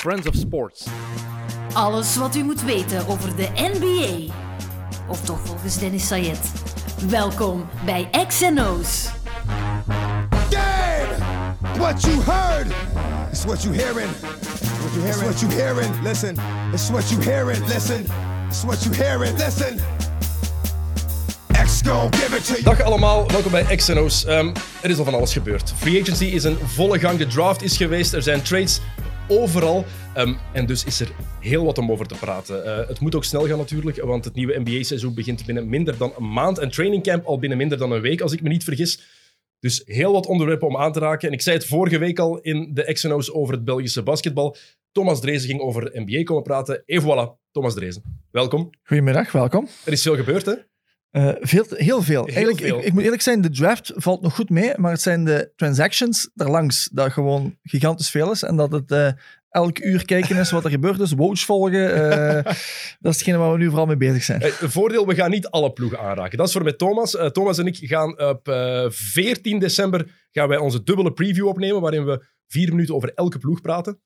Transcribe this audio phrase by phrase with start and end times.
[0.00, 0.86] Friends of Sports.
[1.72, 4.32] Alles wat u moet weten over de NBA.
[5.08, 6.52] Of toch volgens Dennis Sayed.
[7.08, 9.08] Welkom bij XNO's.
[10.50, 11.78] Damn!
[11.78, 12.66] What you heard
[13.32, 14.10] is what you hearing.
[14.80, 15.30] What you hearing?
[15.30, 16.02] It's what you hearing.
[16.02, 16.36] Listen.
[16.72, 17.66] It's what you hearing.
[17.66, 18.06] Listen.
[18.48, 19.36] It's what you hearing.
[19.36, 19.78] Listen.
[21.52, 22.62] X gon' give it to you.
[22.62, 24.24] Dag allemaal, welkom bij XNO's.
[24.24, 25.72] Ehm er is al van alles gebeurd.
[25.76, 28.80] Free agency is in volle gang, de draft is geweest, er zijn trades
[29.30, 29.84] overal.
[30.14, 32.64] Ehm, en dus is er heel wat om over te praten.
[32.64, 36.12] Eh, het moet ook snel gaan natuurlijk, want het nieuwe NBA-seizoen begint binnen minder dan
[36.16, 36.58] een maand.
[36.58, 39.18] En trainingcamp al binnen minder dan een week, als ik me niet vergis.
[39.60, 41.28] Dus heel wat onderwerpen om aan te raken.
[41.28, 44.56] En ik zei het vorige week al in de XNO's over het Belgische basketbal.
[44.92, 46.82] Thomas Drezen ging over NBA komen praten.
[46.86, 48.02] Et voilà, Thomas Drezen.
[48.30, 48.70] Welkom.
[48.82, 49.68] Goedemiddag, welkom.
[49.84, 50.54] Er is veel gebeurd, hè?
[51.10, 52.26] Eh, veel, heel veel.
[52.26, 52.78] Eigenlijk, veel.
[52.78, 55.52] Ik, ik moet eerlijk zijn, de draft valt nog goed mee, maar het zijn de
[55.56, 58.42] transactions daarlangs dat gewoon gigantisch veel is.
[58.42, 59.08] En dat het eh,
[59.50, 60.98] elk uur kijken is wat er gebeurt.
[60.98, 62.44] Dus watch volgen, eh,
[63.00, 64.40] dat is hetgene waar we nu vooral mee bezig zijn.
[64.40, 66.38] Eh, voordeel, we gaan niet alle ploegen aanraken.
[66.38, 67.16] Dat is voor met Thomas.
[67.32, 72.04] Thomas en ik gaan op eh, 14 december gaan wij onze dubbele preview opnemen, waarin
[72.04, 74.00] we vier minuten over elke ploeg praten.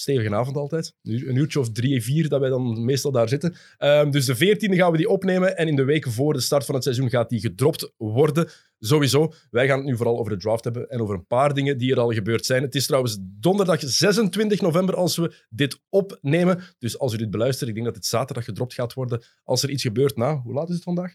[0.00, 0.94] Stevige avond altijd.
[1.02, 3.54] Een uurtje of drie, vier dat wij dan meestal daar zitten.
[3.78, 5.56] Ehm, dus de 14e gaan we die opnemen.
[5.56, 8.48] En in de weken voor de start van het seizoen gaat die gedropt worden.
[8.78, 9.32] Sowieso.
[9.50, 11.92] Wij gaan het nu vooral over de draft hebben en over een paar dingen die
[11.92, 12.62] er al gebeurd zijn.
[12.62, 16.62] Het is trouwens donderdag 26 november als we dit opnemen.
[16.78, 19.22] Dus als u dit beluistert, ik denk dat het zaterdag gedropt gaat worden.
[19.44, 21.14] Als er iets gebeurt na, hoe laat is het vandaag?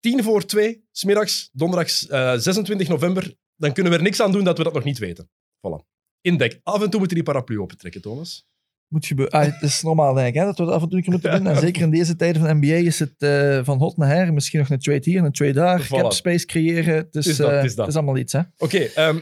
[0.00, 3.34] Tien voor twee, smiddags, donderdag eh, 26 november.
[3.56, 5.30] Dan kunnen we er niks aan doen dat we dat nog niet weten.
[5.56, 5.91] Voilà.
[6.22, 6.60] Indek.
[6.62, 8.50] Af en toe moeten die paraplu opentrekken, Thomas.
[8.88, 9.34] Moet gebeuren.
[9.40, 11.12] Ah, het is normaal, denk ik, hè, dat we dat af en toe een keer
[11.12, 11.46] moeten doen.
[11.46, 14.32] En zeker in deze tijden van NBA is het eh, van hot naar her.
[14.32, 15.84] Misschien nog een trade hier, een trade daar.
[15.86, 15.88] Voilà.
[15.88, 16.94] Cap space creëren.
[16.94, 17.88] Het is, is dat, eh, is dat.
[17.88, 18.34] is allemaal iets.
[18.56, 19.16] Oké, ehm,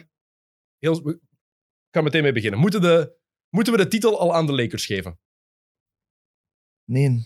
[0.78, 2.60] ik ga meteen mee beginnen.
[2.60, 3.12] Moeten, de,
[3.48, 5.18] moeten we de titel al aan de Lakers geven?
[6.84, 7.08] Nee.
[7.08, 7.24] Nee?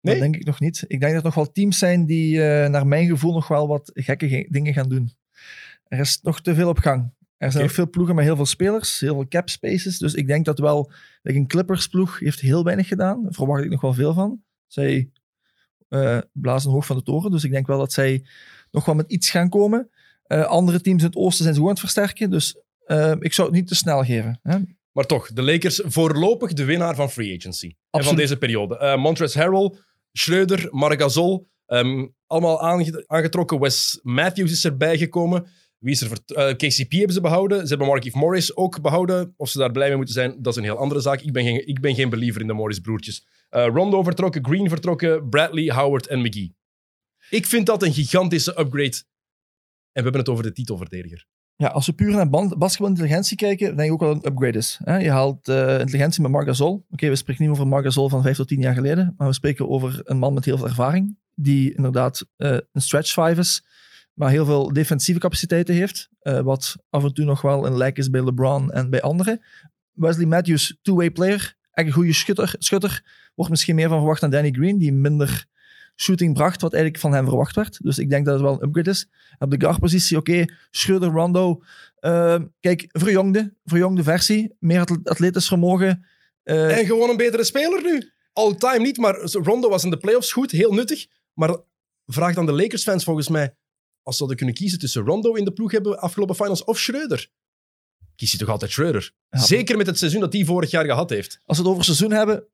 [0.00, 0.84] Dat denk ik nog niet.
[0.86, 3.68] Ik denk dat er nog wel teams zijn die, eh, naar mijn gevoel, nog wel
[3.68, 5.10] wat gekke ge- dingen gaan doen.
[5.84, 7.14] Er is nog te veel op gang.
[7.36, 9.98] Er zijn nog veel ploegen met heel veel spelers, heel veel cap spaces.
[9.98, 10.90] Dus ik denk dat wel,
[11.22, 13.22] like een Clippers ploeg heeft heel weinig gedaan.
[13.22, 14.42] Daar verwacht ik nog wel veel van.
[14.66, 15.10] Zij
[15.88, 17.30] eh, blazen hoog van de toren.
[17.30, 18.24] Dus ik denk wel dat zij
[18.70, 19.90] nog wel met iets gaan komen.
[20.22, 22.30] Eh, andere teams in het oosten zijn ze gewoon aan het versterken.
[22.30, 22.56] Dus
[22.86, 24.38] eh, ik zou het niet te snel geven.
[24.42, 24.58] Hè?
[24.92, 27.74] Maar toch, de Lakers voorlopig de winnaar van free agency.
[27.90, 28.96] En van deze periode.
[28.96, 29.72] Montrezl Harrell,
[30.12, 33.60] Schreuder, Marc Gasol, ehm, allemaal aange- aangetrokken.
[33.60, 35.46] Wes Matthews is erbij gekomen.
[35.84, 37.60] Wie is er eh, KCP hebben ze behouden.
[37.62, 39.34] Ze hebben Markieff Morris ook behouden.
[39.36, 41.20] Of ze daar blij mee moeten zijn, dat is een heel andere zaak.
[41.20, 43.26] Ik ben geen, ik ben geen believer in de Morris-broertjes.
[43.48, 46.56] Eh, Rondo vertrokken, Green vertrokken, Bradley, Howard en McGee.
[47.30, 49.02] Ik vind dat een gigantische upgrade.
[49.92, 51.26] En we hebben het over de titelverdediger.
[51.56, 54.78] Ja, als we puur naar basketbalintelligentie kijken, denk ik ook wel een upgrade is.
[54.84, 54.96] Hè?
[54.96, 56.86] Je haalt eh, intelligentie met Marc Gasol.
[56.90, 59.34] Oké, we spreken niet over Marc Gasol van vijf tot tien jaar geleden, maar we
[59.34, 63.64] spreken over een man met heel veel ervaring, die inderdaad een stretch five is,
[64.14, 67.98] maar heel veel defensieve capaciteiten heeft, eh, wat af en toe nog wel een lijk
[67.98, 69.40] is bij LeBron en bij anderen.
[69.92, 73.02] Wesley Matthews, two-way player, echt een goede schutter, schutter,
[73.34, 75.46] wordt misschien meer van verwacht dan Danny Green, die minder
[75.96, 77.78] shooting bracht, wat eigenlijk van hem verwacht werd.
[77.82, 79.08] Dus ik denk dat het wel een upgrade is.
[79.38, 81.62] Op de guardpositie, oké, Schreuder, Rondo.
[81.98, 84.54] eh, kijk, verjongde, verjongde versie.
[84.58, 86.06] Meer atle- atletisch vermogen.
[86.42, 88.10] Eh, En gewoon een betere speler nu.
[88.32, 91.06] All time niet, maar Rondo was in de playoffs goed, heel nuttig.
[91.32, 91.56] Maar
[92.06, 93.54] vraag dan de Lakers-fans volgens mij,
[94.04, 97.30] als ze hadden kunnen kiezen tussen Rondo in de ploeg hebben afgelopen finals of Schreuder.
[98.16, 99.12] Kies je toch altijd Schreuder?
[99.28, 99.38] Ja.
[99.38, 101.40] Zeker met het seizoen dat hij vorig jaar gehad heeft.
[101.44, 102.48] als we het over seizoen hebben,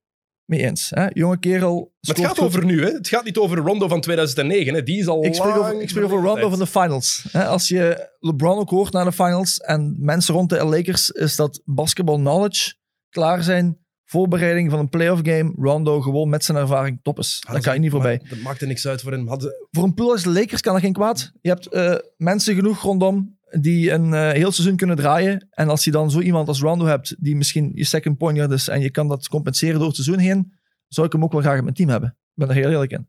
[0.44, 0.90] mee eens.
[0.90, 1.06] Hè?
[1.12, 1.94] Jonge kerel.
[2.00, 2.46] Maar het gaat goed.
[2.46, 2.90] over nu, hè?
[2.90, 4.74] Het gaat niet over Rondo van 2009.
[4.74, 4.82] Hè?
[4.82, 7.24] Die is al Ik spreek over, ik spreek over Rondo van de finals.
[7.30, 7.46] Hè?
[7.46, 11.62] Als je LeBron ook hoort naar de finals en mensen rond de Lakers, is dat
[11.64, 12.74] basketball knowledge,
[13.08, 13.78] klaar zijn,
[14.10, 17.42] voorbereiding van een playoff game, Rondo gewoon met zijn ervaring top is.
[17.46, 18.20] Ah, Daar kan je niet voorbij.
[18.28, 19.28] Dat maakte niks uit voor hem.
[19.28, 21.32] Hadden, voor een pool als de Lakers kan er geen kwaad.
[21.40, 25.48] Je hebt eh, mensen genoeg rondom die een eh, heel seizoen kunnen draaien.
[25.50, 28.52] En als je dan zo iemand als Rondo hebt, die misschien je second point guard
[28.52, 30.52] is en je kan dat compenseren door het seizoen heen,
[30.88, 32.08] zou ik hem ook wel graag in mijn team hebben.
[32.08, 33.08] Ik ben er heel eerlijk in.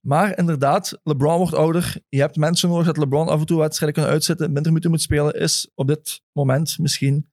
[0.00, 1.96] Maar inderdaad, LeBron wordt ouder.
[2.08, 5.02] Je hebt mensen nodig dat LeBron af en toe wedstrijden kunnen uitzetten, minder minuten moet
[5.02, 5.34] spelen.
[5.34, 7.32] Is op dit moment misschien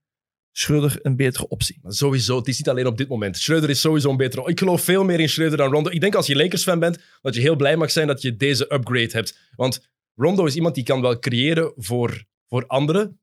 [0.52, 1.80] Schreuder een betere optie.
[1.84, 3.38] Sowieso, het is niet alleen op dit moment.
[3.38, 4.50] Schreuder is sowieso een betere.
[4.50, 5.90] Ik geloof veel meer in Schreuder dan Rondo.
[5.90, 8.74] Ik denk als je Lakers-fan bent, dat je heel blij mag zijn dat je deze
[8.74, 9.50] upgrade hebt.
[9.56, 13.22] Want Rondo is iemand die kan wel creëren voor, voor anderen,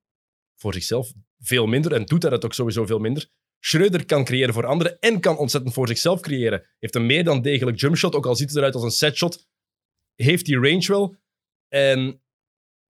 [0.56, 1.92] voor zichzelf veel minder.
[1.92, 3.28] En doet hij dat ook sowieso veel minder.
[3.60, 6.66] Schreuder kan creëren voor anderen en kan ontzettend voor zichzelf creëren.
[6.78, 9.46] Heeft een meer dan degelijk jumpshot, ook al ziet het eruit als een setshot.
[10.14, 11.16] Heeft die range wel.
[11.68, 12.22] En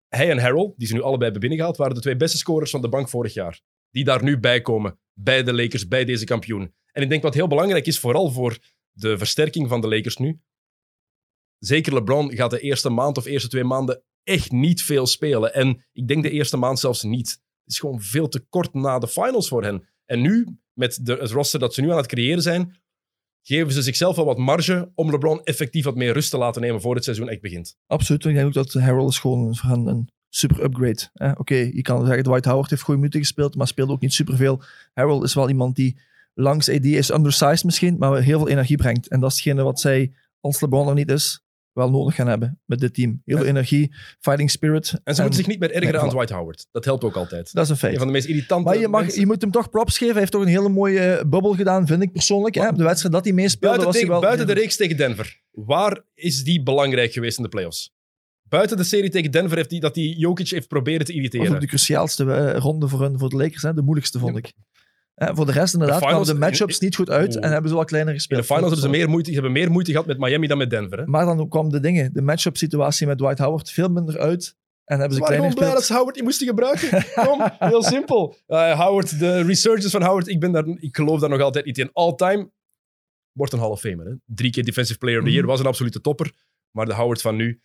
[0.08, 2.82] hij en Harrell, die ze nu allebei hebben binnengehaald, waren de twee beste scorers van
[2.82, 3.62] de bank vorig jaar.
[3.96, 5.00] Die daar nu bij komen.
[5.14, 6.74] Bij de Lakers, bij deze kampioen.
[6.92, 8.58] En ik denk wat heel belangrijk is, vooral voor
[8.92, 10.40] de versterking van de Lakers nu.
[11.58, 15.54] Zeker LeBron gaat de eerste maand of eerste twee maanden echt niet veel spelen.
[15.54, 17.30] En ik denk de eerste maand zelfs niet.
[17.30, 19.88] Het is gewoon veel te kort na de finals voor hen.
[20.06, 22.76] En nu, met de, het roster dat ze nu aan het creëren zijn,
[23.42, 26.82] geven ze zichzelf wel wat marge om LeBron effectief wat meer rust te laten nemen
[26.82, 27.78] voor het seizoen echt begint.
[27.88, 28.26] Absoluut.
[28.26, 31.34] Ik denk ook dat Harold is gewoon een super upgrade.
[31.38, 34.62] Oké, je kan zeggen, Dwight Howard heeft goede minuten gespeeld, maar speelde ook niet superveel.
[34.94, 35.98] Harold is wel iemand die
[36.34, 39.08] langs AD is undersized misschien, maar heel veel energie brengt.
[39.08, 42.60] En dat is hetgene wat zij, als LeBron er niet is, wel nodig gaan hebben
[42.66, 43.22] met dit team.
[43.26, 44.94] Heel veel energie, fighting spirit.
[45.04, 46.10] En ze moeten zich niet meer ergeren Nee, aan.
[46.10, 46.68] Dwight Howard.
[46.72, 47.54] Dat helpt ook altijd.
[47.54, 47.94] Dat is een feit.
[47.94, 49.20] Een van de meest irritante Maar je, mag, mensen.
[49.20, 50.12] je moet hem toch props geven.
[50.12, 52.56] Hij heeft toch een hele mooie eh, bubbel gedaan, vind ik persoonlijk.
[52.56, 52.68] Hè?
[52.68, 54.22] Op de wedstrijd dat hij meespeelde, Buiten, was hij wel...
[54.22, 55.42] buiten de reeks tegen Denver.
[55.52, 57.94] Waar is die belangrijk geweest in de playoffs?
[58.50, 61.54] Buiten de serie tegen Denver heeft die, dat hij Jokic heeft proberen te irriteren.
[61.54, 63.62] ook de cruciaalste eh, ronde voor, hun, voor de Lakers.
[63.62, 63.74] Hè?
[63.74, 64.54] De moeilijkste, vond ik.
[65.16, 67.70] Eh, voor de rest inderdaad De finals- kwamen de matchups niet goed uit en hebben
[67.70, 68.40] ze wel kleiner In gespeeld.
[68.42, 70.70] de finals hebben ze meer moeite, ze hebben meer moeite gehad met Miami dan met
[70.70, 70.98] Denver.
[70.98, 71.06] Hè?
[71.06, 74.56] Maar dan kwam de dingen, de matchup situatie met Dwight Howard veel minder uit.
[74.86, 75.98] En hebben Ze kleiner gewoon blij dat gespeeld.
[76.00, 76.90] Howard niet moesten gebruiken.
[77.28, 78.36] Kom, heel simpel.
[78.48, 81.78] Eh, Howard, de resurgence van Howard, ik, ben daar, ik geloof daar nog altijd niet
[81.78, 81.90] in.
[81.94, 82.52] All-time
[83.32, 84.06] wordt een Hall of Famer.
[84.06, 84.12] Hè?
[84.26, 85.52] Drie keer Defensive Player of the Year, Mhm.
[85.52, 86.32] was een absolute topper.
[86.72, 87.62] Maar de Howard van nu,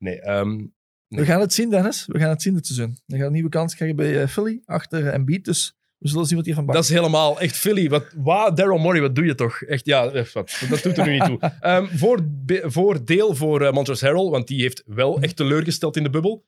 [0.00, 0.20] nee.
[0.20, 0.66] ehm,
[1.08, 2.06] We gaan het zien, Dennis.
[2.06, 2.98] We gaan het zien dit seizoen.
[3.06, 5.44] Er gaat een nieuwe kans krijgen bij eh, Philly, achter Embiid.
[5.44, 6.76] Dus we zullen zien wat hier van bakt.
[6.76, 7.88] Dat is helemaal echt Philly.
[7.88, 9.62] Wat, wa, Daryl Morey, wat doe je toch?
[9.62, 11.38] Echt, ja, eh, wat, dat doet er nu niet toe.
[11.60, 16.02] Ehm, voor, voor deel voor uh, Montrezl Harrell, want die heeft wel echt teleurgesteld in
[16.02, 16.44] de bubbel.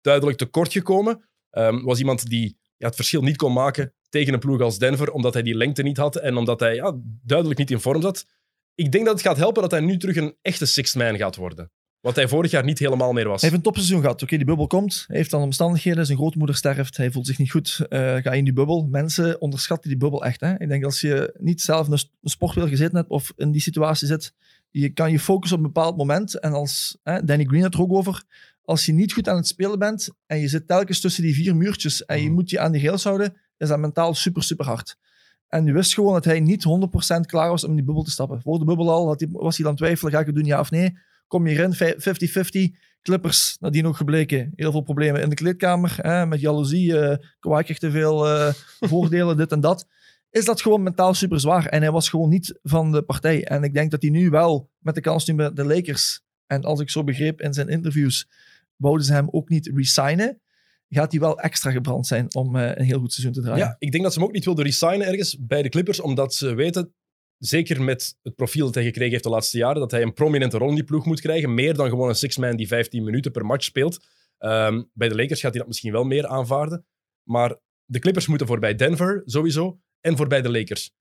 [0.00, 1.28] Duidelijk tekort gekomen.
[1.50, 5.10] Ehm, was iemand die ja, het verschil niet kon maken tegen een ploeg als Denver,
[5.10, 8.26] omdat hij die lengte niet had en omdat hij ja, duidelijk niet in vorm zat.
[8.74, 11.36] Ik denk dat het gaat helpen dat hij nu terug een echte sixth man gaat
[11.36, 11.72] worden.
[12.04, 13.40] Wat hij vorig jaar niet helemaal meer was.
[13.40, 14.22] Hij heeft een topseizoen gehad.
[14.22, 15.04] Oké, die bubbel komt.
[15.06, 16.06] Hij heeft dan omstandigheden.
[16.06, 16.96] Zijn grootmoeder sterft.
[16.96, 17.86] Hij voelt zich niet goed.
[17.88, 18.86] Eh ga in die bubbel.
[18.90, 20.40] Mensen onderschatten die bubbel echt.
[20.40, 20.58] Hè?
[20.58, 24.06] Ik denk als je niet zelf in een een gezeten hebt of in die situatie
[24.06, 24.34] zit,
[24.70, 26.40] je kan je focussen op een bepaald moment.
[26.40, 28.22] En als hè, Danny Green had er ook over.
[28.64, 31.56] Als je niet goed aan het spelen bent en je zit telkens tussen die vier
[31.56, 32.34] muurtjes en je Mhm.
[32.34, 34.96] moet je aan die rails houden, is dat mentaal super, super hard.
[35.48, 38.10] En je wist gewoon dat hij niet 100% klaar was om in die bubbel te
[38.10, 38.40] stappen.
[38.42, 40.60] Voor de bubbel al had hij, was hij dan twijfelen, ga ik het doen, ja
[40.60, 40.96] of nee?
[41.34, 42.76] Kom je erin, 50-50.
[43.02, 44.52] Clippers, nadien ook gebleken.
[44.54, 45.96] Heel veel problemen in de kleedkamer.
[46.00, 47.18] Hè, met jaloezie.
[47.40, 49.86] kreeg te veel eh, voordelen, dit en dat.
[50.30, 51.66] Is dat gewoon mentaal super zwaar.
[51.66, 53.44] En hij was gewoon niet van de partij.
[53.44, 56.22] En ik denk dat hij nu wel, met de kans nu met de Lakers.
[56.46, 58.28] En als ik zo begreep in zijn interviews,
[58.76, 60.40] wouden ze hem ook niet resignen.
[60.88, 63.64] Gaat hij wel extra gebrand zijn om eh, een heel goed seizoen te draaien.
[63.64, 66.34] Ja, ik denk dat ze hem ook niet wilden resignen ergens bij de Clippers, omdat
[66.34, 66.94] ze weten,
[67.46, 70.58] zeker met het profiel dat hij gekregen heeft de laatste jaren, dat hij een prominente
[70.58, 71.54] rol in die ploeg moet krijgen.
[71.54, 74.06] Meer dan gewoon een six-man die 15 minuten per match speelt.
[74.38, 76.86] Ehm, bij de Lakers gaat hij dat misschien wel meer aanvaarden.
[77.22, 80.92] Maar de Clippers moeten voorbij Denver sowieso en voorbij de Lakers.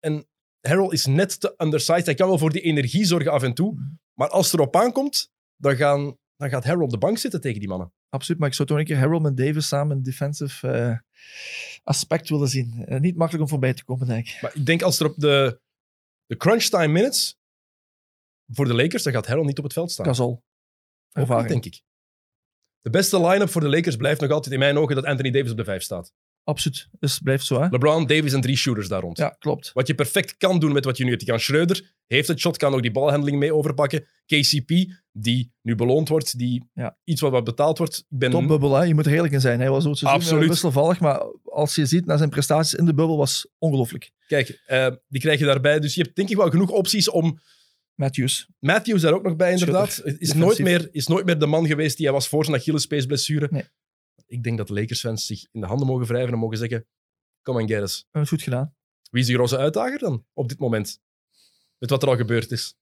[0.00, 0.26] En
[0.60, 2.06] Harrell is net te undersized.
[2.06, 3.98] Hij kan wel voor die energie zorgen af en toe.
[4.14, 7.60] Maar als het erop aankomt, dan, gaan, dan gaat Harrell op de bank zitten tegen
[7.60, 7.92] die mannen.
[8.08, 10.96] Absoluut, maar ik zou toch een keer Harold en Davis samen een defensive eh,
[11.82, 12.84] aspect willen zien.
[12.86, 14.38] Eh, niet makkelijk om voorbij te komen, denk ik.
[14.40, 15.60] Maar ik denk als er op de,
[16.26, 17.36] de crunch time minutes
[18.46, 20.06] voor de Lakers, dan gaat Harrell niet op het veld staan.
[20.06, 20.44] Gasol.
[21.12, 21.48] Ervaring.
[21.48, 21.82] denk ik.
[22.80, 25.50] De beste line-up voor de Lakers blijft nog altijd in mijn ogen dat Anthony Davis
[25.50, 26.12] op de vijf staat.
[26.44, 26.88] Absoluut.
[26.98, 27.68] Dus het blijft zo, hè?
[27.68, 29.18] LeBron, Davis en drie shooters daar rond.
[29.18, 29.70] Ja, klopt.
[29.72, 31.22] Wat je perfect kan doen met wat je nu hebt.
[31.22, 34.06] Je kan Schreuder, heeft het shot, kan ook die balhandeling mee overpakken.
[34.26, 34.72] KCP,
[35.12, 36.98] die nu beloond wordt, die Ja.
[37.04, 37.98] iets wat wat betaald wordt.
[37.98, 38.84] Ik ben Topbubbel, hè?
[38.84, 39.60] Je moet er eerlijk in zijn.
[39.60, 40.48] Hij was ook eh, Absoluut.
[40.48, 44.10] wisselvallig, maar als je ziet naar zijn prestaties in de bubbel, was ongelooflijk.
[44.26, 45.80] Kijk, eh, die krijg je daarbij.
[45.80, 47.38] Dus je hebt denk ik wel genoeg opties om
[47.94, 48.46] Matthews.
[48.58, 49.88] Matthews daar ook nog bij, inderdaad.
[49.88, 50.34] Is defensief.
[50.34, 53.48] nooit, meer, is nooit meer de man geweest die hij was voor zijn Achillespeesblessure.
[53.50, 53.64] Nee.
[54.26, 56.86] Ik denk dat de Lakers-fans zich in de handen mogen wrijven en mogen zeggen:
[57.42, 57.96] Come and get us.
[57.96, 58.74] We hebben het goed gedaan.
[59.10, 61.00] Wie is die grote uitdager dan op dit moment?
[61.78, 62.76] Met wat er al gebeurd is.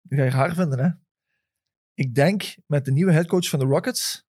[0.00, 0.90] Dat ga je raar vinden, hè?
[1.94, 4.24] Ik denk met de nieuwe headcoach van de Rockets,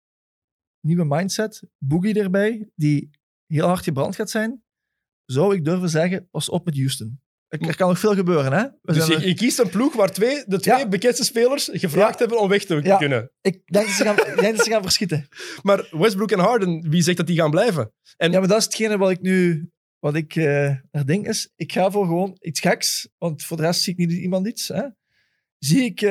[0.80, 3.10] nieuwe mindset, Boogie erbij, die
[3.46, 4.64] heel hard gebrand gaat zijn,
[5.24, 7.20] zou ik durven zeggen, pas op met Houston.
[7.48, 8.62] Er, kan nog veel gebeuren, hè?
[8.82, 10.88] We Dus je, je kiest een ploeg waar twee, de twee Ja.
[10.88, 12.18] bekendste spelers gevraagd Ja.
[12.18, 12.96] hebben om weg te Ja.
[12.96, 13.30] kunnen.
[13.40, 15.28] Ik denk dat ze gaan, denk dat ze gaan verschieten.
[15.62, 17.92] Maar Westbrook en Harden, wie zegt dat die gaan blijven?
[18.16, 21.72] En Ja, maar dat is hetgene wat ik nu, wat ik er denk is, ik
[21.72, 24.68] ga voor gewoon iets geks, want voor de rest zie ik niet iemand iets.
[24.68, 24.82] Hè?
[25.58, 26.10] Zie ik eh,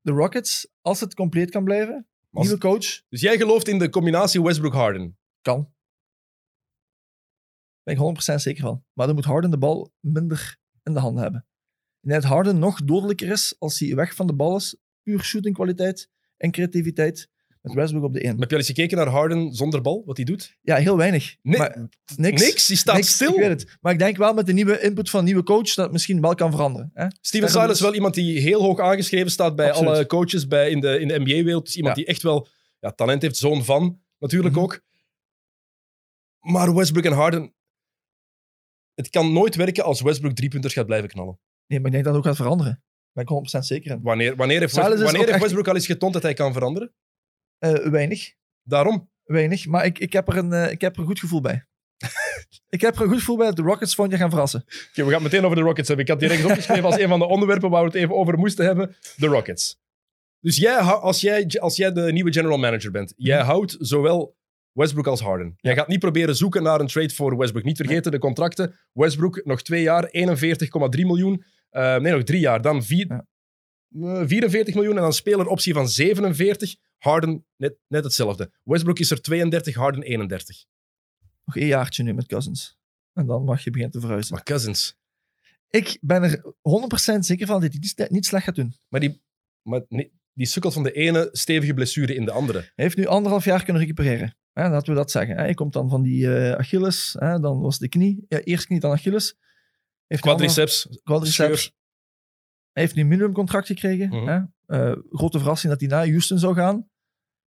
[0.00, 3.88] de Rockets, als het compleet kan blijven, Als- nieuwe coach, Dus jij gelooft in de
[3.90, 5.18] combinatie Westbrook-Harden.
[5.42, 5.74] kan.
[7.86, 8.00] Ben ik
[8.30, 8.84] 100% zeker van.
[8.92, 11.46] Maar dan moet Harden de bal minder in de handen hebben.
[12.00, 14.76] Dat Harden nog dodelijker is als hij weg van de bal is.
[15.02, 17.28] Puur shootingkwaliteit en creativiteit.
[17.62, 18.30] Met Westbrook op de 1.
[18.30, 20.56] Heb je al eens gekeken naar Harden zonder bal, wat hij doet?
[20.62, 21.36] Ja, heel weinig.
[21.42, 22.42] Nee, maar niks.
[22.42, 23.32] Niks, die staat Niks, stil.
[23.32, 23.76] Ik weet het.
[23.80, 26.20] Maar ik denk wel met de nieuwe input van een nieuwe coach dat het misschien
[26.20, 26.90] wel kan veranderen.
[26.94, 27.06] Hè?
[27.20, 29.90] Steven Silas is dus- wel iemand die heel hoog aangeschreven staat bij Absoluut.
[29.90, 31.64] alle coaches bij, in de, in de NBA-wereld.
[31.64, 32.02] Dus iemand Ja.
[32.02, 32.48] die echt wel
[32.80, 34.62] ja, talent heeft, zoon van natuurlijk Mhm.
[34.64, 34.80] ook.
[36.40, 37.54] Maar Westbrook en Harden...
[38.96, 41.38] Het kan nooit werken als Westbrook driepunters gaat blijven knallen.
[41.66, 42.72] Nee, maar ik denk dat het ook gaat veranderen.
[43.12, 44.02] Daar ben ik 100% zeker in.
[44.02, 46.22] Wanneer, wanneer heeft, Silas West- is wanneer ook heeft echt- Westbrook al eens getoond dat
[46.22, 46.92] hij kan veranderen?
[47.58, 48.32] Eh, weinig.
[48.62, 49.10] Daarom.
[49.24, 49.66] Weinig.
[49.66, 51.66] Maar ik, ik, heb er een, eh, ik heb er een goed gevoel bij.
[52.76, 54.60] ik heb er een goed gevoel bij dat de Rockets volgend jaar gaan verrassen.
[54.66, 56.06] Oké, we gaan het meteen over de Rockets hebben.
[56.06, 58.38] Ik had die ergens opgeschreven als een van de onderwerpen waar we het even over
[58.38, 58.96] moesten hebben.
[59.16, 59.78] De Rockets.
[60.40, 64.36] Dus jij, als, jij, als jij de nieuwe general manager bent, jij houdt zowel
[64.76, 65.54] Westbrook als Harden.
[65.56, 67.64] Jij gaat niet proberen zoeken naar een trade voor Westbrook.
[67.64, 68.74] Niet vergeten de contracten.
[68.92, 71.44] Westbrook nog twee jaar, 41,3 miljoen.
[71.70, 72.62] Eh, nee, nog drie jaar.
[72.62, 73.26] Dan vier, Ja.
[74.20, 76.76] eh, 44 miljoen en dan speleroptie van 47.
[76.98, 78.52] Harden net, net hetzelfde.
[78.62, 80.64] Westbrook is er 32, Harden 31.
[81.44, 82.78] Nog één jaartje nu met Cousins.
[83.12, 84.34] En dan mag je beginnen te verhuizen.
[84.34, 84.96] Maar Cousins.
[85.70, 88.74] Ik ben er 100% zeker van dat hij niet slecht gaat doen.
[88.88, 89.22] Maar die,
[89.62, 92.58] maar nee, die sukkelt van de ene stevige blessure in de andere.
[92.58, 94.36] Hij heeft nu anderhalf jaar kunnen recupereren.
[94.58, 95.36] Hè, laten we dat zeggen.
[95.36, 95.42] Hè.
[95.42, 98.24] Hij komt dan van die eh, Achilles, hè, dan was de knie.
[98.28, 99.36] Ja, eerst knie, dan Achilles.
[100.06, 100.88] Heeft Quadriceps.
[101.02, 101.34] quadriceps.
[101.62, 101.72] scheur.
[102.72, 104.08] Hij heeft nu een minimumcontract gekregen.
[104.08, 104.26] Mhm.
[104.26, 104.40] hè.
[104.66, 106.88] Eh, grote verrassing dat hij naar Houston zou gaan.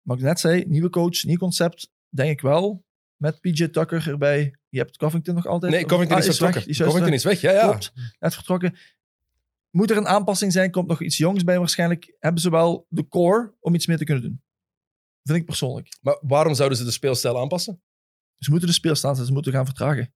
[0.01, 1.91] Maar ik net zei, nieuwe coach, nieuw concept.
[2.09, 2.85] Denk ik wel.
[3.15, 4.55] Met PJ Tucker erbij.
[4.69, 5.71] Je hebt Covington nog altijd.
[5.71, 6.59] Nee, Covington Ah, is vertrokken.
[6.59, 6.69] weg.
[6.69, 7.13] Is Covington weg.
[7.13, 7.61] is weg, ja, ja.
[7.69, 8.75] Klopt, net vertrokken.
[9.69, 12.15] Moet er een aanpassing zijn, komt nog iets jongs bij waarschijnlijk.
[12.19, 14.41] Hebben ze wel de core om iets mee te kunnen doen.
[15.27, 15.97] Vind ik persoonlijk.
[16.01, 17.81] Maar waarom zouden ze de speelstijl aanpassen?
[18.37, 20.13] Ze moeten de speelstand, ze moeten gaan vertragen.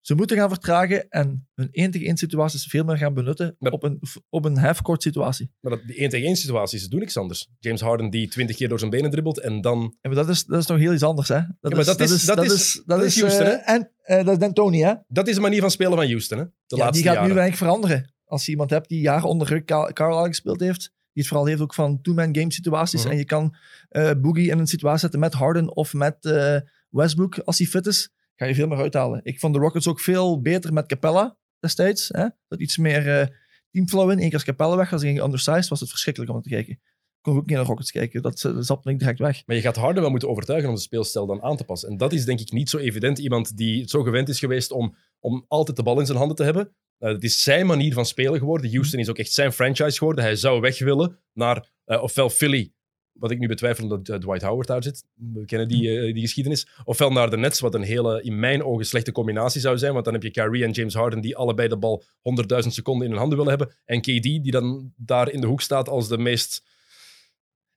[0.00, 3.72] Ze moeten gaan vertragen en hun 1 tegen 1 situaties veel meer gaan benutten Maar-
[3.72, 5.52] op een, op een half-court situatie.
[5.60, 7.48] Maar dat, die 1 tegen 1 situaties, ze doen niks anders.
[7.58, 9.80] James Harden die 20 keer door zijn benen dribbelt en dan...
[10.00, 11.34] Ja, maar dat is, dat is nog heel iets anders, hè?
[11.34, 13.52] Dat maar dat is- dat is- dat is Houston, eh, hè?
[13.52, 14.94] En eh, dat is D'Antoni, hè?
[15.08, 16.44] Dat is de manier van spelen van Houston, hè?
[16.44, 17.34] De Ja, laatste die gaat jaren.
[17.34, 18.14] nu eigenlijk veranderen.
[18.24, 20.92] Als je iemand hebt die jaren onder Rick Car- Carlisle gespeeld heeft,
[21.22, 23.10] het vooral heeft ook van two-man game situaties, Mhm.
[23.12, 23.56] en je kan
[23.88, 26.56] eh Boogie in een situatie zetten met Harden of met eh,
[26.90, 29.20] Westbrook, als hij fit is, ga je veel meer uithalen.
[29.22, 32.08] Ik vond de Rockets ook veel beter met Capella destijds.
[32.08, 32.26] Hè?
[32.48, 33.26] Dat iets meer eh,
[33.70, 34.16] teamflow in.
[34.18, 36.72] Eén keer als Capella weg was, ging undersized, was het verschrikkelijk om te kijken.
[36.72, 38.22] Ik kon ook niet naar de Rockets kijken.
[38.22, 39.42] Dat, dat zapte ik direct weg.
[39.46, 41.88] Maar je gaat Harden wel moeten overtuigen om de speelstijl dan aan te passen.
[41.88, 43.18] En dat is denk ik niet zo evident.
[43.18, 46.44] Iemand die zo gewend is geweest om, om altijd de bal in zijn handen te
[46.44, 46.74] hebben.
[46.98, 48.70] Eh, het is zijn manier van spelen geworden.
[48.70, 50.24] Houston is ook echt zijn franchise geworden.
[50.24, 52.72] Hij zou weg willen naar eh, ofwel Philly,
[53.18, 55.04] wat ik nu betwijfel omdat eh, Dwight Howard daar zit.
[55.14, 56.68] We kennen die, eh, die geschiedenis.
[56.84, 59.92] Ofwel naar de Nets, wat een hele, in mijn ogen, slechte combinatie zou zijn.
[59.92, 63.10] Want dan heb je Kyrie en James Harden die allebei de bal 100.000 seconden in
[63.10, 63.76] hun handen willen hebben.
[63.84, 66.64] En KD die dan daar in de hoek staat als de meest...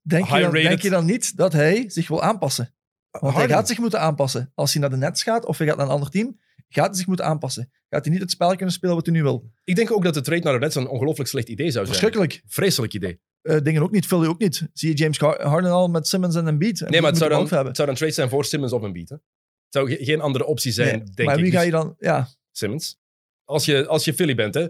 [0.02, 2.74] Denk je, dan, denk je dan niet dat hij zich wil aanpassen?
[3.12, 4.52] Want hij gaat zich moeten aanpassen.
[4.56, 6.96] Als hij naar de Nets gaat of hij gaat naar een ander team, gaat hij
[6.96, 7.72] zich moeten aanpassen.
[7.90, 9.52] Gaat hij niet het spel kunnen spelen wat hij nu wil.
[9.64, 11.98] Ik denk ook dat de trade naar de Nets een ongelooflijk slecht idee zou zijn.
[11.98, 12.42] Verschrikkelijk.
[12.46, 13.20] Vreselijk idee.
[13.42, 14.68] Eh, dingen ook niet, Philly ook niet.
[14.74, 16.82] Zie je James Har- Harden al met Simmons en Embiid?
[16.82, 19.10] En Nee, maar het zou, dan, het zou trade zijn voor Simmons of Embiid.
[19.10, 19.16] hè?
[19.16, 21.44] Het zou ge- geen andere optie zijn, Nee, denk maar ik.
[21.44, 21.96] wie ga je dan...
[22.00, 22.98] Ja, Simmons.
[23.44, 24.68] Als je, als je Philly bent, hè.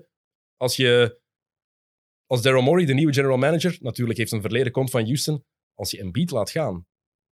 [0.58, 1.20] Als je...
[2.26, 5.46] Als Daryl Morey, de nieuwe general manager, natuurlijk heeft een verleden komt van Houston.
[5.74, 6.88] Als je Embiid laat gaan...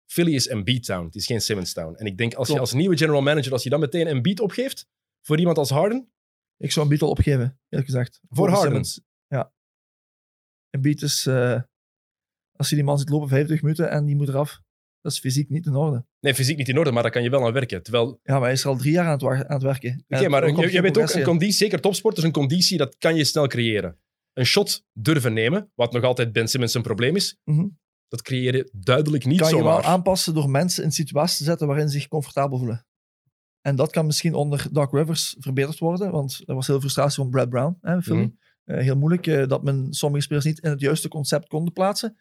[0.05, 1.95] Philly is Embiid Town, het is geen Simmons Town.
[1.95, 4.87] En ik denk, als je als nieuwe general manager, als je dan meteen Embiid opgeeft
[5.21, 6.11] voor iemand als Harden,
[6.57, 8.19] ik zou Embiid al opgeven, eerlijk gezegd.
[8.29, 8.65] Voor Harden?
[8.67, 9.01] Simmons.
[9.27, 9.51] Ja.
[10.69, 11.25] Embiid is...
[11.25, 11.61] eh,
[12.51, 14.61] als je die man ziet lopen 25 minuten en die moet eraf,
[15.01, 16.05] dat is fysiek niet in orde.
[16.19, 17.83] nee, fysiek niet in orde, maar daar kan je wel aan werken.
[17.83, 20.03] Terwijl Ja, maar hij is er al drie jaar aan het, aan het werken.
[20.07, 23.23] Oké, maar je, je weet ook, een conditie, zeker topsporters, een conditie, dat kan je
[23.23, 23.99] snel creëren.
[24.33, 27.67] Een shot durven nemen, wat nog altijd Ben Simmons een probleem is, Mhm.
[28.07, 29.73] Dat creëer je duidelijk niet kan je zomaar.
[29.73, 32.85] wel aanpassen door mensen in situaties te zetten waarin ze zich comfortabel voelen.
[33.61, 37.29] En dat kan misschien onder Doc Rivers verbeterd worden, want er was heel frustratie van
[37.29, 38.19] Brad Brown, hè, Philly.
[38.19, 38.29] Mhm.
[38.63, 42.17] Eh, heel moeilijk eh, dat men sommige spelers niet in het juiste concept konden plaatsen.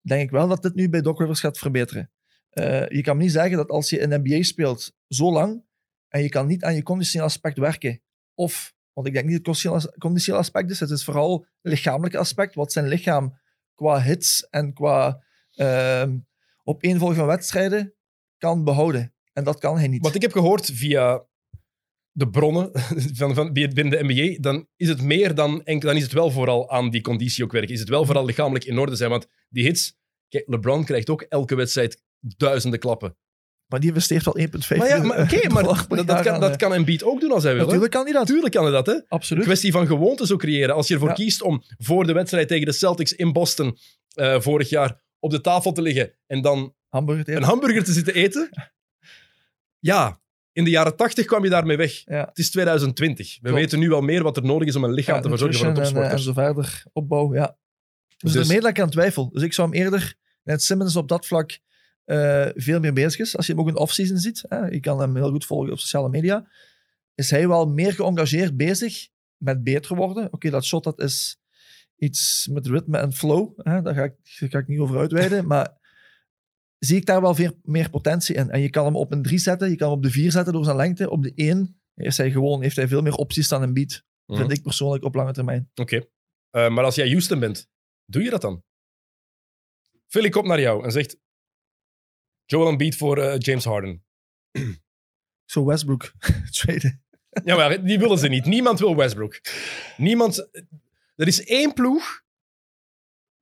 [0.00, 2.10] Denk ik wel dat dit nu bij Doc Rivers gaat verbeteren.
[2.50, 5.64] Eh, je kan niet zeggen dat als je in NBA speelt zo lang
[6.08, 8.02] en je kan niet aan je conditioneel aspect werken,
[8.34, 11.72] of, want ik denk niet dat het conditioneel- conditioneel aspect is, het is vooral het
[11.72, 13.40] lichamelijke aspect, wat zijn lichaam
[13.82, 15.22] qua hits en qua
[15.52, 16.18] ehm
[16.64, 17.94] opeenvolging van wedstrijden
[18.38, 19.14] kan behouden.
[19.32, 20.02] En dat kan hij niet.
[20.02, 21.26] Wat ik heb gehoord via
[22.10, 22.70] de bronnen
[23.20, 26.30] van, van, binnen de NBA, dan is het meer dan enkel, dan is het wel
[26.30, 27.74] vooral aan die conditie ook werken.
[27.74, 29.96] Is het wel vooral lichamelijk in orde zijn, want die hits,
[30.28, 33.16] kijk, LeBron krijgt ook elke wedstrijd duizenden klappen.
[33.72, 36.74] Maar die investeert wel 1,5 Maar ja, maar, oké, maar dat, dat kan, dat kan
[36.74, 37.60] Embiid ook doen als hij wil.
[37.60, 37.66] hè?
[37.66, 38.22] Natuurlijk kan hij dat.
[38.22, 39.00] Natuurlijk kan hij dat, hè?
[39.08, 39.44] Absoluut.
[39.44, 40.74] kwestie van gewoontes ook creëren.
[40.74, 41.14] Als je ervoor Ja.
[41.14, 43.78] kiest om voor de wedstrijd tegen de Celtics in Boston
[44.14, 48.14] eh, vorig jaar op de tafel te liggen en dan Hamburger een hamburger te zitten
[48.14, 48.48] eten.
[49.78, 50.20] Ja,
[50.52, 52.02] in de jaren 80 kwam je daarmee weg.
[52.04, 52.24] Ja.
[52.28, 53.34] Het is 2020.
[53.34, 53.56] We Klopt.
[53.56, 55.66] weten nu wel meer wat er nodig is om een lichaam Ja, te verzorgen voor
[55.66, 56.46] een nutrition en, eh, topsporter.
[56.46, 57.56] En zo verder, opbouw, ja.
[58.08, 59.30] Dus, Dus- daarmee dat ik aan twijfel.
[59.32, 61.58] Dus ik zou hem eerder, net Simmons op dat vlak
[62.04, 63.36] eh, veel meer bezig is.
[63.36, 65.72] Als je hem ook in de offseason ziet, hè, je kan hem heel goed volgen
[65.72, 66.48] op sociale media,
[67.14, 70.32] is hij wel meer geëngageerd bezig met beter worden.
[70.32, 71.40] Oké, dat shot dat is
[71.96, 73.52] iets met ritme en flow.
[73.56, 75.80] Hè, daar ga ik, daar ga ik niet over uitweiden, maar
[76.78, 78.50] zie ik daar wel veel meer potentie in.
[78.50, 80.52] En je kan hem op een 3 zetten, je kan hem op de 4 zetten
[80.52, 81.10] door zijn lengte.
[81.10, 84.02] Op de 1 is hij gewoon, heeft hij veel meer opties dan een beat.
[84.26, 84.38] Mhm.
[84.38, 85.70] Vind ik persoonlijk op lange termijn.
[85.74, 86.02] Oké.
[86.50, 87.68] Eh, maar als jij Houston bent,
[88.04, 88.62] doe je dat dan?
[90.06, 91.16] Philly komt naar jou en zegt...
[92.44, 94.04] Joel Embiid voor eh, James Harden.
[95.44, 96.12] Zo Westbrook
[96.58, 97.02] traden.
[97.44, 98.44] Ja, maar die willen ze niet.
[98.44, 99.40] Niemand wil Westbrook.
[99.96, 100.48] Niemand...
[101.16, 102.20] Er is één ploeg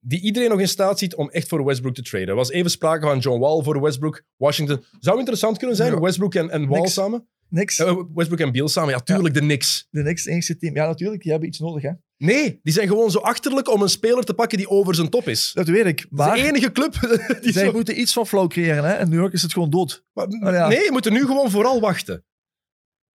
[0.01, 2.29] die iedereen nog in staat ziet om echt voor Westbrook te traden.
[2.29, 4.23] Er was even sprake van John Wall voor Westbrook.
[4.37, 4.85] Washington.
[5.01, 6.01] Zou interessant kunnen zijn, Ja.
[6.01, 6.93] Westbrook en, en Wall Niks.
[6.93, 7.29] samen?
[7.51, 7.77] Niks.
[8.15, 8.91] Westbrook en Beal samen.
[8.91, 9.87] Ja, tuurlijk, de Knicks.
[9.91, 10.75] De Knicks, enigste team.
[10.75, 11.91] Ja, natuurlijk, die hebben iets nodig, hè.
[12.17, 15.29] Nee, die zijn gewoon zo achterlijk om een speler te pakken die over zijn top
[15.29, 15.51] is.
[15.55, 16.07] Dat weet ik.
[16.11, 16.93] Maar de enige club
[17.43, 17.73] die zij zo...
[17.73, 18.93] moeten iets van flow creëren, hè.
[18.95, 20.05] En New York is het gewoon dood.
[20.13, 20.69] Maar- Oh, ja.
[20.69, 22.25] Nee, je moet er nu gewoon vooral wachten.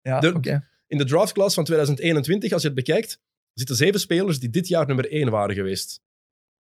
[0.00, 0.68] Ja, De- oké.
[0.86, 3.20] In de draftclass van 2021, als je het bekijkt,
[3.52, 6.00] zitten zeven spelers die dit jaar nummer één waren geweest.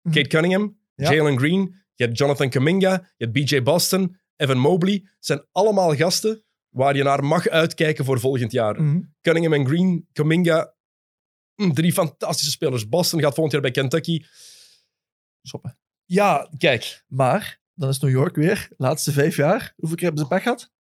[0.02, 0.14] Mhm.
[0.14, 1.12] Kate Cunningham, Ja.
[1.12, 4.92] Jalen Green, je hebt Jonathan Kuminga, je hebt BJ Boston, Evan Mobley.
[4.94, 6.42] Het zijn allemaal gasten
[6.74, 8.82] waar je naar mag uitkijken voor volgend jaar.
[8.82, 9.00] Mhm.
[9.20, 10.74] Cunningham en Green, Kuminga,
[11.54, 12.88] mm, drie fantastische spelers.
[12.88, 14.24] Boston gaat volgend jaar bij Kentucky.
[15.42, 15.78] Stoppen.
[16.04, 17.04] Ja, kijk.
[17.08, 19.72] Maar, dan is New York weer, de laatste vijf jaar.
[19.76, 20.72] Hoeveel keer hebben ze pech gehad?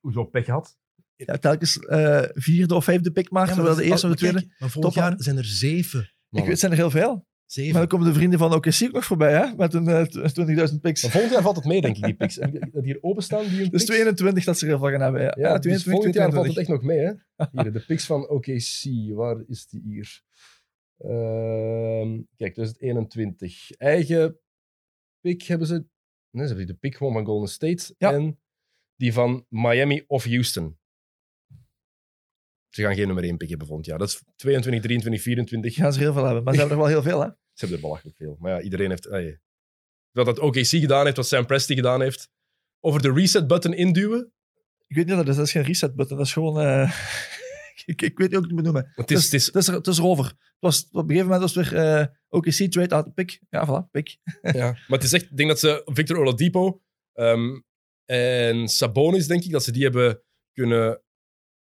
[0.00, 0.78] Hoezo pech gehad?
[1.16, 4.54] Ja, telkens eh, vierde of vijfde pick maar, terwijl de eerste of de tweede...
[4.58, 6.00] maar volgend Top, jaar zijn er zeven.
[6.00, 7.26] Ik weet, het zijn er heel veel.
[7.52, 7.70] Zeven.
[7.72, 9.54] Maar dan komen de vrienden van OKC ook nog voorbij, hè?
[9.56, 11.02] Met eh, tw- 20.000 picks.
[11.02, 12.34] Maar volgend jaar valt het mee, denk ik, die picks.
[12.72, 13.48] Dat hier openstaan?
[13.48, 13.84] Die Dus picks?
[13.84, 15.20] 22 dat ze er heel veel gaan hebben.
[15.22, 16.62] Ja, Ja, dus 22, volgend jaar valt het 22.
[16.62, 17.12] echt nog mee, hè?
[17.62, 19.14] Hier, de picks van OKC.
[19.14, 20.22] Waar is die hier?
[20.96, 23.70] Ehm, kijk, 2021.
[23.76, 24.38] Eigen
[25.20, 25.74] pick hebben ze...
[26.30, 27.94] Nee, ze hebben de pick gewoon van Golden State.
[27.98, 28.12] Ja.
[28.12, 28.40] En
[28.96, 30.78] die van Miami of Houston.
[32.68, 33.98] Ze gaan geen nummer 1 pick hebben volgend jaar.
[33.98, 35.74] Dat is 22, 23, 24.
[35.74, 36.44] Gaan ze er heel veel hebben.
[36.44, 37.28] Maar ze hebben er wel heel veel, hè?
[37.60, 38.36] Ze hebben er belachelijk veel.
[38.38, 39.08] Maar ja, iedereen heeft...
[40.10, 42.30] wat dat OKC gedaan heeft, wat Sam Presti gedaan heeft.
[42.80, 44.32] Over de reset-button induwen.
[44.86, 45.36] Ik weet niet dat is.
[45.36, 46.16] Dat is geen reset button.
[46.16, 46.60] Dat is gewoon...
[46.60, 46.92] eh,
[47.84, 48.90] ik, ik weet niet hoe ik het moet noemen.
[48.94, 50.24] Het is, het is, Het is, er, het is erover.
[50.24, 53.40] Het was, op een gegeven moment was het weer eh OKC trade out pick.
[53.50, 54.16] Ja, voilà, pick.
[54.60, 57.60] Ja, maar het is echt, ik denk dat ze Victor Oladipo ehm,
[58.04, 61.02] en Sabonis, denk ik, dat ze die hebben kunnen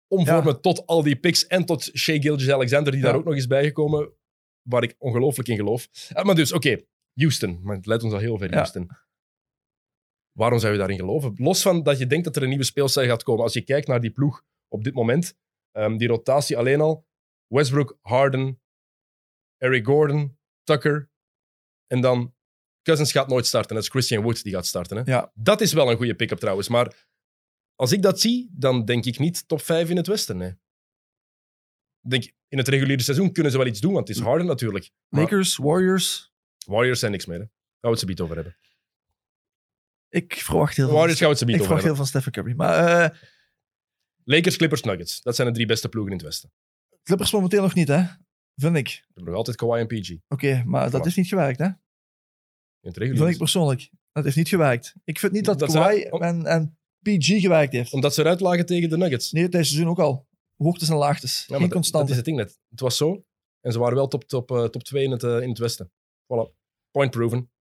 [0.08, 3.08] omvormen tot al die picks en tot Shea Gilgeous-Alexander, die Ja.
[3.08, 4.14] daar ook nog is bijgekomen,
[4.62, 5.88] waar ik ongelooflijk in geloof.
[6.10, 7.60] Eh, maar dus, oké, Houston.
[7.64, 8.56] Maar het leidt ons al heel ver, Ja.
[8.56, 8.90] Houston.
[10.32, 11.34] Waarom zou je daarin geloven?
[11.36, 13.44] Los van dat je denkt dat er een nieuwe speelstijl gaat komen.
[13.44, 15.38] Als je kijkt naar die ploeg op dit moment,
[15.72, 17.06] ehm, die rotatie alleen al,
[17.48, 18.62] Westbrook, Harden,
[19.58, 21.10] Eric Gordon, Tucker,
[21.88, 22.36] en dan
[22.82, 23.76] Cousins gaat nooit starten.
[23.76, 24.98] Dat is Christian Wood die gaat starten.
[24.98, 25.04] Hè?
[25.12, 25.32] Ja.
[25.36, 26.68] Dat is wel een goede pick-up trouwens.
[26.68, 27.08] Maar
[27.76, 30.38] als ik dat zie, dan denk ik niet top 5 in het Westen.
[30.38, 30.54] Nee.
[32.02, 34.92] Denk, in het reguliere seizoen kunnen ze wel iets doen, want het is Harden natuurlijk.
[35.10, 36.32] Maar Lakers, Warriors.
[36.66, 37.40] Warriors zijn niks meer.
[37.40, 37.44] Hè.
[37.44, 38.58] Gaan we het ze over hebben.
[40.10, 40.96] Ik verwacht heel veel.
[40.96, 42.54] Warriors gaan we het ik verwacht heel van Stephen Curry.
[42.56, 43.18] Maar eh,
[44.24, 45.22] Lakers, Clippers, Nuggets.
[45.22, 46.52] Dat zijn de drie beste ploegen in het Westen.
[47.04, 48.04] Clippers momenteel nog niet, hè?
[48.56, 48.88] Vind ik.
[48.88, 50.10] We hebben nog altijd Kawhi en PG.
[50.10, 51.66] In Oké, maar dat heeft niet gewerkt, hè?
[52.82, 53.90] het Vind ik persoonlijk.
[54.12, 54.96] Dat heeft niet gewerkt.
[55.04, 57.94] Ik vind niet dat, Dat Kawhi en, en PG gewerkt heeft.
[57.94, 59.32] Omdat ze eruit lagen tegen de Nuggets.
[59.32, 60.28] Nee, deze seizoen ook al.
[60.64, 61.46] Hoogtes en laagtes.
[61.48, 62.00] Ja, Geen constante.
[62.08, 62.60] Dat is het ding net.
[62.70, 63.24] Het was zo.
[63.62, 65.58] En ze waren wel top 2 top, eh, top twee in, het, eh, in het
[65.58, 65.92] Westen.
[66.24, 66.56] Voilà.
[66.92, 67.52] Point proven.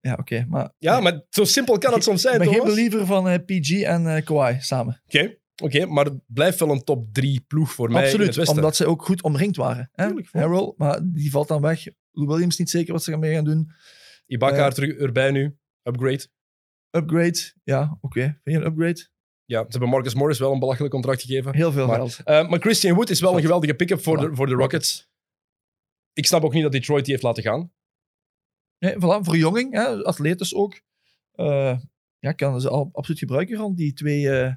[0.00, 0.46] Ja, oké.
[0.48, 3.82] maar Ja, maar zo simpel kan het soms zijn, ik ben believer van eh, PG
[3.82, 5.02] en Kawhi samen.
[5.06, 8.36] Oké, oké, maar het blijft wel een top 3 ploeg voor mij in het Absoluut,
[8.36, 8.56] Westen.
[8.56, 9.90] omdat ze ook goed omringd waren.
[9.92, 10.06] Hè?
[10.06, 10.40] Tuurlijk, ja.
[10.40, 11.86] Harrell, maar die valt dan weg.
[12.10, 13.70] Lou Williams niet zeker wat ze mee gaan doen.
[14.26, 15.56] Ibaka terug erbij nu.
[15.82, 16.26] Upgrade.
[16.90, 18.20] Upgrade, ja, oké.
[18.20, 19.08] Vind je een upgrade?
[19.50, 21.54] Ja, ze hebben Marcus Morris wel een belachelijk contract gegeven.
[21.54, 22.20] Heel veel Maar- geld.
[22.24, 25.08] Eh, maar Christian Wood is wel een geweldige pick-up voor, de, voor de Rockets.
[26.12, 27.72] Ik snap ook niet dat Detroit die heeft laten gaan.
[28.78, 30.04] Nee, voilà, verjonging, hè?
[30.04, 30.80] atletes ook.
[31.32, 31.78] Eh,
[32.18, 34.54] ja, kan ze al absoluut gebruiken van die twee, eh,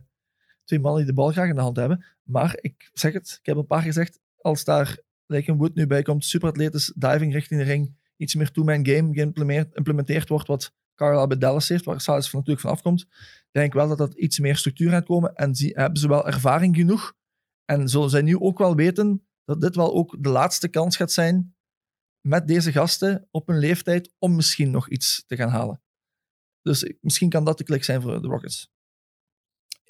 [0.63, 2.05] twee mannen die de bal graag in de hand hebben.
[2.23, 6.01] Maar ik zeg het, ik heb een paar gezegd, als daar een Wood nu bij
[6.01, 11.37] komt, superatletisch diving richting de ring, iets meer to-man game geïmplementeerd wordt, wat Carlisle bij
[11.37, 13.05] Dallas heeft, waar van natuurlijk van afkomt,
[13.51, 15.35] denk ik wel dat dat iets meer structuur gaat komen.
[15.35, 17.13] En zie, hebben ze wel ervaring genoeg.
[17.65, 21.11] En zullen zij nu ook wel weten dat dit wel ook de laatste kans gaat
[21.11, 21.55] zijn
[22.27, 25.81] met deze gasten op hun leeftijd om misschien nog iets te gaan halen.
[26.61, 28.71] Dus misschien kan dat de klik zijn voor de Rockets.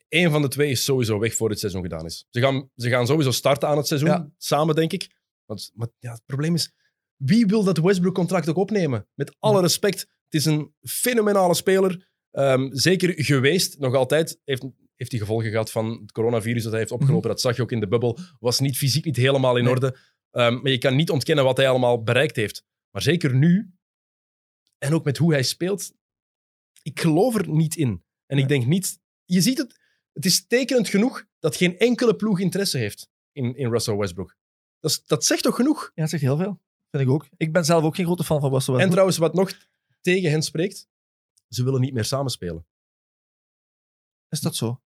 [0.09, 2.25] Eén van de twee is sowieso weg voor het seizoen gedaan is.
[2.29, 4.29] Ze gaan, ze gaan sowieso starten aan het seizoen, Ja.
[4.37, 5.21] samen denk ik.
[5.45, 6.71] Want, maar ja, het probleem is,
[7.15, 9.07] wie wil dat Westbrook-contract ook opnemen?
[9.13, 12.09] Met alle respect, het is een fenomenale speler.
[12.31, 14.39] Ehm, zeker geweest, nog altijd.
[14.43, 14.61] Heeft,
[14.95, 17.29] heeft hij gevolgen gehad van het coronavirus dat hij heeft opgelopen.
[17.29, 18.17] Dat zag je ook in de bubbel.
[18.39, 19.73] Was niet fysiek niet helemaal in Nee.
[19.73, 19.97] orde.
[20.31, 22.63] Ehm, maar je kan niet ontkennen wat hij allemaal bereikt heeft.
[22.91, 23.71] Maar zeker nu,
[24.77, 25.91] en ook met hoe hij speelt,
[26.81, 28.03] ik geloof er niet in.
[28.25, 28.99] En ik denk niet...
[29.25, 29.79] Je ziet het,
[30.13, 34.35] het is tekenend genoeg dat geen enkele ploeg interesse heeft in, in Russell Westbrook.
[34.79, 35.83] Dat, is- dat zegt toch genoeg?
[35.95, 36.59] Ja, dat zegt heel veel.
[36.89, 37.27] Vind ik ook.
[37.37, 39.07] Ik ben zelf ook geen grote fan van Russell En Westbrook.
[39.13, 39.71] trouwens, wat nog
[40.03, 40.87] tegen hen spreekt,
[41.49, 42.65] ze willen niet meer samenspelen.
[44.29, 44.81] Is dat zo?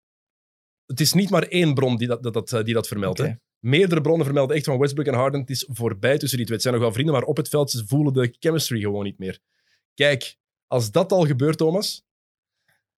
[0.86, 3.24] Het is niet maar één bron die dat, dat, dat, eh, die dat vermeldt.
[3.60, 5.40] Meerdere bronnen vermelden echt van Westbrook en Harden.
[5.40, 6.58] Het is voorbij tussen die twee.
[6.58, 9.18] Het zijn nog wel vrienden, maar op het veld ze voelen de chemistry gewoon niet
[9.18, 9.40] meer.
[9.94, 12.06] Kijk, als dat al gebeurt, Thomas,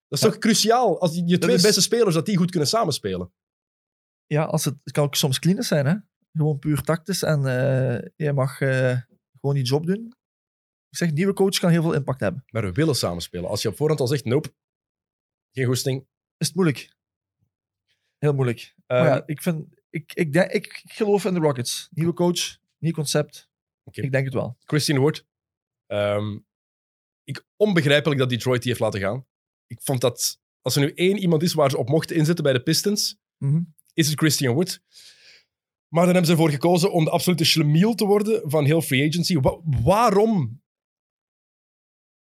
[0.07, 0.27] dat is Ja.
[0.29, 0.99] toch cruciaal?
[1.01, 3.31] Als die, je twee is- beste spelers, dat die goed kunnen samenspelen.
[4.25, 5.95] Ja, als het, het kan ook soms klinisch zijn, hè?
[6.31, 9.01] Gewoon puur tactisch en eh jij mag eh,
[9.39, 10.13] gewoon die job doen.
[10.97, 12.43] Ik zeg, nieuwe coach kan heel veel impact hebben.
[12.49, 13.49] Maar we willen samenspelen.
[13.49, 14.53] Als je op voorhand al zegt, nope,
[15.51, 16.07] geen goesting.
[16.37, 16.95] Is het moeilijk?
[18.17, 18.73] Heel moeilijk.
[18.85, 21.87] Ehm, ja, ik, vind, ik, ik, denk, ik geloof in de Rockets.
[21.91, 23.49] Nieuwe coach, nieuw concept.
[23.91, 24.57] Ik denk het wel.
[24.59, 25.25] Christian Wood.
[25.85, 26.37] Ehm,
[27.23, 29.25] ik, onbegrijpelijk dat Detroit die heeft laten gaan.
[29.67, 32.53] Ik vond dat, als er nu één iemand is waar ze op mochten inzetten bij
[32.53, 33.61] de Pistons, Mhm.
[33.93, 34.81] is het Christian Wood.
[35.87, 39.07] Maar dan hebben ze ervoor gekozen om de absolute schlemiel te worden van heel free
[39.07, 39.39] agency.
[39.39, 40.61] Wa- waarom?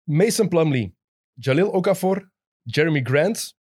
[0.04, 0.96] Mason Plumlee,
[1.32, 2.30] Jalil Okafor,
[2.62, 3.56] Jeremy Grant,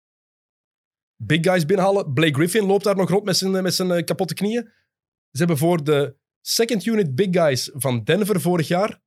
[1.16, 2.14] big guys binnenhalen.
[2.14, 4.64] Blake Griffin loopt daar nog rond met zijn, met zijn eh, kapotte knieën.
[5.32, 9.02] Ze hebben voor de second unit big guys van Denver vorig jaar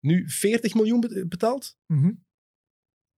[0.00, 1.76] nu 40 miljoen be- betaald.
[1.86, 2.12] Mhm.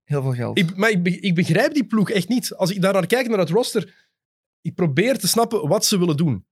[0.02, 0.58] Heel veel geld.
[0.58, 2.52] Ik, maar ik, be- ik begrijp die ploeg echt niet.
[2.54, 4.08] Als ik daar naar kijk, naar het roster,
[4.60, 6.46] ik probeer te snappen wat ze willen doen.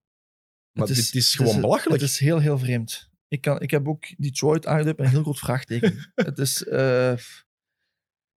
[0.73, 2.01] Maar Het dit is het gewoon belachelijk.
[2.01, 3.11] Het is heel, heel vreemd.
[3.29, 6.11] Ik, kan, ik heb ook Detroit aangeduid met een heel groot vraagteken.
[6.15, 7.15] het, is, eh,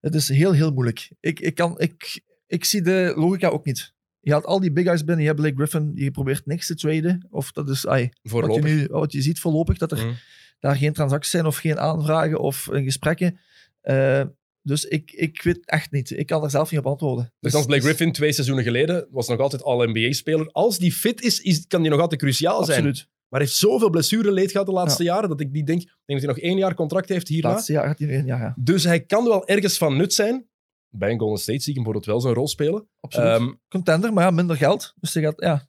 [0.00, 1.10] het is heel, heel moeilijk.
[1.20, 3.94] Ik, ik, kan, ik, ik zie de logica ook niet.
[4.20, 6.74] Je haalt al die big guys binnen, je hebt Blake Griffin, je probeert niks te
[6.74, 7.26] traden.
[7.30, 10.14] Of dat is ai, wat, je nu, wat je ziet voorlopig, dat er Mhm.
[10.60, 13.38] daar geen transacties zijn of geen aanvragen of eh, gesprekken.
[13.80, 14.24] Eh,
[14.62, 16.10] dus ik, ik weet echt niet.
[16.10, 17.32] Ik kan er zelf niet op antwoorden.
[17.40, 20.50] Dus als Blake Griffin twee seizoenen geleden was nog altijd All-NBA-speler.
[20.50, 22.96] Als die fit is, is, kan die nog altijd cruciaal zijn.
[23.28, 26.20] Maar hij heeft zoveel blessureleed gehad de laatste jaren, dat ik niet denk, ik denk
[26.20, 27.48] dat hij nog één jaar contract heeft hierna.
[27.48, 28.26] laatste jaar gaat hij nu in.
[28.26, 28.54] Ja.
[28.58, 30.48] Dus hij kan wel ergens van nut zijn.
[30.88, 32.88] Bij een Golden State zie ik hem bijvoorbeeld wel zo'n rol spelen.
[33.00, 33.28] Absoluut.
[33.28, 34.94] Ehm, Contender, maar ja, minder geld.
[34.96, 35.68] Dus hij gaat, ja,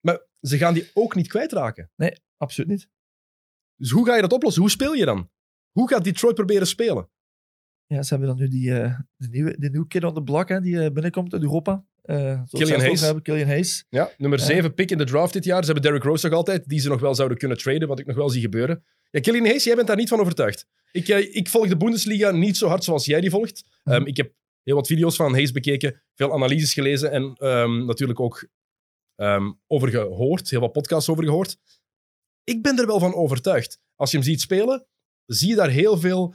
[0.00, 1.90] maar ze gaan die ook niet kwijtraken.
[2.36, 2.88] absoluut niet.
[3.76, 4.62] Dus hoe ga je dat oplossen?
[4.62, 5.30] Hoe speel je dan?
[5.70, 7.10] Hoe gaat Detroit proberen spelen?
[7.86, 10.48] Ja, ze hebben dan nu die, eh, de, nieuwe, de nieuwe kid on the block
[10.48, 11.84] hè, die eh, binnenkomt uit Europa.
[12.02, 13.00] Eh, zoals Killian Hayes.
[13.00, 13.86] Hebben, Killian Hayes.
[13.88, 14.44] Ja, nummer Ja.
[14.44, 15.58] 7 pick in de draft dit jaar.
[15.60, 18.06] Ze hebben Derrick Rose nog altijd, die ze nog wel zouden kunnen traden, wat ik
[18.06, 18.84] nog wel zie gebeuren.
[19.10, 20.66] Ja, Killian Hayes, jij bent daar niet van overtuigd.
[20.92, 23.64] Ik, eh, ik volg de Bundesliga niet zo hard zoals jij die volgt.
[23.84, 23.94] Mhm.
[23.96, 24.32] Ehm, ik heb
[24.62, 28.48] heel wat video's van Hayes bekeken, veel analyses gelezen en ehm, natuurlijk ook
[29.16, 31.56] ehm, over gehoord, heel wat podcasts over gehoord.
[32.44, 33.80] Ik ben er wel van overtuigd.
[33.94, 34.86] Als je hem ziet spelen,
[35.26, 36.34] zie je daar heel veel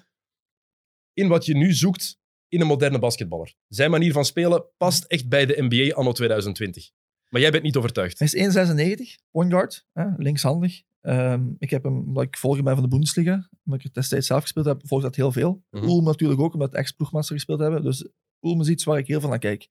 [1.13, 2.17] in wat je nu zoekt
[2.55, 3.53] in een moderne basketballer.
[3.67, 6.89] Zijn manier van spelen past echt bij de NBA anno 2020.
[7.29, 8.19] Maar jij bent niet overtuigd.
[8.19, 10.81] Hij is 1,96, point guard, hè, linkshandig.
[11.01, 14.27] Ehm, ik heb hem, omdat ik volger ben van de Bundesliga, omdat ik het destijds
[14.27, 15.63] zelf gespeeld heb, volg dat heel veel.
[15.69, 15.83] Mhm.
[15.83, 17.83] Ulm natuurlijk ook, omdat ex-ploegmaster gespeeld hebben.
[17.83, 18.07] Dus
[18.41, 19.67] Ulm is iets waar ik heel veel naar kijk.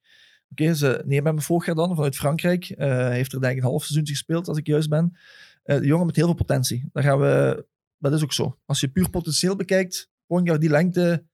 [0.50, 2.70] Oké, ze nemen hem vorig jaar dan vanuit Frankrijk.
[2.70, 5.16] Eh, Hij heeft er denk ik een half seizoen gespeeld, als ik juist ben.
[5.62, 6.88] Eh, de jongen met heel veel potentie.
[6.92, 7.66] Daar gaan we,
[7.98, 8.58] dat is ook zo.
[8.64, 11.24] Als je puur potentieel bekijkt, point guard die lengte,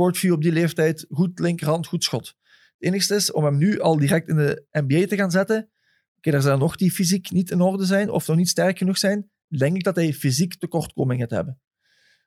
[0.00, 2.26] court view op die leeftijd, goed linkerhand, goed schot.
[2.78, 5.70] Het enigste is om hem nu al direct in de NBA te gaan zetten.
[6.16, 8.98] Oké, daar zijn nog die fysiek niet in orde zijn of nog niet sterk genoeg
[8.98, 9.30] zijn.
[9.48, 11.60] Denk ik dat hij fysiek tekortkomingen gaat hebben.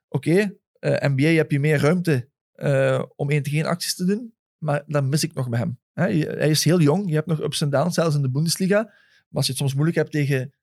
[0.08, 4.82] Oké, eh, NBA heb je meer ruimte eh, om één tegen acties te doen, maar
[4.86, 5.78] dat mis ik nog bij hem.
[5.92, 8.82] Hij is heel jong, je hebt nog ups en downs, zelfs in de Bundesliga.
[8.82, 10.54] Maar als je het soms moeilijk hebt tegen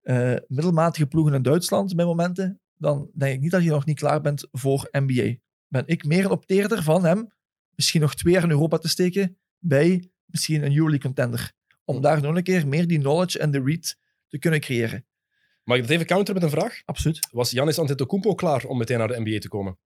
[0.00, 3.98] eh, middelmatige ploegen in Duitsland bij momenten, dan denk ik niet dat je nog niet
[3.98, 5.36] klaar bent voor NBA.
[5.72, 7.32] Ben ik meer een opteerder van hem
[7.74, 11.52] misschien nog twee jaar in Europa te steken bij misschien een Euroleague contender.
[11.84, 13.96] Om daar nog een keer meer die knowledge en de read
[14.28, 15.06] te kunnen creëren.
[15.64, 16.82] Mag ik dat even counteren met een vraag?
[16.84, 17.28] Absoluut.
[17.30, 19.78] Was Giannis Antetokounmpo klaar om meteen naar de NBA te komen?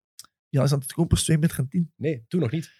[0.49, 1.92] Ja, is aan het kopen 2 meter en 10.
[1.96, 2.70] Nee, toen nog niet.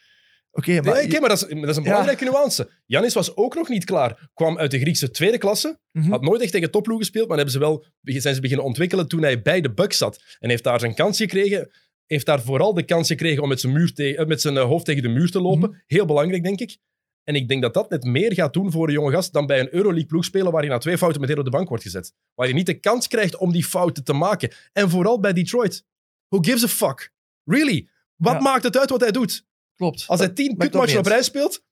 [0.51, 0.95] Oké, maar...
[1.07, 1.89] Nee, maar dat is, dat is een Ja.
[1.89, 2.71] belangrijke nuance.
[2.87, 4.31] Janis was ook nog niet klaar.
[4.35, 5.79] Kwam uit de Griekse tweede klasse.
[5.93, 6.11] Mhm.
[6.11, 9.23] Had nooit echt tegen topploeg gespeeld, maar hebben ze wel, zijn ze beginnen ontwikkelen toen
[9.23, 10.37] hij bij de Bucks zat.
[10.39, 11.71] En heeft daar zijn kans gekregen.
[12.07, 14.65] Heeft daar vooral de kans gekregen om met zijn, muur te- eh, met zijn eh,
[14.65, 15.71] hoofd tegen de muur te lopen.
[15.71, 15.79] Mhm.
[15.87, 16.77] Heel belangrijk, denk ik.
[17.25, 19.61] En ik denk dat dat net meer gaat doen voor een jonge gast dan bij
[19.61, 22.13] een Euroleague-ploeg spelen waar je na twee fouten meteen op de bank wordt gezet.
[22.35, 24.51] Waar je niet de kans krijgt om die fouten te maken.
[24.73, 25.85] En vooral bij Detroit.
[26.29, 27.13] Who gives a fuck?
[27.45, 27.89] Really?
[28.17, 28.41] Wat Ja.
[28.41, 29.45] maakt het uit wat hij doet?
[29.77, 30.05] Klopt.
[30.07, 31.63] Als hij tien kutmatchen op rij speelt,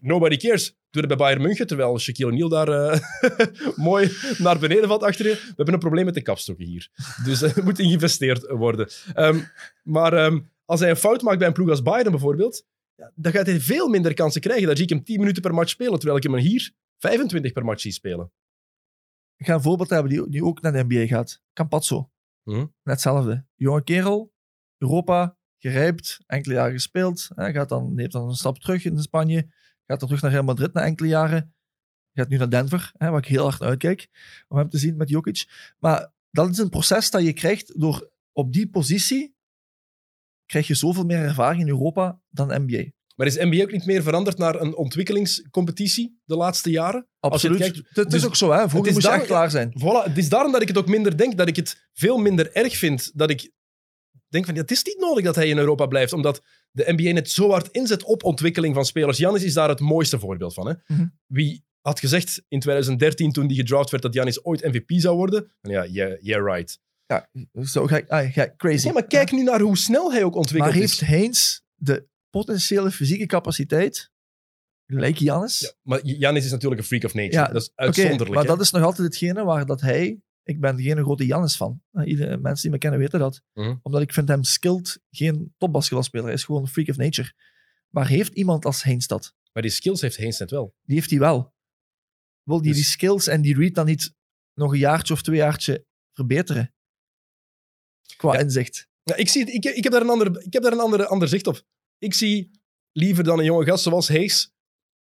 [0.00, 0.76] nobody cares.
[0.90, 3.00] Doe het bij Bayern München, terwijl Shaquille O'Neal daar eh,
[3.76, 5.32] mooi naar beneden valt achter je.
[5.32, 6.88] We hebben een probleem met de kapstokken hier.
[7.24, 8.88] Dus eh, er moet geïnvesteerd worden.
[9.14, 9.38] Ehm,
[9.82, 13.32] maar ehm, als hij een fout maakt bij een ploeg als Bayern bijvoorbeeld, ja, dan
[13.32, 14.66] gaat hij veel minder kansen krijgen.
[14.66, 17.64] Dan zie ik hem 10 minuten per match spelen, terwijl ik hem hier 25 per
[17.64, 18.32] match zie spelen.
[19.36, 21.42] Ik ga een voorbeeld hebben die, die ook naar de NBA gaat.
[21.52, 22.10] Campazzo.
[22.42, 22.58] Mhm.
[22.58, 23.46] Net hetzelfde.
[23.54, 24.32] Jonge kerel,
[24.78, 27.28] Europa, gerijpt, enkele jaren gespeeld.
[27.34, 29.48] Hij gaat dan, neemt dan een stap terug in Spanje.
[29.86, 31.54] Gaat dan terug naar Real Madrid na enkele jaren.
[32.12, 34.08] Gaat nu naar Denver, hè, waar ik heel hard uitkijk
[34.48, 35.72] om hem te zien met Jokic.
[35.78, 39.34] Maar dat is een proces dat je krijgt door op die positie
[40.46, 42.84] krijg je zoveel meer ervaring in Europa dan NBA.
[43.16, 47.08] Maar is NBA ook niet meer veranderd naar een ontwikkelingscompetitie de laatste jaren?
[47.20, 47.58] Absoluut.
[47.58, 48.68] kijkt- het, het dus is ook zo, hè.
[48.68, 49.72] Vroeger is moest je daar- echt klaar zijn.
[49.78, 52.52] Voilà, het is daarom dat ik het ook minder denk, dat ik het veel minder
[52.52, 53.10] erg vind.
[53.18, 53.50] Dat ik
[54.34, 57.12] denk van, ja, het is niet nodig dat hij in Europa blijft, omdat de NBA
[57.12, 59.18] net zo hard inzet op ontwikkeling van spelers.
[59.18, 60.66] Janis is daar het mooiste voorbeeld van.
[60.66, 60.74] Hè?
[60.86, 61.06] Mhm.
[61.26, 65.52] Wie had gezegd in 2013, toen die gedraft werd, dat Janis ooit MVP zou worden?
[65.60, 66.78] En ja, yeah, yeah right.
[67.06, 67.28] Ja,
[67.62, 68.86] zo ga ik, ah, ga, crazy.
[68.86, 71.08] Ja, maar kijk nu naar hoe snel hij ook ontwikkeld Maar heeft is.
[71.08, 74.10] Heens de potentiële fysieke capaciteit,
[74.86, 75.60] gelijk Jannis?
[75.60, 77.36] Ja, maar Janis is natuurlijk een freak of nature.
[77.36, 78.30] Ja, dat is uitzonderlijk.
[78.30, 78.48] maar hè.
[78.48, 80.22] dat is nog altijd hetgene waar dat hij...
[80.46, 81.82] Ik ben geen grote Jannis van.
[82.04, 83.42] Iedere, mensen die me kennen weten dat.
[83.52, 83.76] Mhm.
[83.82, 86.24] Omdat ik vind hem skilled geen topbasketbalspeler.
[86.26, 87.32] Hij is gewoon een freak of nature.
[87.88, 89.34] Maar heeft iemand als Heens dat?
[89.52, 90.74] Maar die skills heeft Heens net wel.
[90.82, 91.54] Die heeft hij wel.
[92.42, 94.14] Wil die Dus- die skills en die read dan niet
[94.54, 96.74] nog een jaartje of twee jaartje verbeteren?
[98.16, 98.38] Qua Ja.
[98.38, 98.88] inzicht.
[99.02, 101.28] Ja, ik, zie, ik, ik heb daar een, ander, ik heb daar een andere, ander
[101.28, 101.62] zicht op.
[101.98, 102.50] Ik zie
[102.92, 104.52] liever dan een jonge gast zoals Hayes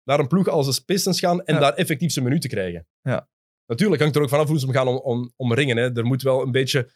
[0.02, 1.60] naar een ploeg als de Pistons gaan en Ja.
[1.60, 2.86] daar effectief zijn minuten krijgen.
[3.02, 3.28] Ja.
[3.66, 5.76] Natuurlijk hangt er ook vanaf hoe ze hem gaan om, om, omringen.
[5.76, 5.96] Hè.
[5.96, 6.90] Er moet wel een beetje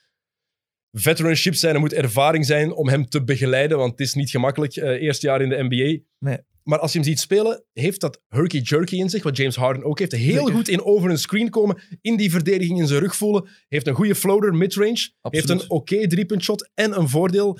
[0.92, 4.76] veteranship zijn, er moet ervaring zijn om hem te begeleiden, want het is niet gemakkelijk,
[4.76, 6.04] eh eerste jaar in de NBA.
[6.18, 6.38] Nee.
[6.62, 9.98] Maar als je hem ziet spelen, heeft dat herky-jerky in zich, wat James Harden ook
[9.98, 10.12] heeft.
[10.12, 10.52] Heel Zeker.
[10.52, 13.48] goed in over een screen komen, in die verdediging in zijn rug voelen.
[13.68, 15.10] Heeft een goede floater, midrange.
[15.22, 17.58] Heeft een oké driepuntshot en een voordeel.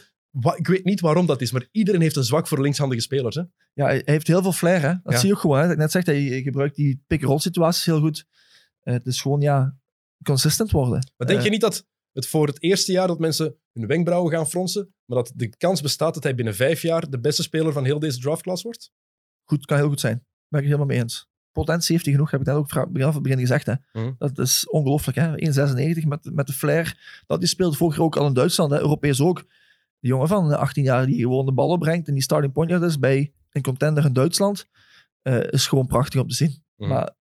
[0.57, 3.35] Ik weet niet waarom dat is, maar iedereen heeft een zwak voor linkshandige spelers.
[3.37, 3.43] Hè?
[3.75, 4.81] Ja, hij heeft heel veel flair.
[4.81, 4.89] Hè?
[5.03, 5.19] Dat Ja.
[5.19, 5.57] zie je ook gewoon.
[5.59, 5.63] Hè?
[5.63, 8.25] Dat ik net zeg, hij gebruikt die pick-and-roll situaties heel goed.
[8.89, 9.77] Eh, het is gewoon, ja,
[10.23, 11.13] consistent worden.
[11.17, 14.33] Maar denk Eh, je niet dat het voor het eerste jaar dat mensen hun wenkbrauwen
[14.33, 17.73] gaan fronsen, maar dat de kans bestaat dat hij binnen vijf jaar de beste speler
[17.73, 18.93] van heel deze draftklasse wordt?
[19.45, 20.15] Goed, kan heel goed zijn.
[20.15, 21.29] Daar ben ik het helemaal mee eens.
[21.53, 23.67] Potentie heeft hij genoeg, heb ik net ook vanaf het begin gezegd.
[23.67, 23.75] Hè.
[23.93, 24.13] Mhm.
[24.19, 25.19] Dat is ongelooflijk.
[25.19, 25.37] hè.
[25.37, 27.23] 1,96 met, met de flair.
[27.27, 28.81] Dat die speelt vorig jaar ook al in Duitsland, hè.
[28.81, 29.39] Europees ook.
[30.01, 32.99] Die jongen van 18 jaar die gewoon de ballen brengt en die starting point is
[32.99, 34.67] bij een contender in Duitsland,
[35.23, 36.63] eh, is gewoon prachtig om te zien.
[36.77, 36.89] Mhm.
[36.89, 37.17] Maar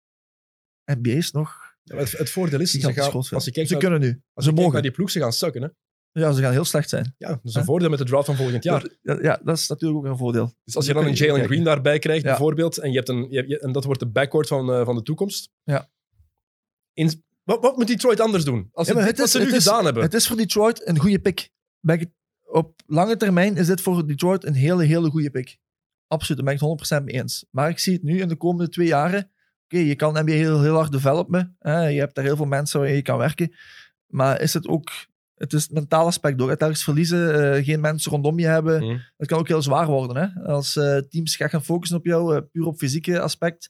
[0.86, 3.84] NBA is nog Ja, het, het voordeel is, ze gaan, als je kijkt, Ze naar,
[3.84, 4.08] kunnen nu.
[4.08, 4.74] als je Ze kijkt mogen.
[4.74, 5.62] naar die ploeg, ze gaan sukken.
[5.62, 5.68] Hè?
[6.22, 7.16] Ja, ze gaan heel slecht zijn.
[7.18, 8.88] Ja, dat is een voordeel met de draft van volgend jaar.
[9.02, 10.54] Ja, ja, dat is natuurlijk ook een voordeel.
[10.64, 11.50] Dus als je dan een Jalen kijken.
[11.52, 12.30] Green daarbij krijgt, Ja.
[12.30, 14.86] bijvoorbeeld, en, je hebt een, je hebt- je- en dat wordt de backcourt van, eh,
[14.86, 15.50] van de toekomst.
[15.64, 15.90] Ja.
[16.94, 18.70] In, wat, wat moet Detroit anders doen?
[18.72, 20.04] Als ze Ja, dit wat ze nu het is- gedaan hebben.
[20.04, 21.50] Het is voor Detroit een goede pick.
[21.80, 22.12] Ben ik het-
[22.44, 25.58] op lange termijn is dit voor Detroit een hele, hele goede pick.
[26.08, 27.46] Absoluut, daar ben ik het 100% mee eens.
[27.52, 29.32] Maar ik zie het nu in de komende twee jaren.
[29.80, 31.56] Je kan NBA heel, heel hard developen.
[31.60, 31.88] Hè?
[31.88, 33.56] Je hebt daar heel veel mensen waar je kan werken.
[34.08, 34.92] Maar is het ook...
[35.34, 36.50] Het is het mentale aspect door.
[36.50, 38.84] Het ergens verliezen, eh, geen mensen rondom je hebben.
[38.84, 38.98] Mhm.
[39.18, 40.16] Het kan ook heel zwaar worden.
[40.16, 40.44] Hè?
[40.44, 43.70] Als eh, teams gaan gaan focussen op jou, eh, puur op fysieke aspect,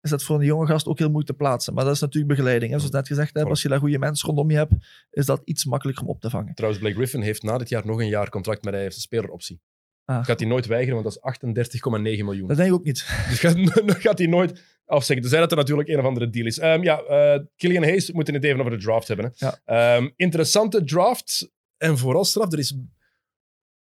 [0.00, 1.74] is dat voor een jonge gast ook heel moeilijk te plaatsen.
[1.74, 2.72] Maar dat is natuurlijk begeleiding.
[2.72, 2.76] Hè?
[2.76, 4.72] Zoals ik net gezegd heb, als je daar goede mensen rondom je hebt,
[5.10, 6.54] is dat iets makkelijker om op te vangen.
[6.54, 9.02] Trouwens, Blake Griffin heeft na dit jaar nog een jaar contract, maar hij heeft een
[9.02, 9.60] speleroptie.
[10.10, 10.24] Ah.
[10.24, 11.78] Gaat hij nooit weigeren, want dat is
[12.18, 12.48] 38,9 miljoen.
[12.48, 13.06] Dat denk ik ook niet.
[13.28, 13.56] Dus gaat,
[14.06, 15.20] gaat hij nooit afzeggen.
[15.20, 16.58] Tenzij dat er natuurlijk een of andere deal is.
[16.58, 19.32] Ehm, ja, eh Killian Hayes, we moeten het even over de draft hebben.
[19.36, 19.46] Hè.
[19.46, 19.60] Ja.
[19.64, 21.50] Ehm, interessante draft.
[21.76, 22.74] En vooral straf, er is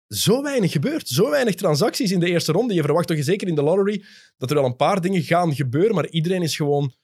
[0.09, 1.09] zo weinig gebeurd.
[1.09, 2.75] Zo weinig transacties in de eerste ronde.
[2.75, 4.05] Je verwacht toch zeker in de lottery
[4.37, 6.95] dat er wel een paar dingen gaan gebeuren, maar iedereen is gewoon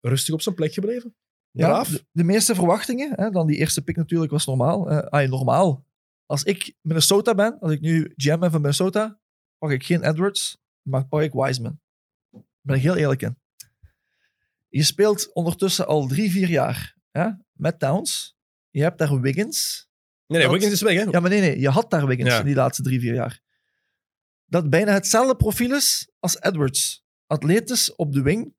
[0.00, 1.14] rustig op zijn plek gebleven.
[1.50, 4.90] Ja, de, de meeste verwachtingen, hè, dan die eerste pick natuurlijk, was normaal.
[4.90, 5.86] Eh ah, normaal.
[6.28, 9.20] Als ik Minnesota ben, als ik nu GM ben van Minnesota,
[9.58, 11.80] pak ik geen Edwards, maar pak ik Wiseman.
[12.30, 13.38] Daar ben ik heel eerlijk in.
[14.68, 18.36] Je speelt ondertussen al drie, vier jaar hè, met Towns.
[18.70, 19.88] Je hebt daar Wiggins.
[20.26, 21.10] Nee, nee, Dat- Wiggins is weg, hè?
[21.10, 22.38] Ja, maar nee, nee, je had daar Wiggins Ja.
[22.40, 23.40] in die laatste drie, vier jaar.
[24.50, 27.04] dat bijna hetzelfde profiel is als Edwards.
[27.26, 28.54] Atletisch op de wing.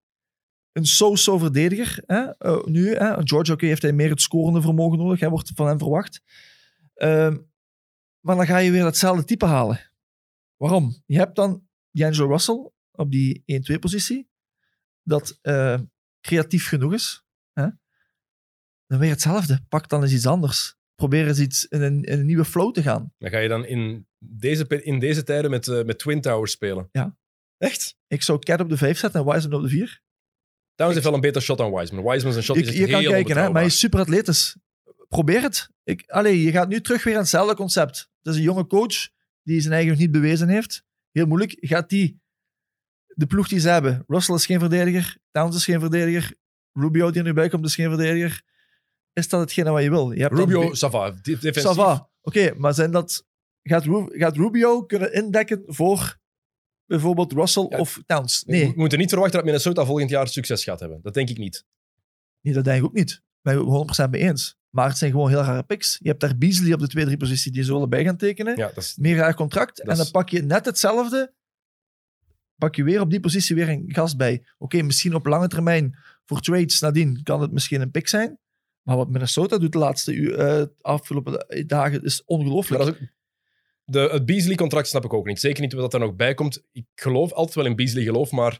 [0.71, 2.03] Een so-so verdediger.
[2.05, 2.37] Hè?
[2.37, 3.13] Eh, nu, hè?
[3.27, 5.19] George, oké, heeft hij meer het scorende vermogen nodig.
[5.19, 6.21] Hij wordt van hem verwacht.
[6.93, 7.37] Ehm,
[8.19, 9.91] maar dan ga je weer hetzelfde type halen.
[10.55, 11.03] Waarom?
[11.05, 14.29] Je hebt dan D'Angelo Russell op die 1-2-positie.
[15.03, 15.79] Dat eh,
[16.21, 17.23] creatief genoeg is.
[17.53, 17.67] Hè?
[18.85, 19.65] Dan weer hetzelfde.
[19.69, 20.77] Pak dan eens iets anders.
[20.95, 23.13] Probeer eens iets in een, in een nieuwe flow te gaan.
[23.17, 26.89] Dan ga je dan in deze, in deze tijden met, eh, met Twin Towers spelen.
[26.91, 27.17] Ja.
[27.57, 27.97] Echt?
[28.07, 30.01] Ik zou Cat op de 5 zetten en Wiseman op de 4.
[30.75, 32.03] Towns heeft wel een beter shot dan Wiseman.
[32.03, 34.57] Wiseman zijn shot Je, is je kan heel kijken, hè, maar hij is super atletisch.
[35.09, 35.69] Probeer het.
[35.83, 38.09] Ik, allee, je gaat nu terug weer aan hetzelfde concept.
[38.21, 39.09] Het is een jonge coach
[39.43, 40.83] die zijn eigen nog niet bewezen heeft.
[41.11, 41.55] Heel moeilijk.
[41.59, 42.19] Gaat die
[43.07, 44.03] de ploeg die ze hebben?
[44.07, 45.17] Russell is geen verdediger.
[45.31, 46.35] Towns is geen verdediger.
[46.73, 48.41] Rubio die er nu bij komt is geen verdediger.
[49.13, 50.11] Is dat hetgene wat je wil?
[50.11, 51.63] Je hebt Rubio, Sava, defensief.
[51.63, 52.09] Ça va.
[52.21, 53.25] Oké, maar zijn dat,
[53.63, 56.17] gaat, gaat Rubio kunnen indekken voor
[56.85, 57.77] bijvoorbeeld Russell Ja.
[57.77, 58.43] of Towns?
[58.45, 60.99] We Nee, moeten niet verwachten dat Minnesota volgend jaar succes gaat hebben.
[61.01, 61.65] Dat denk ik niet.
[62.41, 63.21] nee, dat denk ik ook niet.
[63.41, 64.57] Ben ik het 100% mee eens.
[64.69, 65.97] Maar het zijn gewoon heel rare picks.
[66.01, 68.57] Je hebt daar Beasley op de 2-3 positie die ze willen bij gaan tekenen.
[68.57, 69.77] Ja, dat is, Meer raar contract.
[69.77, 71.33] Dat en dan is- pak je net hetzelfde.
[72.55, 74.45] Pak je weer op die positie weer een gast bij.
[74.57, 78.39] Oké, misschien op lange termijn voor trades nadien kan het misschien een pick zijn.
[78.81, 83.13] Maar wat Minnesota doet de laatste eh, afgelopen dagen is ongelooflijk.
[83.83, 85.39] de, het Beasley-contract snap ik ook niet.
[85.39, 86.63] Zeker niet wat er nog bij komt.
[86.71, 88.59] Ik geloof altijd wel in Beasley, geloof, maar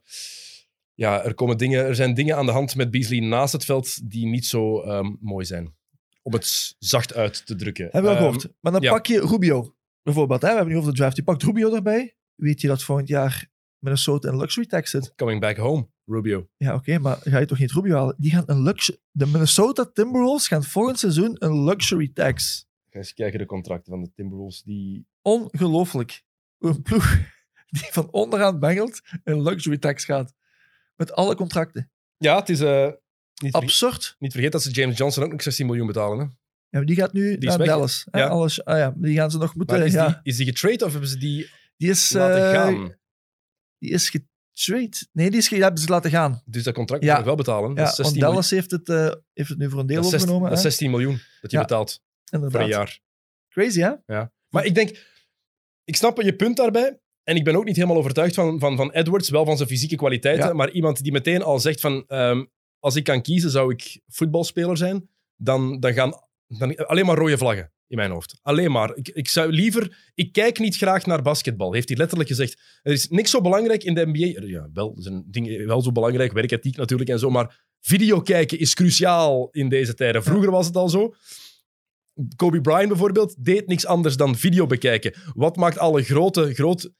[0.94, 4.10] ja, er, komen dingen, er zijn dingen aan de hand met Beasley naast het veld
[4.12, 5.78] die niet zo ehm, mooi zijn.
[6.30, 7.84] Om het zacht uit te drukken.
[7.92, 8.54] Hebben we al Ehm, gehoord.
[8.60, 8.92] Maar dan ja.
[8.92, 10.42] pak je Rubio bijvoorbeeld.
[10.42, 10.48] Hè?
[10.50, 11.16] We hebben nu over de draft.
[11.16, 12.16] Je pakt Rubio erbij.
[12.36, 13.48] Weet je dat volgend jaar
[13.80, 15.14] Minnesota een luxury tax zit?
[15.16, 16.50] Coming back home, Rubio.
[16.58, 18.16] Ja, oké, maar ga je toch niet Rubio halen?
[18.18, 18.98] Die gaan een luxury...
[19.12, 22.68] De Minnesota Timberwolves gaan volgend seizoen een luxury tax.
[22.90, 24.62] Ga eens kijken de contracten van de Timberwolves.
[24.64, 25.08] Die...
[25.22, 26.24] Ongelooflijk.
[26.60, 27.18] Een ploeg
[27.80, 30.34] die van onderaan bengelt een luxury tax gaat.
[30.96, 31.92] Met alle contracten.
[32.18, 32.60] Ja, het is...
[32.60, 32.88] eh,
[33.44, 34.16] niet, Absurd.
[34.20, 36.18] niet vergeten dat ze James Johnson ook nog 16 miljoen betalen.
[36.20, 36.24] Hè?
[36.24, 37.68] Ja, maar die gaat nu naar weg?
[37.68, 38.06] Dallas.
[38.12, 38.20] hè?
[38.20, 38.28] Ja.
[38.28, 39.78] Alles, ah ja, die gaan ze nog moeten...
[39.78, 42.12] Maar is, ja, die, is die getrade of hebben ze die die is...
[42.12, 42.96] laten eh, gaan?
[43.78, 45.08] Die is getrade.
[45.12, 46.42] Nee, die is ge- die hebben ze laten gaan.
[46.46, 47.08] Dus dat contract Ja.
[47.10, 47.70] moet nog wel betalen.
[47.70, 49.96] dat, Ja, is 16 want Dallas heeft het, eh, heeft het nu voor een deel
[49.96, 50.50] dat, is 16, overgenomen.
[50.50, 50.70] dat is hè?
[50.70, 51.64] 16 miljoen dat je Ja.
[51.64, 52.52] betaalt Inderdaad.
[52.62, 53.00] voor een jaar.
[53.50, 54.24] Crazy, hè?
[54.50, 54.90] Maar ik denk,
[55.84, 57.00] ik snap je punt daarbij.
[57.24, 59.96] En ik ben ook niet helemaal overtuigd van, van, van Edwards, wel van zijn fysieke
[59.96, 60.48] kwaliteiten.
[60.48, 60.54] Ja.
[60.54, 62.46] Maar iemand die meteen al zegt van, ehm,
[62.80, 65.10] als ik kan kiezen, zou ik voetbalspeler zijn.
[65.36, 66.14] Dan, dan gaan
[66.58, 68.40] dan, alleen maar rode vlaggen in mijn hoofd.
[68.42, 68.96] Alleen maar.
[68.96, 72.62] Ik, ik zou liever, ik kijk niet graag naar basketbal, heeft hij letterlijk gezegd.
[72.82, 74.46] Er is niks zo belangrijk in de NBA.
[74.48, 77.30] Ja, wel, zijn dingen wel zo belangrijk, werkethiek natuurlijk en zo.
[77.30, 80.24] Maar video kijken is cruciaal in deze tijden.
[80.24, 81.14] Vroeger was het al zo.
[82.36, 85.14] Kobe Bryant bijvoorbeeld deed niks anders dan video bekijken.
[85.34, 86.92] Wat maakt alle grote, groot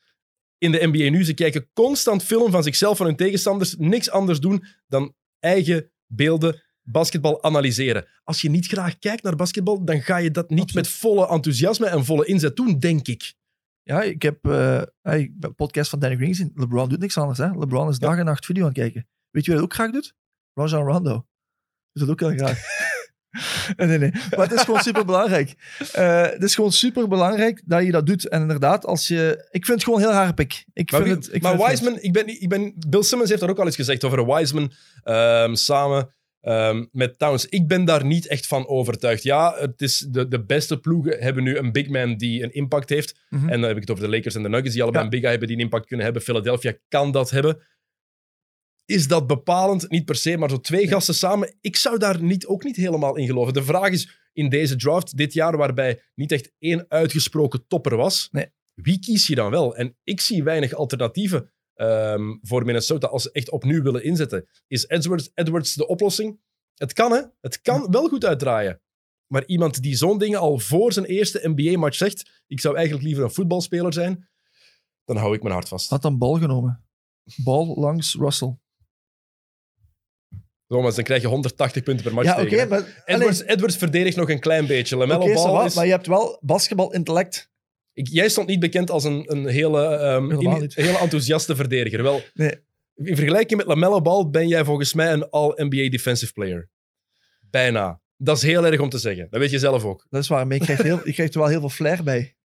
[0.58, 1.24] in de NBA nu?
[1.24, 3.76] Ze kijken constant film van zichzelf, van hun tegenstanders.
[3.78, 8.06] Niks anders doen dan eigen beelden, basketbal analyseren.
[8.24, 10.86] Als je niet graag kijkt naar basketbal, dan ga je dat niet Absoluut.
[10.86, 13.34] met volle enthousiasme en volle inzet doen, denk ik.
[13.84, 16.52] Ja, ik heb eh, ik heb een podcast van Danny Green gezien.
[16.56, 17.40] LeBron doet niks anders.
[17.40, 17.58] Hè?
[17.58, 19.08] LeBron is dag en nacht video aan het kijken.
[19.30, 20.16] Weet je wie dat ook graag doet?
[20.54, 21.28] Rajon Rondo.
[21.92, 22.60] Doet dat ook heel graag.
[23.78, 24.12] nee, nee.
[24.12, 25.56] Maar het is gewoon super belangrijk.
[26.32, 28.28] het is gewoon super belangrijk dat je dat doet.
[28.28, 29.48] En inderdaad, als je.
[29.52, 30.66] Ik vind het gewoon heel pick.
[30.74, 33.04] Ik Maar, vind wie- het, ik maar vind het Wiseman, ik ben, ik ben, Bill
[33.04, 34.72] Simmons heeft daar ook al eens gezegd over Wiseman
[35.04, 37.46] ehm, samen ehm, met Towns.
[37.46, 39.24] Ik ben daar niet echt van overtuigd.
[39.24, 42.90] Ja, het is de, de beste ploegen hebben nu een big man die een impact
[42.90, 43.20] heeft.
[43.30, 43.50] Mhm.
[43.50, 45.10] En dan heb ik het over de Lakers en de Nuggets, die allebei Ja.
[45.10, 46.24] een big guy hebben die een impact kunnen hebben.
[46.24, 47.62] Philadelphia kan dat hebben.
[48.90, 49.90] Is dat bepalend?
[49.90, 51.56] Niet per se, maar zo twee gasten samen.
[51.62, 53.54] Ik zou daar niet, ook niet helemaal in geloven.
[53.54, 58.28] De vraag is in deze draft dit jaar, waarbij niet echt één uitgesproken topper was,
[58.32, 58.46] Nee.
[58.74, 59.76] wie kies je dan wel?
[59.76, 64.48] En ik zie weinig alternatieven ehm, voor Minnesota als ze echt opnieuw willen inzetten.
[64.68, 66.40] Is Edwards, Edwards de oplossing?
[66.76, 67.22] Het kan, hè?
[67.42, 68.82] Het kan wel goed uitdraaien.
[69.28, 73.24] Maar iemand die zo'n dingen al voor zijn eerste NBA-match zegt: ik zou eigenlijk liever
[73.24, 74.30] een voetbalspeler zijn,
[75.06, 75.90] dan hou ik mijn hart vast.
[75.90, 76.86] Had dan bal genomen.
[77.44, 78.58] Bal langs Russell.
[80.70, 82.68] Thomas, dan krijg je 180 punten per match Ja, tegen.
[82.70, 83.04] maar.
[83.06, 84.96] Edwards, Edwards verdedigt nog een klein beetje.
[84.98, 85.76] Lamello Ball is...
[85.76, 87.50] Maar je hebt wel basketbal-intellect.
[87.94, 92.04] Jij stond niet bekend als een, een hele, ehm, in- hele enthousiaste verdediger.
[92.04, 92.52] Wel, Nee.
[92.96, 96.70] in vergelijking met Lamello Ball ben jij volgens mij een all-NBA defensive player.
[97.50, 98.02] Bijna.
[98.18, 99.28] Dat is heel erg om te zeggen.
[99.30, 100.06] Dat weet je zelf ook.
[100.10, 102.36] Dat is waar, maar je krijgt, heel, je krijgt er wel heel veel flair bij.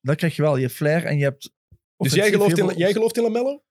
[0.00, 0.56] Dat krijg je wel.
[0.56, 1.50] Je hebt flair en je hebt...
[1.96, 3.62] Dus jij gelooft, in, veel- jij gelooft in Lamello?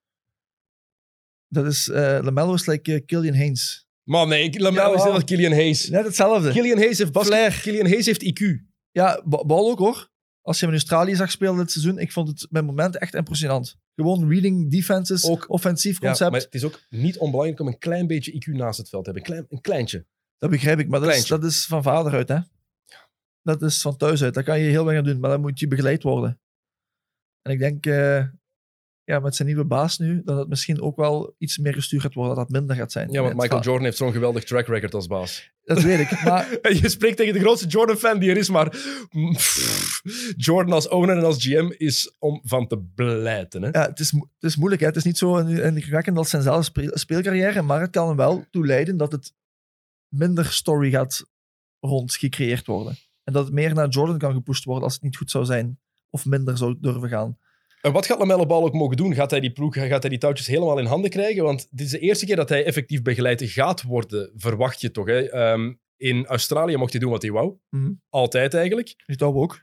[1.47, 1.89] Dat is...
[1.89, 3.86] eh Lamello is like eh, Killian Haynes.
[4.07, 4.43] Man, nee.
[4.43, 5.89] ik- Lamello is als Killian Hayes.
[5.89, 6.51] Net hetzelfde.
[6.51, 7.33] Killian Hayes heeft basket.
[7.33, 7.59] Flair.
[7.61, 8.65] Killian Hayes heeft IQ.
[8.91, 10.09] Ja, ba- bal ook hoor.
[10.41, 13.13] als je hem in Australië zag spelen dit seizoen, ik vond het met momenten echt
[13.13, 13.77] impressionant.
[13.95, 16.31] Gewoon reading defenses, Ook- offensief Ja, concept.
[16.31, 19.11] maar het is ook niet onbelangrijk om een klein beetje IQ naast het veld te
[19.11, 19.29] hebben.
[19.29, 20.05] Een, klein, een kleintje.
[20.37, 22.37] Dat begrijp ik, maar dat is, dat is van vader uit, hè.
[23.41, 24.33] Dat is van thuis uit.
[24.33, 26.39] Daar kan je heel weinig aan doen, maar dan moet je begeleid worden.
[27.41, 28.23] En ik denk, eh,
[29.07, 32.13] ja, met zijn nieuwe baas nu, dat het misschien ook wel iets meer gestuurd gaat
[32.13, 33.11] worden, dat dat minder gaat zijn.
[33.11, 35.51] Ja, want Het Michael Jordan heeft zo'n geweldig track record als baas.
[35.63, 38.77] Dat weet ik, maar je spreekt tegen de grootste Jordan-fan die er is, maar
[40.35, 43.61] Jordan als owner en als GM is om van te blijten.
[43.61, 43.69] Hè?
[43.69, 44.81] ja, het, is, het is moeilijk.
[44.81, 44.87] Hè.
[44.87, 48.65] Het is niet zo indrukwekkend als zijn zelf speel- speelcarrière, maar het kan wel toe
[48.65, 49.33] leiden dat het
[50.07, 51.25] minder story gaat
[51.79, 52.95] rond gecreëerd worden.
[53.23, 55.79] En dat het meer naar Jordan kan gepusht worden als het niet goed zou zijn.
[56.09, 57.37] Of minder zou durven gaan.
[57.81, 59.13] En wat gaat Lamelle Ball ook mogen doen?
[59.13, 61.43] Gaat hij die ploeg, gaat hij die touwtjes helemaal in handen krijgen?
[61.43, 65.05] Want dit is de eerste keer dat hij effectief begeleid gaat worden, verwacht je toch?
[65.07, 65.29] Hè?
[65.29, 67.53] Ehm, in Australië mocht hij doen wat hij wou.
[67.69, 67.91] Mhm.
[68.09, 68.93] Altijd eigenlijk.
[69.05, 69.61] Dus dat ook.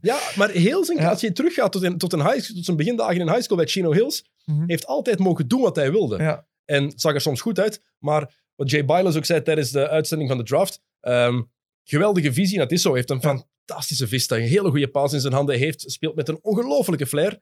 [0.00, 1.10] Ja, maar heel zijn, Ja.
[1.10, 3.66] als je teruggaat tot, in, tot, een high, tot zijn begindagen in high school bij
[3.66, 4.62] Chino Hills, Mhm.
[4.66, 6.16] heeft altijd mogen doen wat hij wilde.
[6.18, 6.46] Ja.
[6.64, 7.82] En zag er soms goed uit.
[7.98, 11.42] Maar wat Jay Biles ook zei tijdens de uitzending van de draft, ehm,
[11.84, 12.94] geweldige visie, en dat is zo.
[12.94, 13.44] Heeft een Ja.
[13.66, 15.58] Fantastische vista, een hele goede paas in zijn handen.
[15.58, 17.40] Heeft, speelt met een ongelofelijke flair.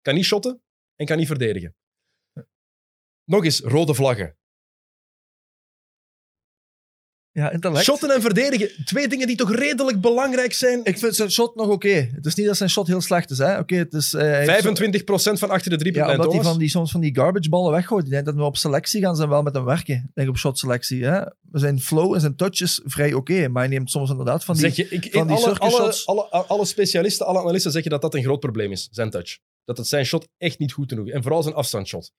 [0.00, 0.62] Kan niet shotten
[0.96, 1.76] en kan niet verdedigen.
[3.24, 4.38] Nog eens, rode vlaggen.
[7.40, 7.84] Ja, intellect.
[7.84, 10.80] Shotten en verdedigen, twee dingen die toch redelijk belangrijk zijn.
[10.84, 12.08] Ik vind zijn shot nog oké.
[12.14, 13.38] Het is niet dat zijn shot heel slecht is.
[13.38, 13.58] hè.
[13.58, 14.14] Oké, het is...
[14.14, 17.14] eh, heeft zo- 25% van achter de Ja, driepuntlijn, omdat hij die, soms van die
[17.14, 18.04] garbage ballen weggooit.
[18.04, 20.10] Ik denk dat we op selectie gaan ze wel met hem werken.
[20.14, 21.04] Denk op shot selectie.
[21.04, 21.20] Hè.
[21.52, 23.48] Zijn flow en zijn touch is vrij oké.
[23.48, 24.70] maar hij neemt soms inderdaad van die...
[24.70, 28.14] Zeg je, ik, van die alle, alle, alle, alle specialisten, alle analisten zeggen dat dat
[28.14, 29.38] een groot probleem is, zijn touch.
[29.64, 31.12] Dat het zijn shot echt niet goed genoeg is.
[31.12, 32.12] En vooral zijn afstandsshot.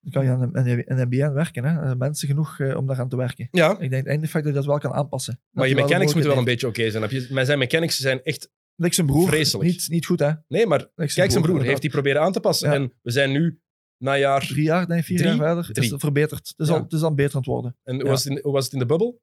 [0.00, 1.64] Dan kan je aan de NBA aan werken.
[1.64, 1.84] Hè.
[1.84, 3.48] Zijn mensen genoeg eh, om daaraan te werken.
[3.50, 5.32] Ja, Ik denk eindelijk dat je dat wel kan aanpassen.
[5.34, 7.02] Dat maar je mechanics moeten wel een beetje oké zijn.
[7.02, 8.50] Heb je- Maar zijn mechanics zijn echt...
[8.74, 9.28] Like zijn broer.
[9.28, 9.68] Vreselijk.
[9.70, 10.30] Niet, niet goed, hè.
[10.48, 12.68] Nee, maar Like kijk, zijn broer heeft die proberen aan te passen.
[12.68, 12.74] Ja.
[12.74, 13.60] En we zijn nu
[13.96, 14.46] na jaar...
[14.46, 15.28] Drie jaar, vier Drie?
[15.28, 15.64] jaar verder.
[15.72, 15.84] Drie.
[15.84, 16.48] Is het verbeterd.
[16.48, 16.74] Het is, Ja.
[16.74, 17.76] al, het is beter aan het worden.
[17.82, 19.20] En hoe, was het in, hoe was het in de bubbel?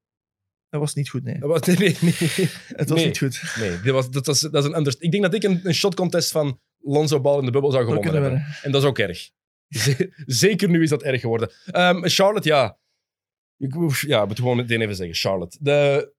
[0.69, 1.39] Dat was niet goed, nee.
[1.39, 2.49] Dat was- Nee, nee, nee.
[2.67, 3.05] Het was Nee.
[3.07, 3.55] niet goed.
[3.59, 4.95] nee dit was, dat, was, dat is een ander...
[4.99, 7.83] Ik denk dat ik een, een shot contest van Lonzo Ball in de bubbel zou
[7.85, 8.45] Dat gewonnen hebben.
[8.63, 9.29] En dat is ook erg.
[10.25, 11.51] Zeker nu is dat erg geworden.
[11.65, 12.77] Ehm, Charlotte, ja.
[13.57, 15.15] Ik, ja, ik moet gewoon meteen even zeggen.
[15.15, 15.57] Charlotte.
[15.61, 16.11] De,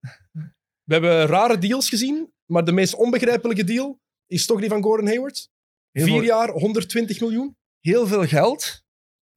[0.84, 5.07] we hebben rare deals gezien, maar de meest onbegrijpelijke deal is toch die van Gordon
[5.07, 5.51] Hayward.
[5.90, 7.57] Heel vier jaar, 120 miljoen.
[7.80, 8.82] Heel veel geld,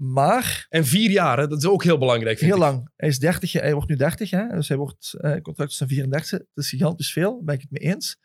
[0.01, 2.39] maar En vier jaar, hè, dat is ook heel belangrijk.
[2.39, 2.57] Heel ik.
[2.57, 2.91] lang.
[2.95, 4.47] Hij is 30, hij wordt nu 30, hè?
[4.47, 6.39] dus hij wordt eh, contract zijn 34.
[6.39, 8.17] Het is gigantisch veel, daar ben ik het mee eens.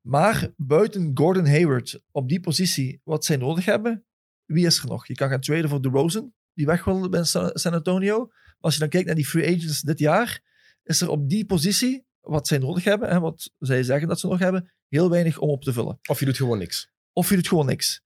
[0.00, 4.04] Maar buiten Gordon Hayward op die positie, wat zij nodig hebben,
[4.46, 5.06] wie is er nog?
[5.06, 8.26] Je kan gaan traden voor DeRozan, die weg wil bij San San Antonio.
[8.26, 10.42] Maar als je dan kijkt naar die free agents dit jaar,
[10.82, 14.26] is er op die positie, wat zij nodig hebben, en wat zij zeggen dat ze
[14.26, 15.98] nog hebben, heel weinig om op te vullen.
[16.08, 16.90] Of je doet gewoon niks.
[17.12, 18.02] Of je doet gewoon niks.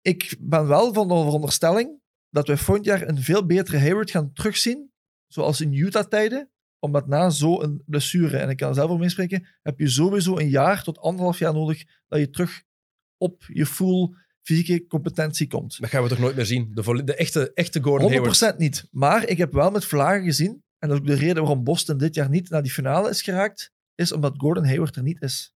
[0.00, 2.00] Ik ben wel van de veronderstelling
[2.30, 4.92] dat we volgend jaar een veel betere Hayward gaan terugzien,
[5.26, 9.78] zoals in Utah-tijden, omdat na zo'n blessure, en ik kan er zelf over meespreken, heb
[9.78, 12.62] je sowieso een jaar tot anderhalf jaar nodig dat je terug
[13.16, 14.14] op je full
[14.46, 15.80] fysieke competentie komt.
[15.80, 16.70] Dat gaan we toch nooit meer zien.
[16.74, 18.58] De, de echte, echte Gordon 100% Hayward.
[18.58, 18.88] niet.
[18.90, 21.98] Maar ik heb wel met vlagen gezien, en dat is ook de reden waarom Boston
[21.98, 25.54] dit jaar niet naar die finale is geraakt, is omdat Gordon Hayward er niet is.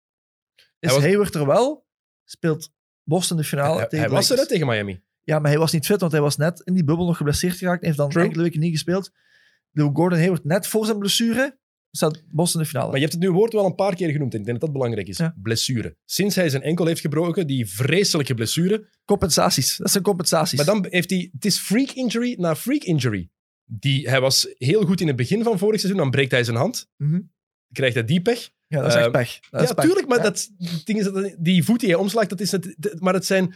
[0.78, 1.86] Is was- Hayward er wel,
[2.24, 2.70] speelt
[3.02, 4.48] Boston de finale Hij, tegen hij was er Lakers.
[4.52, 5.02] tegen Miami.
[5.22, 7.56] Ja, maar hij was niet fit, want hij was net in die bubbel nog geblesseerd
[7.56, 7.80] geraakt.
[7.80, 9.10] en heeft dan enkele weken niet gespeeld.
[9.70, 11.58] De Gordon Hayward net voor zijn blessure
[11.90, 12.88] staat Boston in de finale.
[12.90, 14.68] Maar je hebt het nu woord wel een paar keer genoemd en ik denk dat
[14.68, 15.16] dat belangrijk is.
[15.16, 15.34] Ja.
[15.42, 15.96] Blessure.
[16.04, 19.76] Sinds hij zijn enkel heeft gebroken, die vreselijke blessure, Compensaties.
[19.76, 20.56] Dat zijn compensaties.
[20.56, 21.28] Maar dan heeft hij...
[21.32, 23.30] Het is freak injury na freak injury.
[23.64, 26.56] Die, hij was heel goed in het begin van vorig seizoen, dan breekt hij zijn
[26.56, 26.88] hand.
[26.96, 27.20] Mhm.
[27.72, 28.50] Krijgt hij die pech.
[28.66, 29.40] Ja, dat is echt Eh, pech.
[29.50, 30.22] Dat ja, tuurlijk, maar Ja.
[30.22, 33.14] dat, het ding is dat die voet die hij omslaagt, dat is het, het- maar
[33.14, 33.54] het zijn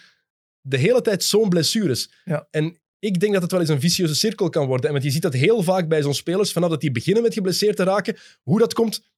[0.61, 2.13] de hele tijd zo'n blessures.
[2.25, 2.47] Ja.
[2.51, 4.87] En ik denk dat het wel eens een vicieuze cirkel kan worden.
[4.87, 7.35] En want je ziet dat heel vaak bij zo'n spelers, vanaf dat die beginnen met
[7.35, 9.11] geblesseerd te raken, hoe dat komt,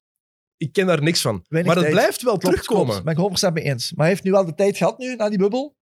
[0.56, 1.44] ik ken daar niks van.
[1.48, 2.02] Weinig maar het tijd.
[2.02, 2.86] blijft wel Klopt, terugkomen.
[2.86, 3.04] klopt.
[3.04, 3.92] Ben ik 100% mee eens.
[3.92, 5.76] Maar hij heeft nu wel de tijd gehad nu, na die bubbel.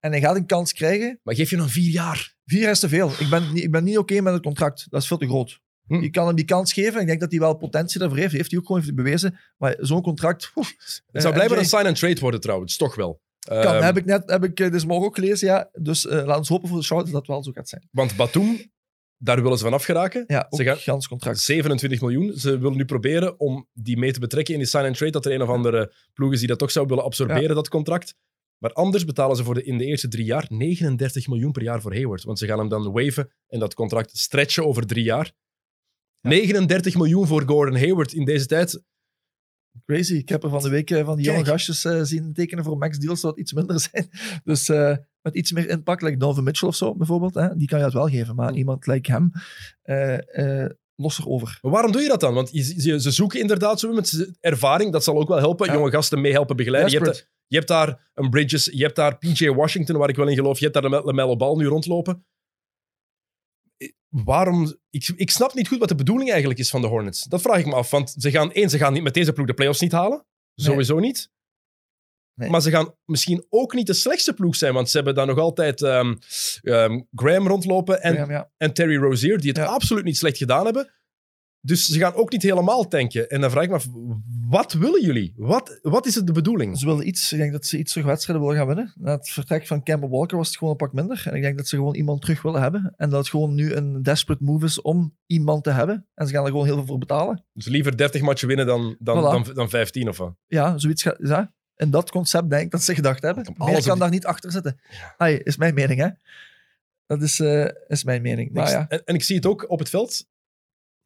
[0.00, 1.20] En hij gaat een kans krijgen.
[1.22, 2.36] Maar geef je nog vier jaar.
[2.44, 3.10] Vier jaar is te veel.
[3.18, 4.86] Ik ben niet, ik ben niet oké met het contract.
[4.90, 5.60] Dat is veel te groot.
[5.86, 6.00] Hm.
[6.00, 7.00] Je kan hem die kans geven.
[7.00, 8.32] Ik denk dat hij wel potentie daarvoor heeft.
[8.32, 9.38] Heeft hij ook gewoon heeft hij bewezen.
[9.56, 10.50] Maar zo'n contract...
[10.54, 10.66] Het
[11.12, 13.20] eh, zou blijkbaar MJ een sign-and-trade worden trouwens, toch wel.
[13.48, 15.68] Kan, Ehm, heb ik net heb ik eh, dus morgen ook gelezen, ja.
[15.72, 17.88] Dus eh laten we hopen voor de Charlotte dat het wel zo gaat zijn.
[17.90, 18.72] Want Batum,
[19.16, 20.24] daar willen ze van afgeraken.
[20.26, 21.40] Ja, Ze gaan- gans contract.
[21.40, 22.32] 27 miljoen.
[22.36, 25.42] Ze willen nu proberen om die mee te betrekken in die sign-and-trade, dat er een
[25.42, 28.14] of andere ploeg is die dat toch zou willen absorberen, dat contract.
[28.58, 31.80] Maar anders betalen ze voor de, in de eerste drie jaar 39 miljoen per jaar
[31.80, 32.22] voor Hayward.
[32.24, 35.32] Want ze gaan hem dan waven en dat contract stretchen over drie jaar.
[36.20, 38.82] 39 miljoen voor Gordon Hayward in deze tijd.
[39.86, 40.14] Crazy.
[40.14, 42.78] Ik heb er van de week eh, van die jonge gastjes eh, zien tekenen voor
[42.78, 44.10] max deals, zou het iets minder zijn.
[44.44, 47.78] Dus eh, met iets meer impact, like Donovan Mitchell of zo bijvoorbeeld, hè, die kan
[47.78, 48.34] je dat wel geven.
[48.34, 49.30] Maar iemand like hem,
[49.82, 51.58] eh eh los erover.
[51.62, 52.34] Maar waarom doe je dat dan?
[52.34, 54.92] Want je, ze, ze zoeken inderdaad zo met ervaring.
[54.92, 55.66] Dat zal ook wel helpen.
[55.66, 55.72] Ja.
[55.72, 56.92] Jonge gasten meehelpen begeleiden.
[56.92, 60.28] Je hebt, je hebt daar een Bridges, je hebt daar PJ Washington, waar ik wel
[60.28, 60.58] in geloof.
[60.58, 62.26] Je hebt daar de LaMelo Ball nu rondlopen.
[64.08, 64.76] Waarom?
[64.90, 67.24] Ik, ik snap niet goed wat de bedoeling eigenlijk is van de Hornets.
[67.24, 67.90] Dat vraag ik me af.
[67.90, 70.26] Want ze gaan, één, ze gaan niet met deze ploeg de playoffs niet halen.
[70.54, 71.30] Sowieso niet.
[72.34, 72.50] Nee.
[72.50, 75.38] Maar ze gaan misschien ook niet de slechtste ploeg zijn, want ze hebben daar nog
[75.38, 76.14] altijd ehm,
[76.62, 78.50] ehm, Graham rondlopen en, ja.
[78.56, 79.64] en Terry Rozier, die het Ja.
[79.64, 80.92] absoluut niet slecht gedaan hebben.
[81.60, 83.28] Dus ze gaan ook niet helemaal tanken.
[83.30, 83.86] En dan vraag ik me af,
[84.48, 85.32] wat willen jullie?
[85.36, 86.78] Wat, wat is het de bedoeling?
[86.78, 88.92] Ze willen iets, ik denk dat ze iets terug wedstrijden willen gaan winnen.
[88.96, 91.22] Na het vertrek van Campbell Walker was het gewoon een pak minder.
[91.26, 92.94] En ik denk dat ze gewoon iemand terug willen hebben.
[92.96, 96.06] En dat het gewoon nu een desperate move is om iemand te hebben.
[96.14, 97.44] En ze gaan er gewoon heel veel voor betalen.
[97.52, 99.44] Dus liever 30 matchen winnen dan, dan, Voilà.
[99.46, 100.34] dan, dan 15 of wat?
[100.46, 101.16] Ja, zoiets gaat.
[101.20, 101.52] Ja.
[101.74, 103.44] En dat concept denk ik dat ze gedacht hebben.
[103.56, 104.80] Alles kan daar niet achter zitten.
[105.16, 106.08] Ai, is mijn mening, hè?
[107.06, 108.52] Dat is, eh, is mijn mening.
[108.52, 110.26] Maar Ik- ja, en, en ik zie het ook op het veld.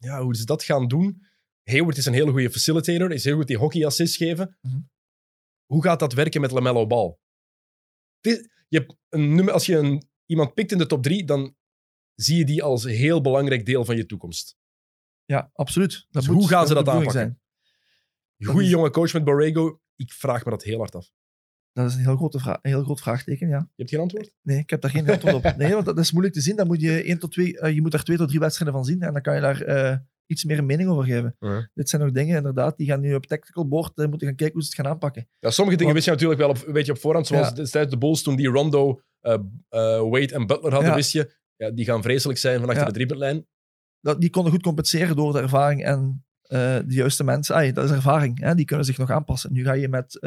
[0.03, 1.27] Ja, hoe ze dat gaan doen.
[1.65, 3.11] Hayward is een hele goede facilitator.
[3.13, 4.59] Is heel goed die hockey-assist geven.
[4.61, 4.81] Mhm.
[5.67, 7.17] Hoe gaat dat werken met LaMelo Ball?
[8.21, 11.57] Dit- je hebt een nummer, als je een, iemand pikt in de top drie, dan
[12.15, 14.57] zie je die als een heel belangrijk deel van je toekomst.
[15.25, 15.93] ja absoluut.
[15.93, 17.41] Dat Dus moet- hoe gaan ze dat aanpakken?
[18.37, 19.81] Is- jonge coach met Borrego.
[19.97, 21.11] Ik vraag me dat heel hard af.
[21.73, 23.59] Dat is een heel, grote vra- een heel groot vraagteken, ja.
[23.59, 24.33] Je hebt geen antwoord?
[24.43, 25.57] Nee, ik heb daar geen antwoord op.
[25.57, 26.57] Nee, want dat is moeilijk te zien.
[26.57, 28.85] Dan moet je, één tot twee, eh, je moet daar twee tot drie wedstrijden van
[28.87, 29.01] zien.
[29.03, 29.97] En dan kan je daar eh,
[30.27, 31.37] iets meer een mening over geven.
[31.75, 34.55] Dit zijn nog dingen, inderdaad, die gaan nu op tactical board eh, moeten gaan kijken
[34.57, 35.29] hoe ze het gaan aanpakken.
[35.39, 37.27] Ja, sommige dingen Want- wist je natuurlijk wel op, weet je, op voorhand.
[37.27, 37.55] Zoals Ja.
[37.55, 40.95] destijds de Bulls toen die Rondo, Wade en Butler hadden, Ja.
[40.95, 41.35] wist je.
[41.57, 43.47] Ja, die gaan vreselijk zijn van achter de driepuntlijn.
[44.01, 47.75] Dat, die konden goed compenseren door de ervaring en de juiste mensen.
[47.75, 48.55] Dat is ervaring, hè?
[48.55, 49.53] die kunnen zich nog aanpassen.
[49.53, 50.19] Nu ga je met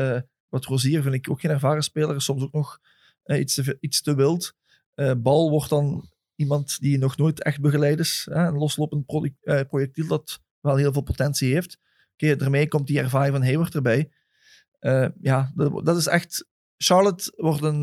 [0.55, 2.79] wat Rozier, vind ik ook geen ervaren speler, soms ook nog
[3.23, 4.53] eh, iets, te, iets te wild.
[4.93, 8.27] Eh, Bal wordt dan iemand die nog nooit echt begeleid is.
[8.31, 9.05] Een loslopend
[9.41, 11.77] eh, projectiel dat wel heel veel potentie heeft.
[12.13, 14.11] Oké, daarmee komt die ervaring van Hayward erbij.
[15.21, 16.47] Ja, dat, dat is echt...
[16.77, 17.81] Charlotte wordt een...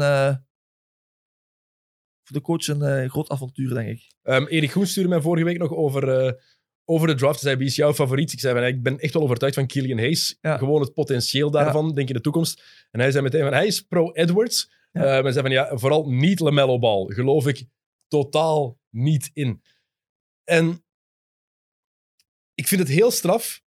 [2.22, 4.14] voor de coach een groot avontuur, denk ik.
[4.22, 6.34] Ehm, Erik Groen stuurde mij vorige week nog over,
[6.84, 7.40] over de draft.
[7.40, 8.32] Zei, wie is jouw favoriet?
[8.32, 10.38] Ik zei, van, ik ben echt wel overtuigd van Killian Hayes.
[10.40, 10.56] Ja.
[10.56, 12.86] Gewoon het potentieel daarvan, denk in de toekomst.
[12.90, 14.70] En hij zei meteen, van, hij is pro-Edwards.
[14.92, 15.00] Ja.
[15.00, 17.06] Eh, maar hij zei van, ja, vooral niet LaMelo Ball.
[17.14, 17.64] Geloof ik
[18.08, 19.62] totaal niet in.
[20.44, 20.84] En
[22.54, 23.62] ik vind het heel straf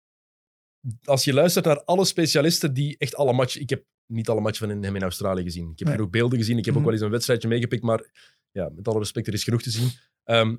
[1.04, 3.62] als je luistert naar alle specialisten die echt alle matchen...
[3.62, 5.72] Ik heb niet alle matchen van hem in Australië gezien.
[5.72, 5.98] Ik heb Nee.
[5.98, 6.58] genoeg beelden gezien.
[6.58, 6.78] Ik heb Mhm.
[6.84, 8.12] ook wel eens een wedstrijdje meegepikt, maar
[8.52, 9.90] ja, met alle respect, er is genoeg te zien.
[10.24, 10.56] Ehm,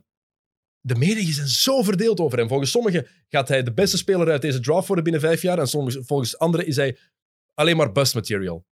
[0.87, 2.49] de meningen zijn zo verdeeld over hem.
[2.49, 5.59] Volgens sommigen gaat hij de beste speler uit deze draft worden binnen vijf jaar.
[5.59, 5.68] En
[6.07, 6.99] volgens anderen is hij
[7.55, 8.66] alleen maar bust material.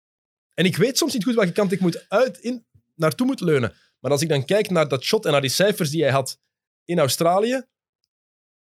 [0.55, 3.75] En ik weet soms niet goed welke kant ik moet uit, in, naartoe moet leunen.
[3.99, 6.39] Maar als ik dan kijk naar dat shot en naar die cijfers die hij had
[6.85, 7.63] in Australië,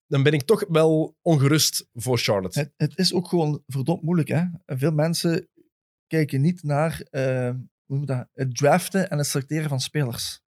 [0.08, 2.72] dan ben ik toch wel ongerust voor Charlotte.
[2.78, 4.30] Het, is ook gewoon verdomd moeilijk.
[4.30, 4.44] Hè?
[4.66, 5.50] Veel mensen
[6.08, 7.54] kijken niet naar eh,
[7.86, 10.43] hoe dat, het draften en het selecteren van spelers.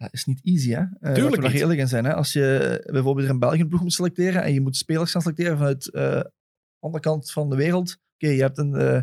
[0.00, 0.80] Dat is niet easy, hè?
[0.80, 1.60] Eh, laten we daar niet.
[1.60, 2.04] eerlijk in zijn.
[2.04, 2.14] Hè?
[2.14, 5.56] Als je bijvoorbeeld er een België ploeg moet selecteren en je moet spelers gaan selecteren
[5.56, 6.32] vanuit eh, de
[6.80, 7.96] andere kant van de wereld.
[8.14, 9.00] Oké, je hebt een, eh,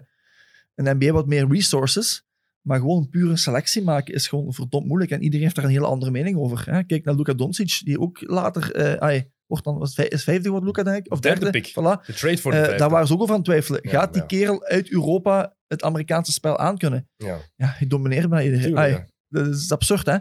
[0.75, 2.25] een NBA wat meer resources,
[2.61, 5.11] maar gewoon een pure selectie maken is gewoon verdomd moeilijk.
[5.11, 6.71] En iedereen heeft daar een hele andere mening over.
[6.71, 6.83] Hè?
[6.83, 8.71] Kijk naar Luka Doncic, die ook later...
[8.75, 11.11] eh, ai, wordt dan, was vij- is vijfde wordt Luka, denk ik?
[11.11, 11.69] Of Derde derde, pick.
[11.71, 12.05] Voilà.
[12.05, 12.79] De trade voor de Eh, vijfde.
[12.81, 13.79] daar waren ze ook aan het twijfelen.
[13.83, 14.27] Ja, Gaat die ja.
[14.27, 17.09] kerel uit Europa het Amerikaanse spel aankunnen?
[17.15, 18.65] Ja, Ja, hij domineert bij iedereen.
[18.65, 19.05] tuurlijk, ja.
[19.29, 20.17] Dat is absurd, hè?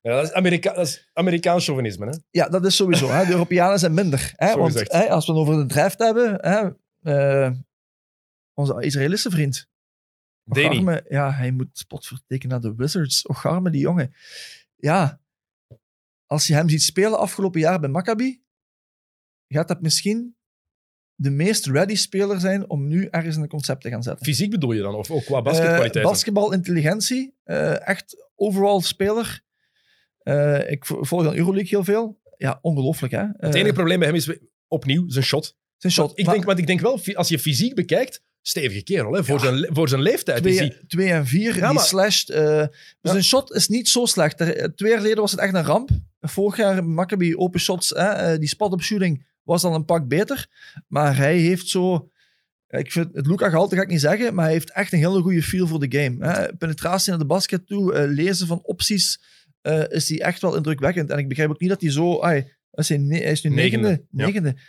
[0.00, 2.06] Ja, dat, is Amerika dat is Amerikaans chauvinisme.
[2.06, 2.16] Hè?
[2.30, 3.08] Ja, dat is sowieso.
[3.08, 3.24] Hè?
[3.24, 4.32] De Europeanen zijn minder.
[4.36, 4.50] Hè?
[4.50, 6.70] Zo Want hè, als we het over de draft hebben, hè,
[7.02, 7.52] eh,
[8.54, 9.68] onze Israëlische vriend.
[10.44, 10.68] Danny.
[10.68, 13.26] Ocharme, ja, hij moet spot vertekenen naar de Wizards.
[13.26, 14.14] Ocharme, die jongen.
[14.76, 15.20] Ja,
[16.26, 18.42] als je hem ziet spelen afgelopen jaar bij Maccabi,
[19.48, 20.36] gaat dat misschien
[21.14, 24.24] de meest ready speler zijn om nu ergens in een concept te gaan zetten.
[24.24, 24.94] Fysiek bedoel je dan?
[24.94, 26.04] Of ook qua basketkwaliteit?
[26.04, 29.42] Eh, basketbalintelligentie, eh, echt overall speler.
[30.22, 32.18] Eh, ik vo- volg dan Euroleague heel veel.
[32.36, 33.24] Ja, ongelooflijk, hè?
[33.36, 34.30] het enige probleem bij hem is
[34.68, 35.56] opnieuw zijn shot.
[35.76, 36.18] zijn shot.
[36.18, 39.12] Ik Maar denk, want ik denk wel, als je fysiek bekijkt, stevige kerel.
[39.12, 39.24] Hè?
[39.24, 40.68] Voor, zijn, voor zijn leeftijd is hij...
[40.68, 42.28] twee, twee en vier, Ja, die maar- slasht.
[42.30, 42.64] eh,
[43.02, 44.40] Zijn shot is niet zo slecht.
[44.40, 45.90] Er- eh, twee jaar geleden was het echt een ramp.
[46.20, 50.46] Vorig jaar Maccabi open shots, hè, eh, die spot-up shooting was dan een pak beter.
[50.88, 52.10] Maar hij heeft zo...
[52.68, 55.42] Ik vind het Luca-gehalte ga ik niet zeggen, maar hij heeft echt een hele goede
[55.42, 56.26] feel voor de game.
[56.32, 56.56] Hè.
[56.56, 59.20] Penetratie naar de basket toe, eh, lezen van opties,
[59.60, 61.10] eh, is hij echt wel indrukwekkend.
[61.10, 62.20] En ik begrijp ook niet dat hij zo...
[62.20, 64.52] ai, hij, is, hij, ne- hij is nu Negende, negende.
[64.56, 64.62] ja.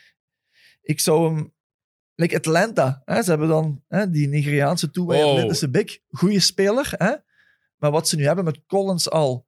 [0.82, 1.54] Ik zou hem
[2.16, 3.02] like Atlanta.
[3.06, 3.24] Hè?
[3.24, 5.32] Ze hebben dan hè, die Nigeriaanse two-way Oh.
[5.32, 5.98] atletische big.
[6.10, 6.94] Goeie speler.
[6.98, 7.12] Hè?
[7.78, 9.48] Maar wat ze nu hebben met Collins al.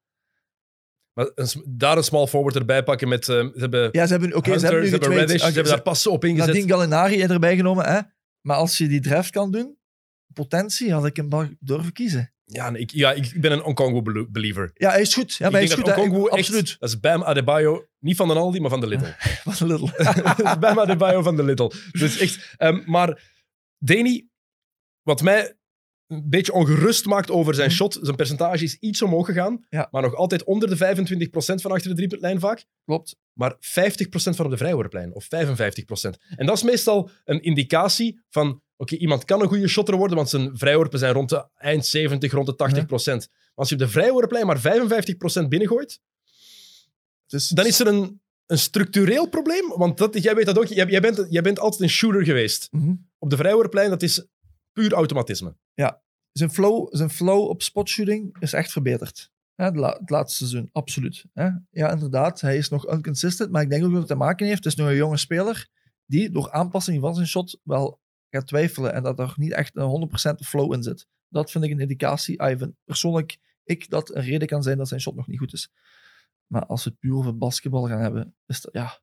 [1.14, 3.30] Maar een daar een small forward erbij pakken met...
[3.30, 5.18] eh, ze hebben Ja, ze hebben, oké, ze hebben nu ze hebben.
[5.18, 6.48] Reddish, ze Oké, hebben daar pas op ingezet.
[6.48, 7.86] Nadine Gallinari erbij genomen.
[7.86, 8.00] Hè?
[8.41, 9.78] Maar als je die draft kan doen,
[10.34, 12.32] potentie had ik hem durven kiezen.
[12.46, 14.72] Ja, nee, ik, ja, ik ben een Onkongwu-believer.
[14.74, 15.34] Ja, hij is goed.
[15.34, 15.96] Ja, maar hij ik is denk goed.
[15.96, 16.06] dat.
[16.06, 16.48] Onkongwu echt...
[16.48, 16.76] Absoluut.
[16.80, 19.16] Dat is Bam Adebayo, niet van de Aldi, maar van de Little.
[19.44, 19.91] Wat een little.
[20.24, 21.72] dat is Bam Adebayo van de Little.
[21.91, 22.54] Dus echt...
[22.58, 23.32] ehm, maar
[23.78, 24.28] Danny,
[25.02, 25.58] wat mij
[26.08, 27.76] een beetje ongerust maakt over zijn Mhm.
[27.76, 29.88] shot, zijn percentage is iets omhoog gegaan, Ja.
[29.91, 32.66] maar nog altijd onder de 25% van achter de driepuntlijn vaak.
[32.86, 33.16] Klopt.
[33.34, 36.18] maar 50% van op de vrijworplijn, of 55%.
[36.36, 40.29] En dat is meestal een indicatie van, oké, iemand kan een goede shotter worden, want
[40.29, 42.88] zijn vrijworpen zijn rond de eind 70, rond de 80%.
[43.05, 45.99] Maar als je op de vrijworplijn maar 55% binnengooit,
[47.27, 49.67] Dus, dan is er een, een structureel probleem.
[49.77, 52.67] Want dat, jij weet dat ook, jij, jij, bent, jij bent altijd een shooter geweest.
[52.71, 52.95] Mhm.
[53.19, 54.25] Op de vrijworplijn, dat is
[54.71, 55.55] puur automatisme.
[56.31, 59.31] zijn, flow, zijn flow op spotshooting is echt verbeterd.
[59.55, 61.25] Hè, het, la- het laatste seizoen, absoluut.
[61.34, 61.49] Hè.
[61.69, 64.63] Ja, inderdaad, hij is nog inconsistent, maar ik denk ook dat het te maken heeft.
[64.63, 65.67] Het is nog een jonge speler
[66.05, 67.99] die door aanpassing van zijn shot wel
[68.34, 70.09] gaat twijfelen en dat er niet echt een
[70.41, 71.07] 100% flow in zit.
[71.27, 72.41] Dat vind ik een indicatie.
[72.41, 75.53] Ah, vind persoonlijk ik dat een reden kan zijn dat zijn shot nog niet goed
[75.53, 75.71] is.
[76.47, 79.01] Maar als we het puur over basketbal gaan hebben, is dat ja,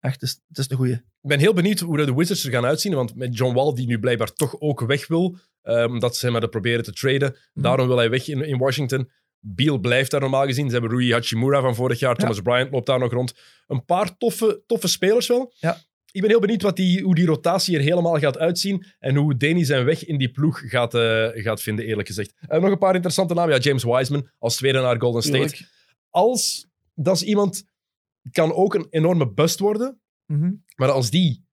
[0.00, 0.92] echt, het is, het is een goeie.
[0.94, 2.94] Ik ben heel benieuwd hoe de Wizards er gaan uitzien.
[2.94, 6.32] Want met John Wall, die nu blijkbaar toch ook weg wil, eh, omdat ze hem
[6.32, 7.30] hadden proberen te traden.
[7.30, 7.62] Mhm.
[7.62, 9.10] Daarom wil hij weg in, in Washington.
[9.38, 10.66] Beal blijft daar normaal gezien.
[10.66, 12.16] Ze hebben Rui Hachimura van vorig jaar.
[12.16, 13.34] Thomas Bryant loopt daar nog rond.
[13.66, 15.52] Een paar toffe, toffe spelers wel.
[15.56, 15.78] Ja.
[16.14, 18.86] Ik ben heel benieuwd wat die, hoe die rotatie er helemaal gaat uitzien.
[18.98, 22.34] En hoe Danny zijn weg in die ploeg gaat, eh, gaat vinden, eerlijk gezegd.
[22.40, 23.54] En nog een paar interessante namen.
[23.54, 25.66] Ja, James Wiseman als tweede naar Golden State.
[26.10, 27.64] Als, dat is iemand...
[28.30, 30.00] Kan ook een enorme bust worden.
[30.26, 30.52] Mhm.
[30.76, 31.44] Maar als die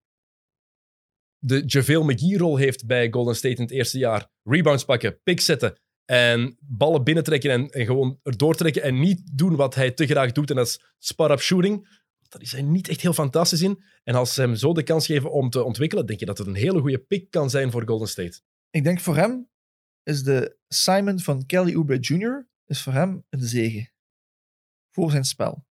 [1.37, 5.79] de JaVale McGee-rol heeft bij Golden State in het eerste jaar, rebounds pakken, picks zetten
[6.05, 10.31] en ballen binnentrekken en, en gewoon erdoor trekken en niet doen wat hij te graag
[10.31, 12.00] doet, en dat is spot-up shooting,
[12.31, 13.83] dat is hij niet echt heel fantastisch in.
[14.03, 16.47] En als ze hem zo de kans geven om te ontwikkelen, denk je dat het
[16.47, 18.41] een hele goede pick kan zijn voor Golden State.
[18.69, 19.49] Ik denk voor hem
[20.03, 22.47] is de Simon van Kelly Oubre Jr.
[22.65, 23.91] is voor hem een zegen.
[24.89, 25.65] Voor zijn spel.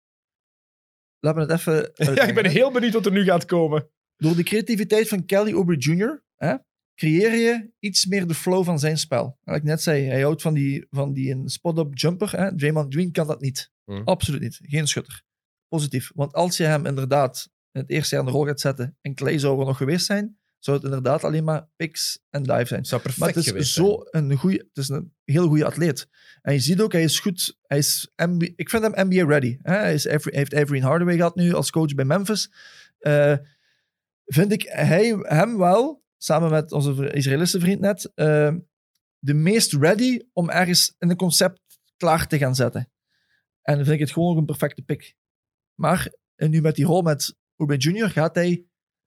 [1.20, 3.90] Laten we het even Ja, ik ben heel benieuwd wat er nu gaat komen.
[4.16, 6.24] Door de creativiteit van Kelly Oubre Jr.
[6.36, 6.56] Hè,
[6.96, 9.38] creëer je iets meer de flow van zijn spel.
[9.44, 12.32] Wat ik net zei, hij houdt van die, van die een spot-up jumper.
[12.32, 12.56] Hè.
[12.56, 13.72] Draymond Green kan dat niet.
[13.84, 14.02] Hmm.
[14.04, 14.60] Absoluut niet.
[14.62, 15.24] Geen schutter.
[15.70, 16.12] Positief.
[16.16, 19.16] Want als je hem inderdaad in het eerste jaar in de rol gaat zetten en
[19.16, 22.80] Clay zou er nog geweest zijn, zou het inderdaad alleen maar picks en dive zijn.
[22.80, 23.86] Het zou perfect Maar het is geweest zijn.
[23.86, 26.08] zo een goeie, het is een heel goede atleet.
[26.42, 27.58] En je ziet ook, hij is goed.
[27.62, 28.12] Hij is
[28.56, 29.58] ik vind hem NBA ready.
[29.62, 32.52] Hij, is Avery, hij heeft Avery Hardaway gehad nu als coach bij Memphis.
[33.00, 33.36] Eh,
[34.26, 38.54] vind ik hij, hem wel, samen met onze Israëlische vriend net, eh,
[39.20, 41.62] de meest ready om ergens in een concept
[41.98, 42.92] klaar te gaan zetten.
[43.62, 45.16] En dan vind ik het gewoon ook een perfecte pick.
[45.80, 48.66] Maar en nu met die rol met Ube Junior gaat hij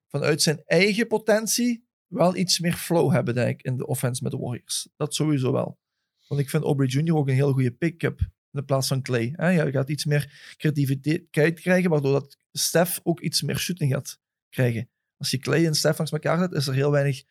[0.08, 4.32] vanuit zijn eigen potentie wel iets meer flow hebben, denk ik, in de offense met
[4.32, 4.88] de Warriors.
[4.96, 5.78] Dat sowieso wel.
[6.26, 7.16] Want ik vind Aubrey Jr.
[7.16, 9.32] ook een heel goede pick-up in de plaats van Clay.
[9.36, 9.48] Hè?
[9.48, 14.18] Je gaat iets meer creativiteit krijgen, waardoor dat Steph ook iets meer shooting gaat
[14.48, 14.90] krijgen.
[15.16, 17.22] Als je Clay en Steph langs elkaar zet, is er heel weinig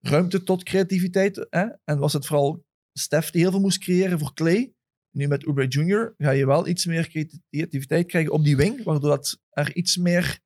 [0.00, 1.48] ruimte tot creativiteit.
[1.48, 4.72] En was het vooral Steph die heel veel moest creëren voor Clay.
[5.14, 6.14] Nu met Oubre Jr.
[6.18, 7.08] ga je wel iets meer
[7.50, 10.40] creativiteit krijgen op die wing, waardoor dat er iets meer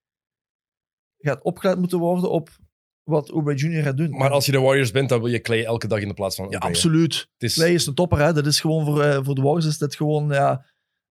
[1.19, 2.51] gaat opgeleid moeten worden op
[3.03, 3.83] wat Oubre Jr.
[3.83, 4.11] gaat doen.
[4.11, 6.37] Maar als je de Warriors bent, dan wil je Clay elke dag in de plaats
[6.37, 7.15] van ja, absoluut.
[7.15, 8.33] Het is, Clay is een topper, hè.
[8.33, 10.67] Dat is gewoon voor, eh, voor de Warriors is dat gewoon ja,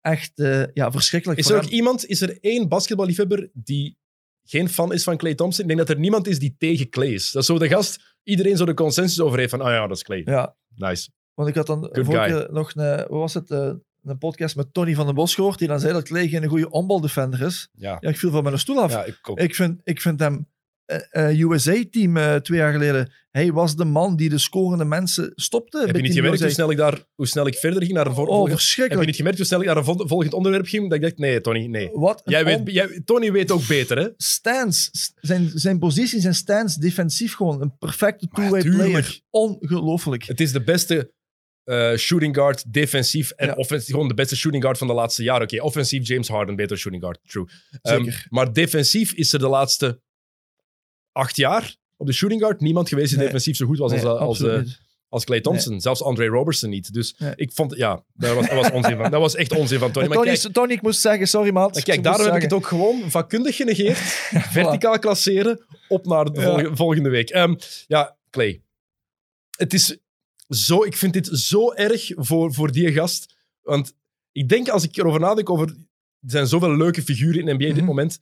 [0.02, 1.40] echt eh, ja, verschrikkelijk.
[1.40, 1.72] Is er ook hem.
[1.72, 3.98] iemand, is er één basketballiefhebber die
[4.44, 5.62] geen fan is van Clay Thompson?
[5.62, 7.32] Ik denk dat er niemand is die tegen Clay is.
[7.32, 9.98] Dat is zo de gast, iedereen zo de consensus over heeft van, ah ja, dat
[9.98, 10.22] is Clay.
[10.26, 11.10] Ja, Nice.
[11.40, 13.72] Want ik had dan vorige nog een, wat was het, eh,
[14.04, 16.70] een podcast met Tony van den Bos gehoord, die dan zei dat Clay geen goede
[16.70, 17.70] onbaldefender is.
[17.74, 18.92] Ja, Ja, ik viel van mijn stoel af.
[18.92, 20.48] ja ik vind, ik vind hem
[20.86, 25.84] eh, USA-team eh, twee jaar geleden, hij was de man die de scorende mensen stopte.
[25.86, 28.14] Heb je niet gemerkt hoe snel ik, daar, hoe snel ik verder ging naar een
[28.14, 28.50] vol- Oh, volgend...
[28.50, 29.08] Heb je verschrikkelijk.
[29.08, 30.84] niet gemerkt hoe snel ik naar een vol- volgend onderwerp ging?
[30.84, 31.90] Dat ik dacht, nee, Tony, nee.
[31.94, 34.08] Wat Jij weet, jij, Tony weet ook beter, hè?
[34.18, 39.20] stance, zijn, zijn positie, zijn stance, defensief gewoon een perfecte two-way player.
[39.30, 40.24] Ongelooflijk.
[40.24, 41.12] Het is de beste
[41.70, 43.54] eh, shooting guard, defensief en Ja.
[43.54, 43.90] offensief.
[43.92, 45.42] Gewoon de beste shooting guard van de laatste jaren.
[45.44, 47.46] Oké, offensief James Harden, beter shooting guard, true.
[47.82, 48.26] Ehm, Zeker.
[48.30, 50.00] maar defensief is er de laatste
[51.12, 53.26] acht jaar op de shooting guard niemand geweest die Nee.
[53.26, 54.74] defensief zo goed was Nee, als, als, absoluut eh,
[55.10, 55.82] als Clay Thompson.
[55.82, 56.94] Zelfs Andre Robertson niet.
[56.94, 57.32] Dus Nee.
[57.36, 59.12] ik vond, ja, dat was, dat was onzin van.
[59.12, 60.08] Dat was echt onzin van Tony.
[60.08, 61.74] Maar Tony, kijk, Tony, ik moest zeggen, sorry maat.
[61.74, 63.98] maar kijk daarom heb ik het ook gewoon vakkundig genegeerd.
[64.58, 65.66] Verticaal klasseren.
[65.88, 66.46] op naar de Ja.
[66.46, 67.30] volgende, volgende week.
[67.30, 67.56] Ehm,
[67.88, 68.62] ja, Clay.
[69.58, 69.98] Het is
[70.50, 70.84] zo...
[70.84, 73.36] Ik vind dit zo erg voor, voor die gast.
[73.62, 73.94] Want
[74.32, 75.68] ik denk, als ik erover nadenk, over...
[76.22, 77.86] Er zijn zoveel leuke figuren in de NBA op dit Mhm.
[77.86, 78.22] moment.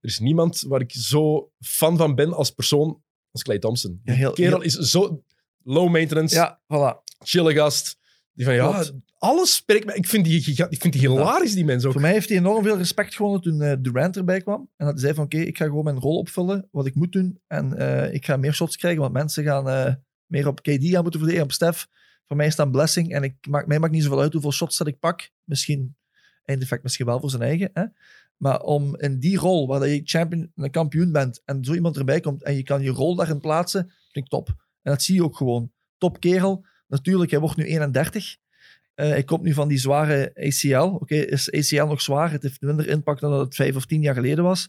[0.00, 4.00] Er is niemand waar ik zo fan van ben als persoon als Clay Thompson.
[4.04, 5.22] Ja, heel- kerel heel- is zo
[5.64, 7.02] low maintenance, Ja, voilà.
[7.18, 7.98] chille gast.
[8.32, 8.92] Die van, ja, Klopt.
[9.18, 9.94] alles spreekt me.
[9.94, 10.36] Ik vind die,
[10.68, 11.92] ik vind die hilarisch, die mens ook.
[11.92, 14.60] Voor mij heeft hij enorm veel respect gewonnen toen eh, Durant erbij kwam.
[14.76, 17.12] En dat hij zei van, oké, ik ga gewoon mijn rol opvullen, wat ik moet
[17.12, 17.40] doen.
[17.46, 19.94] En eh, ik ga meer shots krijgen, want mensen gaan eh,
[20.30, 21.88] meer op KD gaan moeten verdedigen, op Stef.
[22.26, 23.14] Voor mij een blessing.
[23.14, 25.30] En ik maak, mij maakt niet zoveel uit hoeveel shots dat ik pak.
[25.44, 25.96] Misschien,
[26.44, 27.70] in effect misschien wel voor zijn eigen.
[27.72, 27.84] Hè?
[28.36, 32.20] Maar om in die rol, waar je champion, een kampioen bent, en zo iemand erbij
[32.20, 34.48] komt, en je kan je rol daarin plaatsen, vind ik top.
[34.82, 35.72] En dat zie je ook gewoon.
[35.98, 36.64] Top kerel.
[36.86, 38.36] Natuurlijk, hij wordt nu 31.
[38.94, 40.94] Eh, hij komt nu van die zware ACL.
[40.94, 42.30] Oké, is ACL nog zwaar?
[42.32, 44.68] Het heeft minder impact dan dat het vijf of tien jaar geleden was.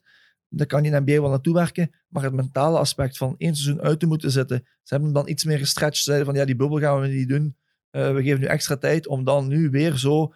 [0.53, 1.91] Daar kan de NBA wel naartoe werken.
[2.07, 4.57] Maar het mentale aspect van één seizoen uit te moeten zitten.
[4.65, 5.97] Ze hebben hem dan iets meer gestretched.
[5.97, 7.55] Ze zeiden van ja, die bubbel gaan we niet doen.
[7.89, 10.33] Eh, we geven nu extra tijd om dan nu weer zo...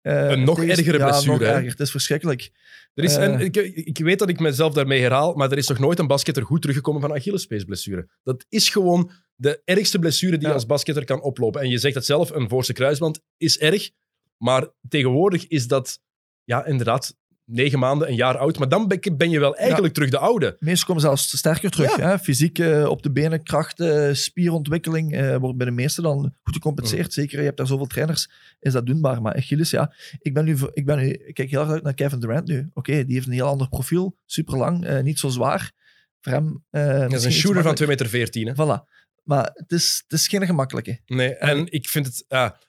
[0.00, 1.70] eh, Een nog tegen- ergere ja, blessure, nog erger.
[1.70, 2.50] Het is verschrikkelijk.
[2.94, 3.22] Er is, Eh.
[3.24, 6.06] en ik, ik weet dat ik mezelf daarmee herhaal, maar er is nog nooit een
[6.06, 8.08] basketter goed teruggekomen van Achillespeesblessure.
[8.22, 11.60] Dat is gewoon de ergste blessure die je als basketter kan oplopen.
[11.60, 13.90] En je zegt het zelf, een voorste kruisband is erg,
[14.36, 16.00] maar tegenwoordig is dat
[16.44, 17.16] ja, inderdaad
[17.52, 18.58] negen maanden, een jaar oud.
[18.58, 20.46] Maar dan ben je wel eigenlijk terug de oude.
[20.58, 21.96] De meesten komen zelfs sterker terug.
[21.96, 22.18] Hè?
[22.18, 27.06] Fysiek eh, op de benen, krachten, spierontwikkeling eh, wordt bij de meesten dan goed gecompenseerd.
[27.06, 27.10] Mm.
[27.10, 28.30] Zeker, je hebt daar zoveel trainers,
[28.60, 29.22] is dat doenbaar.
[29.22, 31.94] Maar Achilles, ja, ik ben nu, ik ben nu, ik kijk heel erg uit naar
[31.94, 32.70] Kevin Durant nu.
[32.74, 35.72] Oké, die heeft een heel ander profiel, super lang, eh, niet zo zwaar.
[36.20, 38.08] Voor hem, Dat is een shooter van makkelijker.
[38.08, 38.64] 2,14 meter.
[38.66, 38.78] Hè?
[38.78, 39.01] Voilà.
[39.22, 41.00] Maar het is, het is geen gemakkelijke.
[41.06, 42.24] Nee, en ik vind het...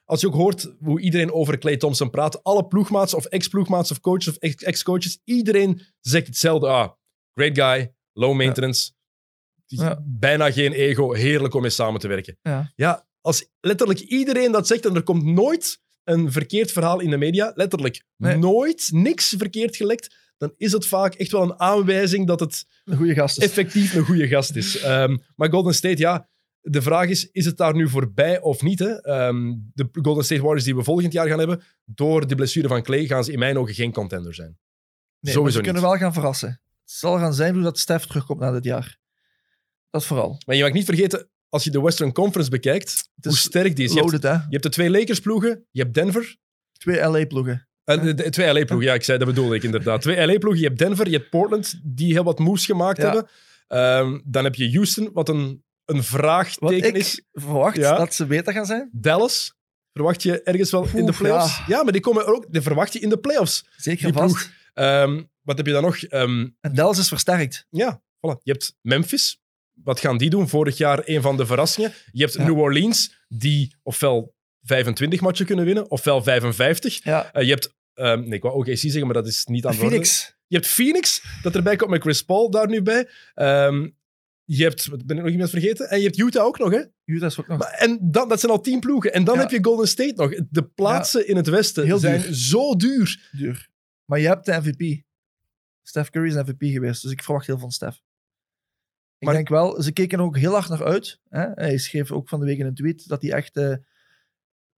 [0.06, 4.00] als je ook hoort hoe iedereen over Clay Thompson praat, alle ploegmaats of ex-ploegmaats of
[4.00, 6.68] coaches of ex- ex-coaches, iedereen zegt hetzelfde.
[6.68, 6.90] Ah,
[7.34, 8.92] great guy, low maintenance,
[9.66, 10.02] Ja.
[10.06, 12.38] bijna geen ego, heerlijk om mee samen te werken.
[12.42, 12.72] Ja.
[12.76, 17.18] Ja, als letterlijk iedereen dat zegt en er komt nooit een verkeerd verhaal in de
[17.18, 18.38] media, letterlijk Nee.
[18.38, 22.98] nooit, niks verkeerd gelekt, dan is het vaak echt wel een aanwijzing dat het Een
[22.98, 23.44] goede gast is.
[23.44, 24.78] effectief een goede gast is.
[24.82, 26.30] Ehm, maar Golden State, ja,
[26.66, 28.80] de vraag is, is het daar nu voorbij of niet?
[28.80, 29.02] Hè?
[29.02, 32.84] Ehm, de Golden State Warriors die we volgend jaar gaan hebben, door de blessure van
[32.84, 34.58] Clay gaan ze in mijn ogen geen contender zijn.
[35.20, 36.50] Nee, Sowieso ze kunnen wel gaan verrassen.
[36.50, 38.98] Het zal gaan zijn hoe dat Stef terugkomt na dit jaar.
[39.90, 40.42] Dat vooral.
[40.46, 43.94] Maar je mag niet vergeten, als je de Western Conference bekijkt, hoe sterk die is.
[43.94, 46.36] Je hebt, Loaded, je hebt de twee Lakers-ploegen, je hebt Denver,
[46.78, 47.68] Twee LA-ploegen.
[47.84, 50.02] Eh, de, de- twee LA-ploegen, ja, ik zei, dat bedoelde ik inderdaad.
[50.02, 53.04] Twee LA-ploegen, je hebt Denver, je hebt Portland, die heel wat moves gemaakt Ja.
[53.04, 53.28] hebben.
[53.68, 57.22] Ehm, dan heb je Houston, wat een, een vraagteken ik is.
[57.32, 57.98] verwacht Ja.
[57.98, 58.90] dat ze beter gaan zijn.
[58.94, 59.54] Dallas,
[59.94, 61.58] verwacht je ergens wel in de playoffs?
[61.58, 61.64] Ja.
[61.68, 61.84] ja.
[61.84, 63.66] maar die komen ook, die verwacht je in de playoffs.
[63.78, 64.50] Zeker Die vast.
[64.74, 65.98] Ehm, wat heb je dan nog?
[66.04, 67.66] Ehm, En Dallas is versterkt.
[67.70, 68.42] ja, voilà.
[68.44, 69.42] Je hebt Memphis.
[69.84, 70.50] Wat gaan die doen?
[70.50, 71.94] Vorig jaar een van de verrassingen.
[72.12, 72.44] Je hebt Ja.
[72.44, 77.04] New Orleans, die ofwel 25 matchen kunnen winnen, ofwel 55.
[77.04, 77.32] Ja.
[77.34, 79.78] Eh, je hebt, ehm, nee, ik wou OKC zeggen, maar dat is niet aan de.
[79.78, 80.36] Phoenix.
[80.48, 83.10] Je hebt Phoenix, dat erbij komt met Chris Paul daar nu bij.
[84.46, 85.90] Je hebt, ben ik nog iemand vergeten?
[85.90, 86.84] En je hebt Utah ook nog, hè?
[87.06, 87.58] Utah is ook nog.
[87.58, 89.14] Maar, en dan, dat zijn al tien ploegen.
[89.14, 89.42] En dan Ja.
[89.42, 90.34] heb je Golden State nog.
[90.50, 92.34] De plaatsen in het westen Heel zijn duur.
[92.36, 93.30] zo duur.
[93.32, 93.70] duur.
[94.06, 95.02] Maar je hebt de MVP.
[95.82, 97.96] Steph Curry is MVP geweest, dus ik verwacht heel veel van Steph.
[99.18, 101.20] Ik Maar- denk wel, ze keken er ook heel hard naar uit.
[101.30, 101.48] Hè?
[101.54, 103.76] Hij schreef ook van de week in een tweet dat hij echt eh,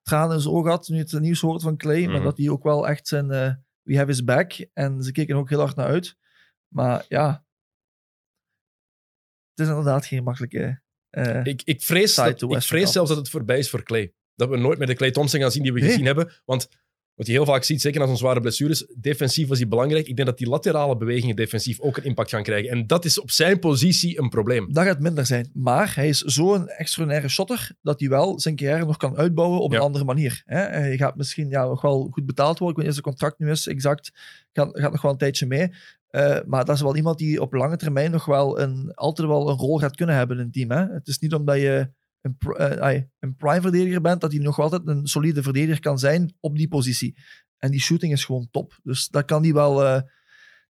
[0.03, 2.05] tranen in zijn ogen had hij het nieuws hoorde van Clay.
[2.05, 2.25] Maar Mhm.
[2.25, 3.53] dat hij ook wel echt zijn eh
[3.83, 4.53] we have his back.
[4.73, 6.17] En ze keken er ook heel hard naar uit.
[6.69, 7.45] Maar ja,
[9.55, 10.81] het is inderdaad geen makkelijke...
[11.11, 14.13] eh, Ik, ik vrees, dat, ik vrees zelfs dat het voorbij is voor Clay.
[14.35, 15.89] Dat we nooit meer de Clay Thompson gaan zien die we Nee.
[15.89, 16.33] gezien hebben.
[16.45, 16.69] Want
[17.15, 20.07] wat je heel vaak ziet, zeker na zo'n zware blessures, defensief was hij belangrijk.
[20.09, 22.71] Ik denk dat die laterale bewegingen defensief ook een impact gaan krijgen.
[22.71, 24.73] En dat is op zijn positie een probleem.
[24.73, 25.51] Dat gaat minder zijn.
[25.53, 29.71] Maar hij is zo'n extraordinaire shotter dat hij wel zijn carrière nog kan uitbouwen op
[29.73, 29.77] Ja.
[29.79, 30.43] een andere manier.
[30.45, 32.77] Hij gaat misschien ja, nog wel goed betaald worden.
[32.79, 34.11] Ik weet niet of zijn contract nu is exact.
[34.53, 35.73] Gaat, gaat nog wel een tijdje mee.
[36.15, 39.51] Eh, maar dat is wel iemand die op lange termijn nog wel een, altijd wel
[39.51, 40.71] een rol gaat kunnen hebben in een team.
[40.71, 40.87] Hè?
[40.93, 41.91] Het is niet omdat je
[42.21, 46.35] een, eh, een prime verdediger bent, dat hij nog altijd een solide verdediger kan zijn
[46.41, 47.17] op die positie.
[47.59, 48.79] En die shooting is gewoon top.
[48.83, 50.01] Dus dat kan hij wel, eh,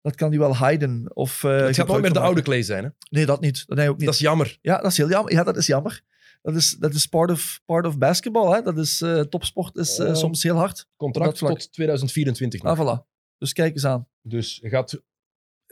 [0.01, 1.15] dat kan hij wel hiden.
[1.15, 2.41] Of, het gaat nooit meer de oude.
[2.41, 2.83] Clay zijn.
[2.83, 2.89] Hè?
[3.09, 3.63] Nee, dat niet.
[3.67, 4.05] Dat hij ook niet.
[4.05, 4.57] Dat is jammer.
[4.61, 5.33] Ja, dat is heel jammer.
[5.33, 6.01] Ja, dat is jammer.
[6.41, 8.53] Dat is, dat is part, of, part of basketball.
[8.53, 8.61] Hè?
[8.61, 10.15] Dat is, topsport is Oh.
[10.15, 10.87] soms heel hard.
[10.95, 12.79] Contract tot 2024 nog.
[12.79, 13.07] Ah, voilà.
[13.37, 14.07] Dus kijk eens aan.
[14.21, 15.01] Dus je gaat,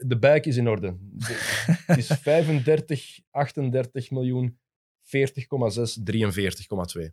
[0.06, 0.96] de buik is in orde.
[1.00, 4.58] De- het is 35, 38 miljoen,
[5.02, 5.12] 40,6,
[7.02, 7.10] 43,2.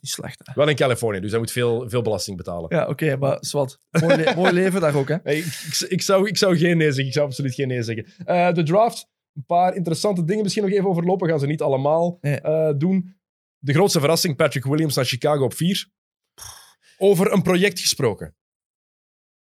[0.00, 0.52] Niet slecht, hè?
[0.54, 2.76] Wel in Californië, dus hij moet veel, veel belasting betalen.
[2.76, 3.78] Ja, oké, maar zwart.
[4.00, 5.16] Mooi, le- mooi leven daar ook, hè?
[5.24, 7.06] Nee, ik, ik, ik zou, ik zou geen nee zeggen.
[7.06, 8.06] Ik zou absoluut geen nee zeggen.
[8.24, 11.28] Eh, de draft een paar interessante dingen misschien nog even overlopen.
[11.28, 12.40] Gaan ze niet allemaal Nee.
[12.40, 13.16] eh, doen.
[13.58, 15.88] De grootste verrassing, Patrick Williams naar Chicago op 4.
[16.98, 18.36] Over een project gesproken.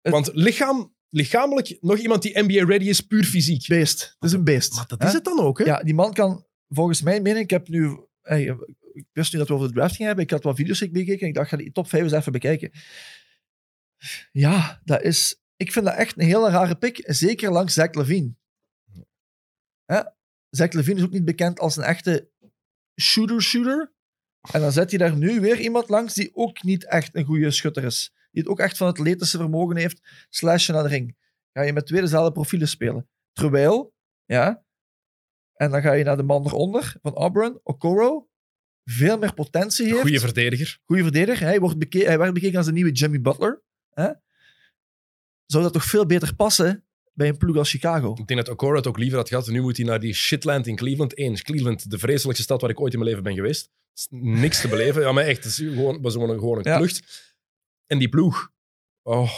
[0.02, 3.68] Want lichaam, lichamelijk nog iemand die NBA-ready is, puur fysiek.
[3.68, 4.02] Beest.
[4.02, 4.76] Het is een beest.
[4.76, 5.08] Maar dat hè?
[5.08, 5.66] is het dan ook, hè?
[5.66, 8.00] Ja, die man kan, volgens mijn mening, ik heb nu...
[8.22, 8.58] hey,
[8.94, 10.26] ik wist nu dat we over de draft gingen hebben.
[10.26, 12.72] Ik had wat video's bekeken en ik dacht, ga die top 5 eens even bekijken.
[14.32, 15.42] Ja, dat is...
[15.56, 17.04] Ik vind dat echt een hele rare pick.
[17.06, 18.36] Zeker langs Zach Levine.
[19.86, 20.02] Hè?
[20.50, 22.30] Zach Levine is ook niet bekend als een echte
[23.02, 23.94] shooter-shooter.
[24.52, 27.52] En dan zet je daar nu weer iemand langs die ook niet echt een goede
[27.52, 28.14] schutter is.
[28.34, 30.00] Die het ook echt van het atletische vermogen heeft.
[30.30, 31.16] Slashen naar de ring.
[31.54, 33.10] Ga je met twee dezelfde profielen spelen.
[33.32, 33.94] Terwijl,
[34.26, 34.64] ja,
[35.54, 38.28] en dan ga je naar de man eronder, van Auburn, Okoro.
[38.86, 40.00] Veel meer potentie heeft.
[40.02, 40.80] Goeie verdediger.
[40.86, 41.46] Goeie verdediger.
[41.46, 43.62] Hij, wordt beke- hij werd bekeken als de nieuwe Jimmy Butler.
[43.90, 44.10] Hè?
[45.46, 48.12] Zou dat toch veel beter passen bij een ploeg als Chicago?
[48.20, 49.48] Ik denk dat Okoro het ook liever had gehad.
[49.48, 51.18] Nu moet hij naar die shitland in Cleveland.
[51.18, 53.70] Eens, Cleveland, de vreselijkste stad waar ik ooit in mijn leven ben geweest.
[54.10, 55.02] Niks te beleven.
[55.02, 56.78] Ja, maar echt, het is gewoon, was gewoon een, gewoon een Ja.
[56.78, 57.33] klucht.
[57.88, 58.50] En die ploeg.
[59.04, 59.30] Oh,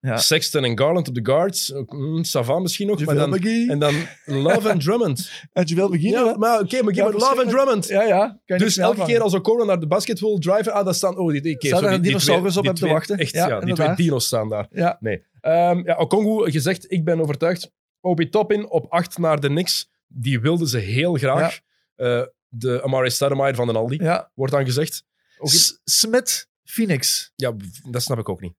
[0.00, 0.16] Ja.
[0.16, 1.72] Sexton en Garland op de guards.
[1.86, 3.04] Mm, Savan misschien nog.
[3.04, 3.70] Maar dan, McGee.
[3.70, 3.94] en dan
[4.24, 5.30] Love en Drummond.
[5.52, 6.10] En JaVale McGee.
[6.10, 7.50] Ja, maar oké, Ja, me Love en verschrikkelijk.
[7.50, 7.86] Drummond.
[7.88, 8.40] Ja, ja.
[8.46, 11.18] Kan Dus elke keer als Okoro naar de basket wil driven, ah, dan staan...
[11.18, 13.18] Oh, die, die, er een die dinosaurus twee- op die hem te wachten?
[13.18, 14.66] Echt, Ja, ja, die twee dino's staan daar.
[14.70, 14.96] Ja.
[15.00, 15.24] Nee.
[15.40, 17.72] Ehm ja, Okongu gezegd, ik ben overtuigd.
[18.00, 19.88] Obi Toppin op 8 naar de Knicks.
[20.06, 21.60] Die wilden ze heel graag.
[21.94, 24.30] Eh, de Amari Stoudemire van de Aldi, ja.
[24.34, 25.04] wordt dan gezegd.
[25.38, 27.32] Ook iets- S- Smith, Phoenix.
[27.36, 27.56] ja,
[27.90, 28.54] dat snap ik ook niet.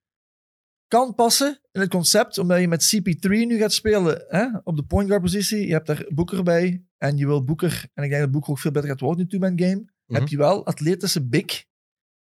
[0.87, 4.47] Kan passen in het concept, omdat je met CP3 nu gaat spelen hè?
[4.63, 5.67] op de point guard positie.
[5.67, 6.83] Je hebt daar Boeker bij.
[6.97, 9.29] En je wil Boeker, en ik denk dat Boeker ook veel beter gaat worden in
[9.29, 9.91] two-man game.
[10.05, 10.19] Mhm.
[10.19, 11.65] Heb je wel atletische big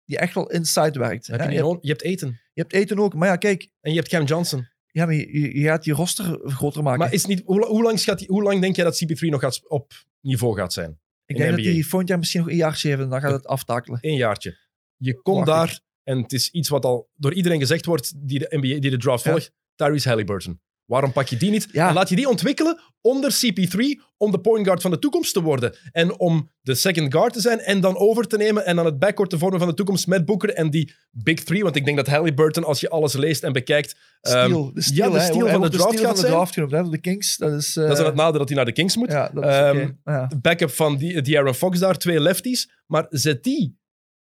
[0.05, 1.27] die echt wel inside werkt.
[1.27, 1.83] Heb je, hebt, nodig.
[1.83, 2.29] je hebt eten.
[2.29, 3.15] je hebt eten ook.
[3.15, 4.67] Maar ja, kijk, En je hebt Cam Johnson.
[4.87, 6.99] ja, maar je, gaat je roster groter maken.
[6.99, 9.41] Maar is niet, hoe, hoe, lang gaat die, hoe lang denk jij dat CP3 nog
[9.41, 10.99] gaat, op niveau gaat zijn?
[11.27, 13.33] ik denk de dat die volgend jaar misschien nog een jaartje heeft en dan gaat
[13.33, 13.99] het aftakelen.
[14.03, 14.57] Eén jaartje.
[15.03, 18.47] Je komt daar, en het is iets wat al door iedereen gezegd wordt die de,
[18.51, 19.31] NBA, die de draft Ja.
[19.31, 20.61] volgt, Tyrese Halliburton.
[20.85, 21.69] Waarom pak je die niet?
[21.73, 21.89] Ja.
[21.89, 25.43] En laat je die ontwikkelen onder CP3 om de point guard van de toekomst te
[25.43, 25.77] worden.
[25.93, 28.99] En om de second guard te zijn en dan over te nemen en dan het
[28.99, 31.63] backcourt te vormen van de toekomst met Booker en die big three.
[31.63, 35.19] Want ik denk dat Halliburton, als je alles leest en bekijkt, ehm, de steel, ja,
[35.19, 36.69] de steel van de draft gaat de zijn.
[36.69, 37.37] draft de Kings.
[37.37, 39.11] Dat is, eh, dat is dan het nadeel dat hij naar de Kings moet.
[39.11, 39.91] Ja, dat is Ehm.
[40.05, 40.31] Ja.
[40.43, 42.71] Backup van die, die Aaron Fox daar, twee lefties.
[42.87, 43.79] Maar zet die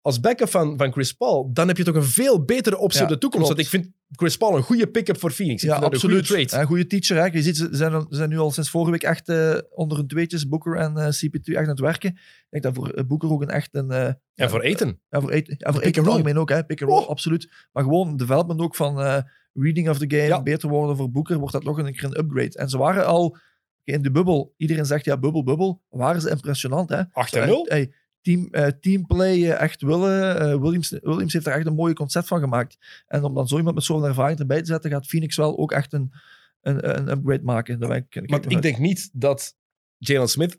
[0.01, 3.07] als backup van, van Chris Paul, dan heb je toch een veel betere optie Ja,
[3.07, 3.46] op de toekomst.
[3.48, 5.62] Want ik vind Chris Paul een goede pick-up voor Phoenix.
[5.62, 6.18] Ik Ja, absoluut.
[6.18, 6.66] Een goede trade.
[6.66, 7.16] Goede teacher.
[7.16, 7.24] Hè.
[7.24, 10.07] Je ziet, ze zijn, ze zijn nu al sinds vorige week echt eh, onder hun
[10.07, 12.11] tweetjes, Booker en eh, CP2, echt aan het werken.
[12.11, 13.90] Ik denk dat voor eh, Booker ook een echt een...
[14.34, 15.01] En voor eten.
[15.11, 16.64] Ja, voor eten, ja, voor eten algemeen ook, hè.
[16.64, 17.09] Pick and roll, Oh.
[17.09, 17.51] absoluut.
[17.72, 19.24] Maar gewoon development ook van
[19.55, 20.42] reading of the game, Ja.
[20.42, 22.59] beter worden voor Booker, wordt dat nog een keer een upgrade.
[22.59, 23.36] En ze waren al
[23.84, 27.03] in de bubbel, iedereen zegt ja, bubbel, bubbel, waren ze impressionant, hè.
[27.12, 27.66] 8 en 0.
[27.66, 30.41] Eh, hey, team, eh, teamplay echt willen.
[30.41, 32.77] Eh, Williams, Williams heeft er echt een mooi concept van gemaakt.
[33.07, 35.73] En om dan zo iemand met zo'n ervaring erbij te zetten, gaat Phoenix wel ook
[35.73, 36.12] echt een,
[36.61, 37.81] een, een upgrade maken.
[37.81, 38.62] Daar ik, Maar ik uit.
[38.62, 39.55] denk niet dat
[39.97, 40.59] Jalen Smith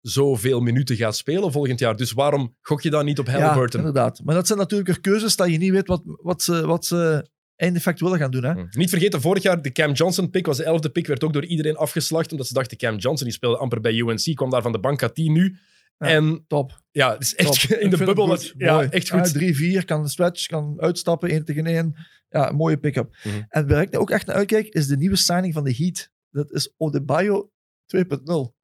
[0.00, 1.96] zoveel minuten gaat spelen volgend jaar.
[1.96, 3.80] Dus waarom gok je dan niet op Ja, Halliburton?
[3.80, 4.20] inderdaad.
[4.24, 7.28] Maar dat zijn natuurlijk weer keuzes dat je niet weet wat, wat, ze, wat ze
[7.56, 8.44] eindeffect willen gaan doen.
[8.44, 8.52] Hè?
[8.52, 8.66] Hm.
[8.70, 11.44] Niet vergeten, vorig jaar de Cam Johnson pick was de elfde pick, werd ook door
[11.44, 14.72] iedereen afgeslacht, omdat ze dachten Cam Johnson, die speelde amper bij UNC, kwam daar van
[14.72, 15.56] de bank, had die nu.
[15.98, 16.06] Ja.
[16.06, 16.80] En Top.
[16.90, 17.78] ja, het is echt top.
[17.78, 18.26] in de bubbel.
[18.28, 18.54] goed.
[18.56, 18.88] ja, Mooi.
[18.88, 19.32] echt goed.
[19.32, 21.96] Ja, 3-4, kan stretch, kan uitstappen, 1 tegen 1.
[22.28, 23.16] Ja, mooie pick-up.
[23.24, 23.42] Mhm.
[23.48, 26.10] En waar ik nou ook echt naar uitkijk, is de nieuwe signing van de Heat.
[26.30, 27.50] Dat is Odebayo
[27.96, 28.54] 2.0.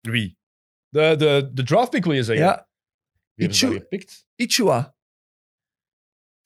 [0.00, 0.38] Wie?
[0.88, 2.44] De, de, de draft pick wil je zeggen?
[2.46, 2.68] Ja,
[3.34, 4.26] Wie Ichu- gepikt?
[4.34, 4.94] Ichua.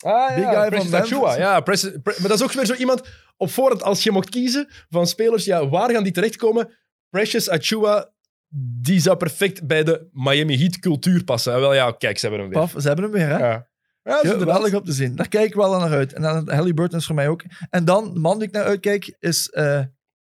[0.04, 1.36] Ah, Big ja, guy van.
[1.38, 4.28] Ja, Precious- Pre- maar dat is ook weer zo iemand op voorhand, als je mocht
[4.28, 6.76] kiezen van spelers, ja, waar gaan die terechtkomen?
[7.08, 8.13] Precious Achua,
[8.56, 11.60] die zou perfect bij de Miami Heat cultuur passen.
[11.60, 12.58] Wel ja, kijk, ze hebben hem weer.
[12.58, 13.38] Paf, ze hebben hem weer, hè?
[13.38, 13.68] Ja.
[14.02, 15.16] Ja, geweldig om te zien.
[15.16, 16.12] Daar kijk ik wel naar uit.
[16.12, 17.44] En dan Halliburton is voor mij ook.
[17.70, 19.82] En dan, de man die ik naar uitkijk, is eh,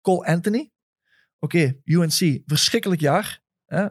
[0.02, 0.72] Cole Anthony.
[1.40, 3.42] Oké, UNC, verschrikkelijk jaar.
[3.66, 3.88] Hè?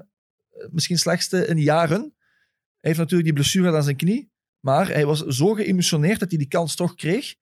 [0.70, 2.00] Misschien slechtste in jaren.
[2.00, 4.30] Hij heeft natuurlijk die blessure aan zijn knie.
[4.60, 7.34] Maar hij was zo geëmotioneerd dat hij die kans toch kreeg.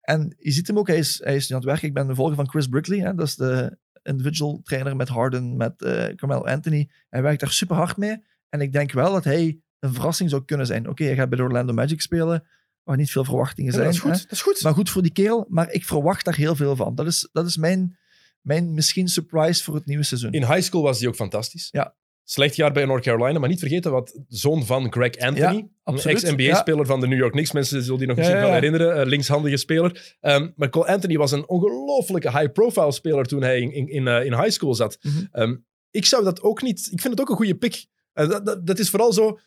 [0.00, 1.88] En je ziet hem ook, hij is, hij is nu aan het werken.
[1.88, 2.98] Ik ben de volger van Chris Brickley.
[2.98, 3.14] Hè?
[3.14, 3.78] Dat is de
[4.08, 6.90] individual trainer met Harden, met eh Carmelo Anthony.
[7.08, 8.22] Hij werkt daar super hard mee.
[8.48, 10.88] En ik denk wel dat hij een verrassing zou kunnen zijn.
[10.88, 12.44] Oké, hij gaat bij de Orlando Magic spelen,
[12.82, 13.84] waar niet veel verwachtingen Ja, zijn.
[13.86, 14.12] dat is goed.
[14.12, 14.22] hè.
[14.22, 14.62] Dat is goed.
[14.62, 16.94] Maar goed voor die kerel, maar ik verwacht daar heel veel van.
[16.94, 17.96] Dat is, dat is mijn,
[18.40, 20.32] mijn misschien surprise voor het nieuwe seizoen.
[20.32, 21.68] In high school was hij ook fantastisch.
[21.70, 21.94] Ja.
[22.30, 27.00] Slecht jaar bij North Carolina, maar niet vergeten wat zoon van Greg Anthony, ex-NBA-speler van
[27.00, 27.52] de New York Knicks.
[27.52, 29.06] Mensen zullen die nog misschien wel herinneren.
[29.06, 30.16] linkshandige speler.
[30.20, 34.24] Ehm, maar Cole Anthony was een ongelofelijke high-profile speler toen hij in, in, in, eh,
[34.24, 34.98] in high school zat.
[35.00, 35.24] Mhm.
[35.30, 35.56] Ehm,
[35.90, 36.88] ik zou dat ook niet...
[36.92, 37.86] Ik vind het ook een goede pick.
[38.12, 39.38] Eh, dat, dat, dat is vooral zo...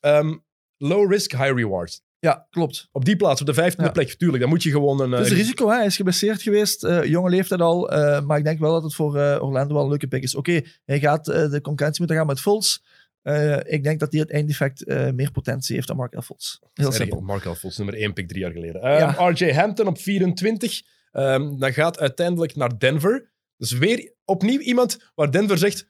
[0.00, 0.36] ehm,
[0.76, 2.02] low risk, high reward.
[2.20, 2.88] Ja, klopt.
[2.92, 3.92] Op die plaats, op de vijftiende Ja.
[3.92, 4.40] plek, tuurlijk.
[4.40, 5.10] Dan moet je gewoon een...
[5.12, 5.76] Het is eh, een risico, hè?
[5.76, 7.90] hij is geblesseerd geweest, eh, jonge leeftijd al.
[7.90, 10.34] eh, maar ik denk wel dat het voor Orlando wel een leuke pick is.
[10.34, 12.80] Oké, hij gaat de concurrentie moeten gaan met.
[13.22, 16.58] Eh, ik denk dat hij het eindeffect meer potentie heeft dan Mark Fultz.
[16.74, 17.20] Heel simpel.
[17.20, 18.80] Mark Alfons, nummer 1 pick drie jaar geleden.
[18.82, 19.28] Ehm, Ja.
[19.28, 20.82] RJ Hampton op 24.
[21.12, 23.30] Ehm dan gaat uiteindelijk naar Denver.
[23.56, 25.88] Dus weer opnieuw iemand waar Denver zegt...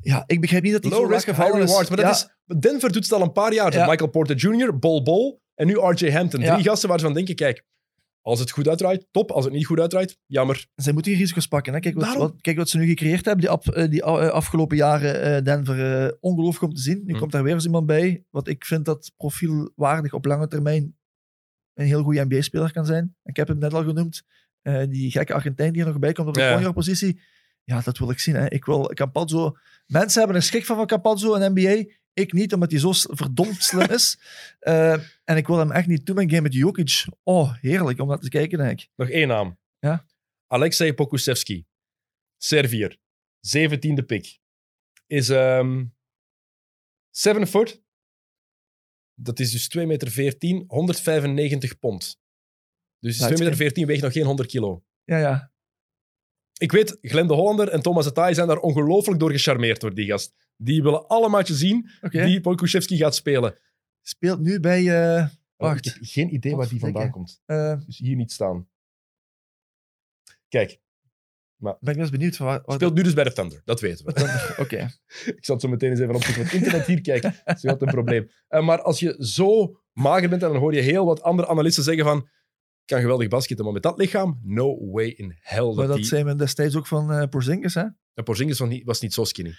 [0.00, 1.88] Ja, ik begrijp niet dat hij Low risk, high gevallen reward.
[1.88, 2.14] Maar dat
[2.46, 3.72] is, Denver doet het al een paar jaar.
[3.72, 3.86] Ja.
[3.86, 6.40] Michael Porter Jr., Bol Bol en nu RJ Hampton.
[6.40, 7.64] Drie gasten waar ze van denken, kijk,
[8.20, 9.30] als het goed uitdraait, top.
[9.30, 10.66] Als het niet goed uitdraait, jammer.
[10.74, 11.72] Zij moeten die risico's pakken.
[11.72, 11.80] Hè?
[11.80, 15.22] Kijk, wat, kijk wat ze nu gecreëerd hebben, die, af- eh, die eh, afgelopen jaren
[15.22, 16.16] eh, Denver.
[16.20, 17.02] ongelooflijk om te zien.
[17.04, 17.18] Nu Hm.
[17.18, 18.24] komt daar weer eens iemand bij.
[18.30, 20.96] Wat ik vind dat profielwaardig op lange termijn
[21.74, 23.16] een heel goede NBA-speler kan zijn.
[23.24, 24.22] Ik heb hem net al genoemd.
[24.88, 26.72] Die gekke Argentijn die er nog bij komt op de ja.
[26.72, 27.20] positie.
[27.64, 28.34] Ja, dat wil ik zien.
[28.34, 28.50] Hè.
[28.50, 29.56] Ik wil Campazzo...
[29.86, 31.94] Mensen hebben een schrik van van Campazzo in NBA.
[32.12, 34.18] Ik niet, omdat hij zo verdomd slim is.
[34.58, 34.92] Eh,
[35.24, 37.04] en ik wil hem echt niet toe mijn game met Jokic.
[37.22, 38.88] Oh, heerlijk om naar te kijken, denk ik.
[38.96, 39.58] Nog één naam.
[39.78, 40.06] Ja.
[40.46, 41.66] Alexei Pokusevski.
[42.36, 42.98] Servier.
[43.40, 44.38] Zeventiende pick.
[45.06, 45.84] Is ehm
[47.10, 47.82] 7 foot.
[49.14, 52.20] Dat is dus 2 meter 14, 195 pond.
[52.98, 54.84] Dus 2 meter 14 weegt nog geen 100 kilo.
[55.04, 55.51] Ja, ja.
[56.62, 60.06] Ik weet, Glenn de Hollander en Thomas Atai zijn daar ongelooflijk door gecharmeerd door die
[60.06, 60.34] gast.
[60.56, 63.58] Die willen alle matchen zien die Pokusevski gaat spelen.
[64.02, 64.80] Speelt nu bij...
[65.18, 65.86] eh, Wacht.
[65.86, 67.42] Ik heb geen idee waar die vandaan komt.
[67.46, 68.68] eh, Dus hier niet staan.
[70.48, 70.80] Kijk,
[71.56, 72.62] ben ik wel eens benieuwd van waar...
[72.64, 73.60] waar speelt nu dus bij de Thunder.
[73.64, 74.54] Dat weten we.
[74.58, 74.76] Oké.
[75.36, 76.42] Ik zal het zo meteen eens even opzoeken.
[76.44, 78.30] Het internet hier kijken, dat is altijd een probleem.
[78.48, 81.84] Eh, maar als je zo mager bent, en dan hoor je heel wat andere analisten
[81.84, 82.28] zeggen van
[82.84, 85.64] kan geweldig basketten, maar met dat lichaam, no way in hell.
[85.64, 86.04] Maar Dat dat die...
[86.04, 87.80] zei men destijds ook van eh Porzingis, hè?
[87.82, 89.54] Oké, En Porzingis was niet, was niet zo skinny.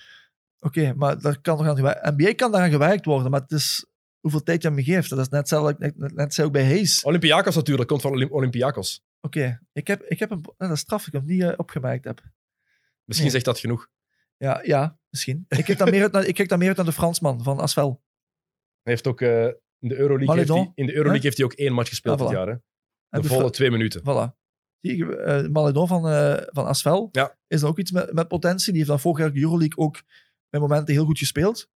[0.95, 2.17] maar daar kan nog aan gewerkt...
[2.17, 3.86] NBA kan daaraan gewerkt worden, maar het is
[4.19, 5.09] hoeveel tijd je hem geeft.
[5.09, 7.03] Dat is net hetzelfde, net, net, ook bij Hayes.
[7.03, 9.03] Olympiakos natuurlijk, komt van Olymp- Olympiakos.
[9.21, 10.41] Oké, ik, heb, ik heb hem...
[10.57, 12.21] Dat is straf, ik hem niet eh, opgemerkt heb.
[13.05, 13.34] Misschien Nee.
[13.41, 13.88] zegt dat genoeg.
[14.38, 15.45] Ja, ja misschien.
[15.47, 17.59] Ik kijk dan meer uit naar, ik kijk dan meer uit naar de Fransman van
[17.59, 18.01] Asvel.
[18.82, 19.43] Hij heeft ook eh,
[19.80, 20.57] in de Euroleague, heeft Maledon.
[20.57, 22.47] hij, in de Euroleague heeft hij ook één match gespeeld Ah, dit jaar.
[22.47, 22.55] Hè?
[23.22, 24.01] De de volle twee minuten.
[24.01, 24.41] Voilà.
[24.80, 27.38] Die, eh Maledon van, eh van Asvel Ja.
[27.47, 28.68] is dan ook iets met, met potentie.
[28.68, 30.01] Die heeft dan vorig jaar de Euroleague ook
[30.49, 31.70] bij momenten heel goed gespeeld.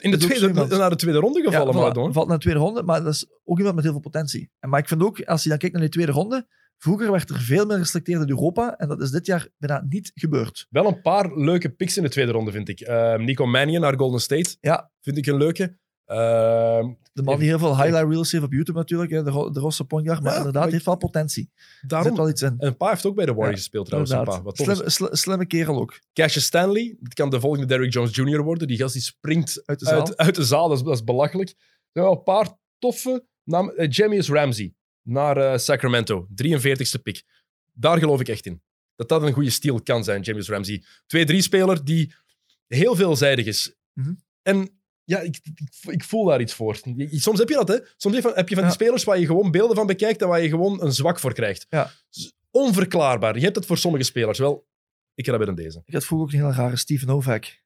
[0.00, 2.12] In de tweede, naar de tweede ronde gevallen, voilà, Maledon.
[2.12, 4.50] valt naar de tweede ronde, maar dat is ook iemand met heel veel potentie.
[4.58, 6.46] En, maar ik vind ook, als je dan kijkt naar die tweede ronde,
[6.78, 10.10] vroeger werd er veel meer geselecteerd in Europa en dat is dit jaar bijna niet
[10.14, 10.66] gebeurd.
[10.70, 12.80] Wel een paar leuke picks in de tweede ronde, vind ik.
[12.80, 14.56] Ehm, Nico Mannion naar Golden State.
[14.60, 14.90] Ja.
[15.00, 15.78] Vind ik een leuke.
[16.04, 19.50] Ehm, De man die heel veel highlight reels heeft op YouTube natuurlijk, hè, de, ro-
[19.50, 21.50] de Rosse Ponjar, maar Ja, inderdaad, maar- heeft wel potentie.
[21.86, 22.08] Daarom.
[22.08, 22.54] zit wel iets in.
[22.58, 24.12] En Pa heeft ook bij de Warriors gespeeld trouwens.
[24.14, 24.56] Pa, wat.
[24.86, 25.98] Slim, slimme kerel ook.
[26.12, 26.96] Cassius Stanley.
[27.00, 28.42] Dat kan de volgende Derrick Jones Jr.
[28.42, 28.68] worden.
[28.68, 29.98] Die gast die springt Uit de zaal.
[29.98, 30.68] uit, uit de zaal.
[30.68, 31.48] Dat is, dat is belachelijk.
[31.48, 31.56] Er
[31.92, 32.48] zijn wel een paar
[32.78, 33.88] toffe namen.
[33.88, 36.26] Jamius Ramsey naar eh, Sacramento.
[36.42, 37.22] 43ste pick.
[37.72, 38.62] Daar geloof ik echt in.
[38.96, 40.84] Dat dat een goede steal kan zijn, Jamius Ramsey.
[41.16, 42.14] 2-3-speler die
[42.66, 43.74] heel veelzijdig is.
[43.92, 44.12] Mhm.
[44.42, 46.76] En ja, ik, ik, ik voel daar iets voor.
[47.10, 47.78] Soms heb je dat, hè.
[47.96, 50.22] Soms heb je van, heb je van die spelers waar je gewoon beelden van bekijkt
[50.22, 51.66] en waar je gewoon een zwak voor krijgt.
[51.68, 51.90] Ja.
[52.50, 53.36] Onverklaarbaar.
[53.36, 54.38] Je hebt het voor sommige spelers.
[54.38, 54.66] Wel,
[55.14, 55.82] ik heb dat bij deze.
[55.84, 57.62] Ik had vroeger ook een hele rare Steve Novak.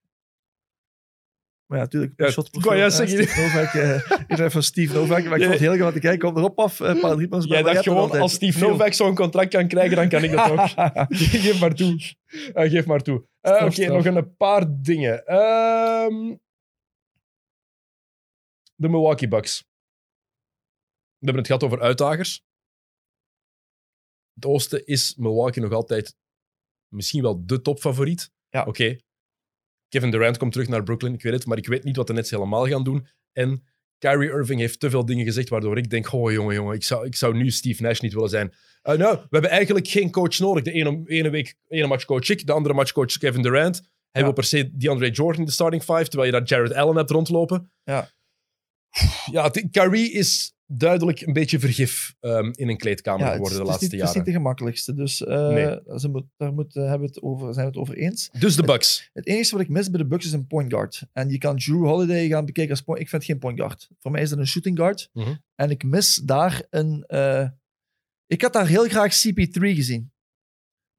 [1.67, 2.13] Maar ja, natuurlijk.
[2.17, 3.75] Ja, shot ik wou juist eh, zeggen- Novak.
[3.75, 6.29] eh, ik van Steve Novak, maar ik vond het heel grappig te kijken.
[6.29, 7.49] Kom erop af, eh, een paar driepunten.
[7.49, 8.69] Jij dacht gewoon, als Steve Veel.
[8.69, 10.59] Novak zo'n contract kan krijgen, dan kan ik dat ook.
[11.09, 11.99] geef maar toe.
[12.53, 13.25] Eh, geef maar toe.
[13.41, 15.27] Eh, Oké, nog een paar dingen.
[15.27, 16.35] Ehm,
[18.79, 19.59] de Milwaukee Bucks.
[21.19, 22.45] We hebben het gehad over uitdagers.
[24.35, 26.17] Het oosten is Milwaukee nog altijd
[26.89, 28.31] misschien wel de topfavoriet.
[28.49, 28.65] Ja.
[28.65, 28.97] Oké.
[29.89, 32.13] Kevin Durant komt terug naar Brooklyn, ik weet het, maar ik weet niet wat de
[32.13, 33.07] Nets helemaal gaan doen.
[33.33, 33.65] En
[33.99, 37.07] Kyrie Irving heeft te veel dingen gezegd waardoor ik denk, oh jongen, jongen, ik zou,
[37.07, 38.55] ik zou nu Steve Nash niet willen zijn.
[38.83, 40.65] Eh, nou, we hebben eigenlijk geen coach nodig.
[40.65, 43.77] De ene, ene week, ene match coach ik, de andere match coach Kevin Durant.
[44.11, 44.23] Hij Ja.
[44.23, 47.11] wil per se DeAndre Jordan in de starting five, terwijl je daar Jared Allen hebt
[47.11, 47.73] rondlopen.
[47.85, 48.11] Ja.
[49.31, 53.85] Ja, Kyrie is duidelijk een beetje vergif ehm, in een kleedkamer Ja, geworden de laatste
[53.85, 54.33] niet, het is niet jaren.
[54.33, 54.95] de gemakkelijkste.
[54.95, 55.99] Dus eh, Nee.
[55.99, 58.29] ze moet, daar moet, hebben het over, zijn we het over eens.
[58.39, 59.11] Dus de Bucks.
[59.13, 61.03] Het enige wat ik mis bij de Bucks is een point guard.
[61.13, 63.01] En je kan Drew Holiday gaan bekijken als point.
[63.03, 63.89] Ik vind geen point guard.
[63.99, 65.09] Voor mij is dat een shooting guard.
[65.13, 65.35] Mhm.
[65.55, 67.05] En ik mis daar een...
[67.07, 67.49] eh,
[68.27, 70.13] ik had daar heel graag CP3 gezien.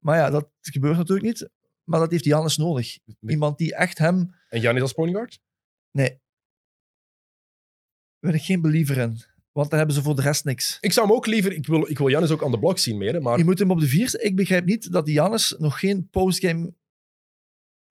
[0.03, 1.49] Maar ja, dat gebeurt natuurlijk niet.
[1.83, 2.97] maar dat heeft Giannis nodig.
[3.27, 4.35] Iemand die echt hem...
[4.49, 5.39] En Janis als point guard?
[5.91, 6.19] Nee.
[8.19, 9.21] Ben ik geen believer in.
[9.51, 10.77] Want dan hebben ze voor de rest niks.
[10.81, 11.51] Ik zou hem ook liever...
[11.53, 13.37] Ik wil, ik wil Janis ook aan de blok zien meer, hè, maar...
[13.37, 14.19] Je moet hem op de vier...
[14.21, 16.73] Ik begrijp niet dat Giannis nog geen postgame...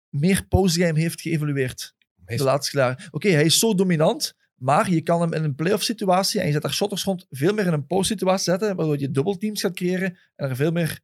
[0.09, 1.95] Meer postgame heeft geëvalueerd.
[2.25, 3.07] Is- De laatste jaren.
[3.11, 6.51] Oké, hij is zo dominant, maar je kan hem in een playoff situatie en je
[6.53, 9.73] zet daar shotters rond veel meer in een post situatie zetten, waardoor je dubbelteams gaat
[9.75, 10.99] creëren en er veel meer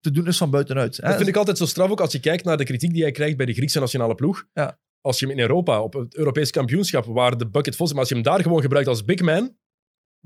[0.00, 0.96] te doen is van buitenuit.
[0.96, 1.02] hè.
[1.08, 3.10] Dat vind ik altijd zo straf ook als je kijkt naar de kritiek die hij
[3.10, 4.46] krijgt bij de Griekse nationale ploeg.
[4.54, 4.78] Ja.
[5.00, 8.00] Als je hem in Europa, op het Europees kampioenschap, waar de bucket vol is, maar
[8.00, 9.56] als je hem daar gewoon gebruikt als big man,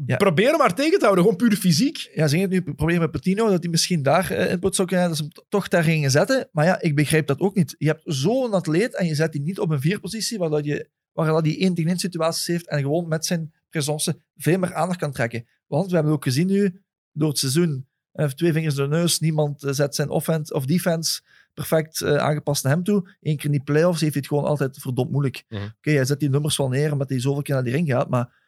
[0.07, 0.17] Ja.
[0.17, 2.11] probeer hem maar tegen te houden, gewoon puur fysiek.
[2.15, 4.89] Ja, zeg je het nu probleem met Patino, dat hij misschien daar eh, input zou
[4.89, 6.49] kunnen dat ze hem toch daar gingen zetten.
[6.53, 7.75] Maar ja, ik begrijp dat ook niet.
[7.79, 10.89] Je hebt zo'n atleet en je zet die niet op een vierpositie, waar dat je,
[11.13, 14.75] waar dat die één tegen één situaties heeft en gewoon met zijn presence veel meer
[14.75, 15.47] aandacht kan trekken.
[15.67, 18.97] Want we hebben ook gezien nu, door het seizoen, hij heeft twee vingers door de
[18.97, 21.21] neus, niemand eh, zet zijn offense of defense
[21.55, 23.17] perfect eh, aangepast naar hem toe.
[23.21, 25.45] Eén keer in die playoffs heeft hij het gewoon altijd verdomd moeilijk.
[25.49, 25.63] Mhm.
[25.63, 28.09] Oké, hij zet die nummers wel neer, omdat hij zoveel keer naar die ring gaat,
[28.09, 28.41] maar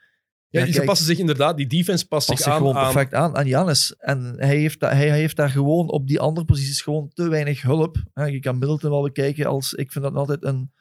[0.49, 0.85] Ja, kijk.
[0.85, 2.59] passen zich inderdaad, die defense past, past zich aan.
[2.59, 3.95] gewoon perfect aan aan Janis.
[3.99, 7.63] En hij heeft, hij, hij heeft daar gewoon op die andere posities gewoon te weinig
[7.63, 7.97] hulp.
[8.15, 9.73] Je kan Middleton wel bekijken als...
[9.73, 10.73] Ik vind dat altijd een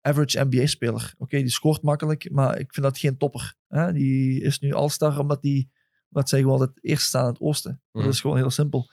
[0.00, 1.14] average NBA-speler.
[1.18, 3.54] Oké, die scoort makkelijk, maar ik vind dat geen topper.
[3.68, 3.92] Hè.
[3.92, 5.70] Die is nu All-Star omdat, die,
[6.10, 7.80] omdat zij gewoon het eerst staan in het oosten.
[7.92, 8.04] Mhm.
[8.04, 8.90] Dat is gewoon heel simpel.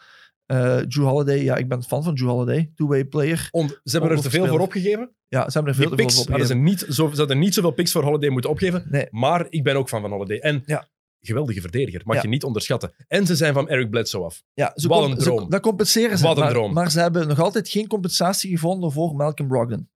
[0.50, 2.72] Eh Drew Holiday, ja, ik ben fan van Drew Holiday.
[2.76, 3.38] Two-way player.
[3.52, 5.12] Ze hebben er te veel voor opgegeven.
[5.28, 6.86] Ja, ze hebben er veel te veel picks voor hadden ze, opgegeven.
[6.88, 8.86] niet zo, ze hadden niet zoveel picks voor Holiday moeten opgeven.
[8.90, 10.38] Nee, Maar ik ben ook fan van Holiday.
[10.40, 10.88] En Ja.
[11.22, 12.22] geweldige verdediger, mag Ja.
[12.22, 12.92] je niet onderschatten.
[13.08, 14.44] En ze zijn van Eric Bledsoe af.
[14.54, 15.50] Ja, ze Wat een ze- droom.
[15.50, 16.24] dat compenseren ze.
[16.24, 16.74] Wat een maar, droom.
[16.74, 19.90] maar ze hebben nog altijd geen compensatie gevonden voor Malcolm Brogdon.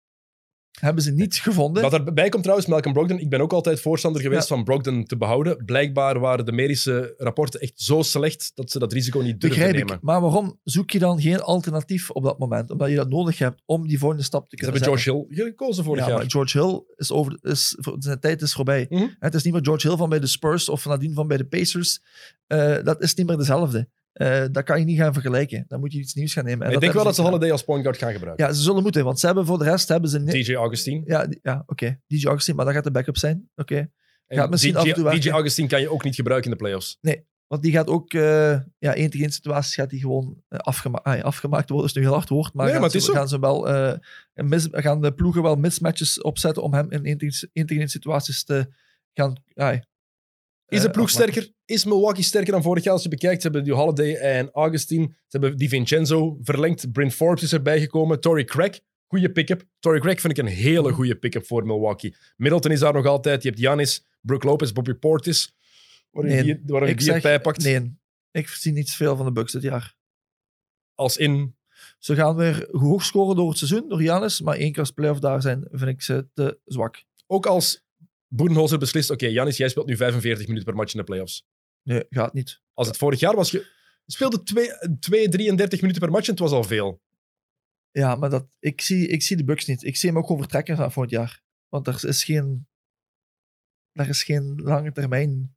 [0.80, 1.84] Hebben ze niet gevonden.
[1.84, 3.20] Wat erbij komt trouwens, Malcolm Brogdon.
[3.20, 5.66] Ik ben ook altijd voorstander geweest van Brogdon te behouden.
[5.66, 9.76] Blijkbaar waren de medische rapporten echt zo slecht dat ze dat risico niet durven Begrijp
[9.76, 9.96] nemen.
[9.96, 10.02] ik.
[10.02, 12.72] Maar waarom zoek je dan geen alternatief op dat moment?
[12.72, 15.14] Omdat je dat nodig hebt om die volgende stap te Ze kunnen hebben zetten.
[15.14, 16.18] George Hill gekozen vorig ja, jaar.
[16.18, 18.86] maar George Hill is over, is, zijn tijd is voorbij.
[18.90, 19.08] Mhm.
[19.20, 21.46] Het is niet meer George Hill van bij de Spurs of nadien van bij de
[21.46, 22.02] Pacers.
[22.48, 23.88] Eh, dat is niet meer dezelfde.
[24.14, 25.66] Eh, dat kan je niet gaan vergelijken.
[25.68, 26.68] Dan moet je iets nieuws gaan nemen.
[26.68, 28.46] En ik denk wel dat ze Holiday als point guard gaan gebruiken.
[28.46, 30.24] Ja, ze zullen moeten, want ze hebben voor de rest hebben ze...
[30.24, 31.02] DJ Augustine.
[31.06, 32.00] Ja, ja oké.
[32.08, 33.50] DJ Augustine, maar dat gaat de backup zijn.
[33.56, 33.90] Oké.
[34.28, 35.30] Gaat misschien DJ, af en toe DJ.
[35.30, 36.98] Augustine kan je ook niet gebruiken in de playoffs.
[37.48, 41.00] Want die gaat ook, eh ja, één tegen één situaties gaat die gewoon eh, afgema
[41.04, 41.88] ah, ja, afgemaakt worden.
[41.88, 43.68] is nu een heel hard woord, maar, Nee, maar ze, gaan ze wel,
[44.34, 47.92] mis, gaan de ploegen wel mismatches opzetten om hem in één tegen één tegen één
[47.92, 48.68] situaties te
[49.14, 49.44] gaan...
[49.54, 49.80] ah,
[50.74, 51.52] Is de eh, ploeg sterker?
[51.66, 52.94] Is Milwaukee sterker dan vorig jaar?
[52.94, 55.08] Als je bekijkt, ze hebben die Holiday en Augustine.
[55.08, 56.92] Ze hebben Di Vincenzo verlengd.
[56.92, 58.20] Brent Forbes is erbij gekomen.
[58.20, 59.64] Tory Craig, goede pick-up.
[59.80, 62.16] Tory Craig vind ik een hele goede pick-up voor Milwaukee.
[62.38, 63.44] Middleton is daar nog altijd.
[63.44, 65.56] Je hebt Giannis, Brook Lopez, Bobby Portis.
[66.12, 67.64] Waar Nee, je die, Ik die zeg, pakt.
[67.64, 67.98] nee,
[68.32, 69.96] ik zie niet veel van de Bucks dit jaar.
[70.96, 71.56] Als in...
[71.98, 75.20] Ze gaan weer hoog scoren door het seizoen, door Janis, maar één keer als playoff
[75.20, 77.04] daar zijn, vind ik ze te zwak.
[77.28, 77.83] Ook als
[78.36, 81.46] Boedenholzer beslist, oké, Giannis, jij speelt nu 45 minuten per match in de playoffs.
[81.84, 82.62] Nee, gaat niet.
[82.74, 83.68] Als het vorig jaar was, je
[84.06, 84.44] speelde
[85.00, 87.02] 2, 33 minuten per match en het was al veel.
[87.92, 89.84] Ja, maar dat, ik, zie, ik zie de Bucks niet.
[89.84, 91.42] Ik zie hem ook gewoon vertrekken van volgend jaar.
[91.70, 92.68] Want er is geen,
[93.92, 95.56] er is geen lange termijn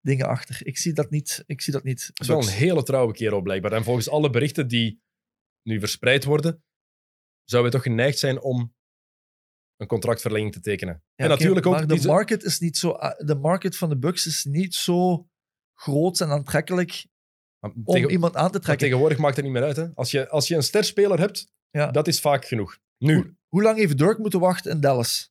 [0.00, 0.66] dingen achter.
[0.66, 1.42] Ik zie dat niet.
[1.46, 2.06] Ik zie dat niet.
[2.06, 3.72] Het is wel een hele trouwe kerel blijkbaar.
[3.72, 5.02] En volgens alle berichten die
[5.62, 6.64] nu verspreid worden,
[7.44, 8.76] zouden we toch geneigd zijn om
[9.78, 11.02] een contractverlenging te tekenen.
[11.14, 11.72] Ja, en natuurlijk ook...
[11.72, 12.90] Maar de market is niet zo.
[12.90, 15.28] ah, De market van de Bucks is niet zo
[15.74, 17.06] groot en aantrekkelijk
[17.60, 18.84] maar om tegen- iemand aan te trekken.
[18.86, 19.76] tegenwoordig maakt het niet meer uit.
[19.76, 19.86] Hè?
[19.94, 21.90] Als, je, als je een sterspeler hebt, Ja.
[21.90, 22.78] dat is vaak genoeg.
[22.98, 25.30] Nu, Hoe, hoe lang heeft Dirk moeten wachten in Dallas?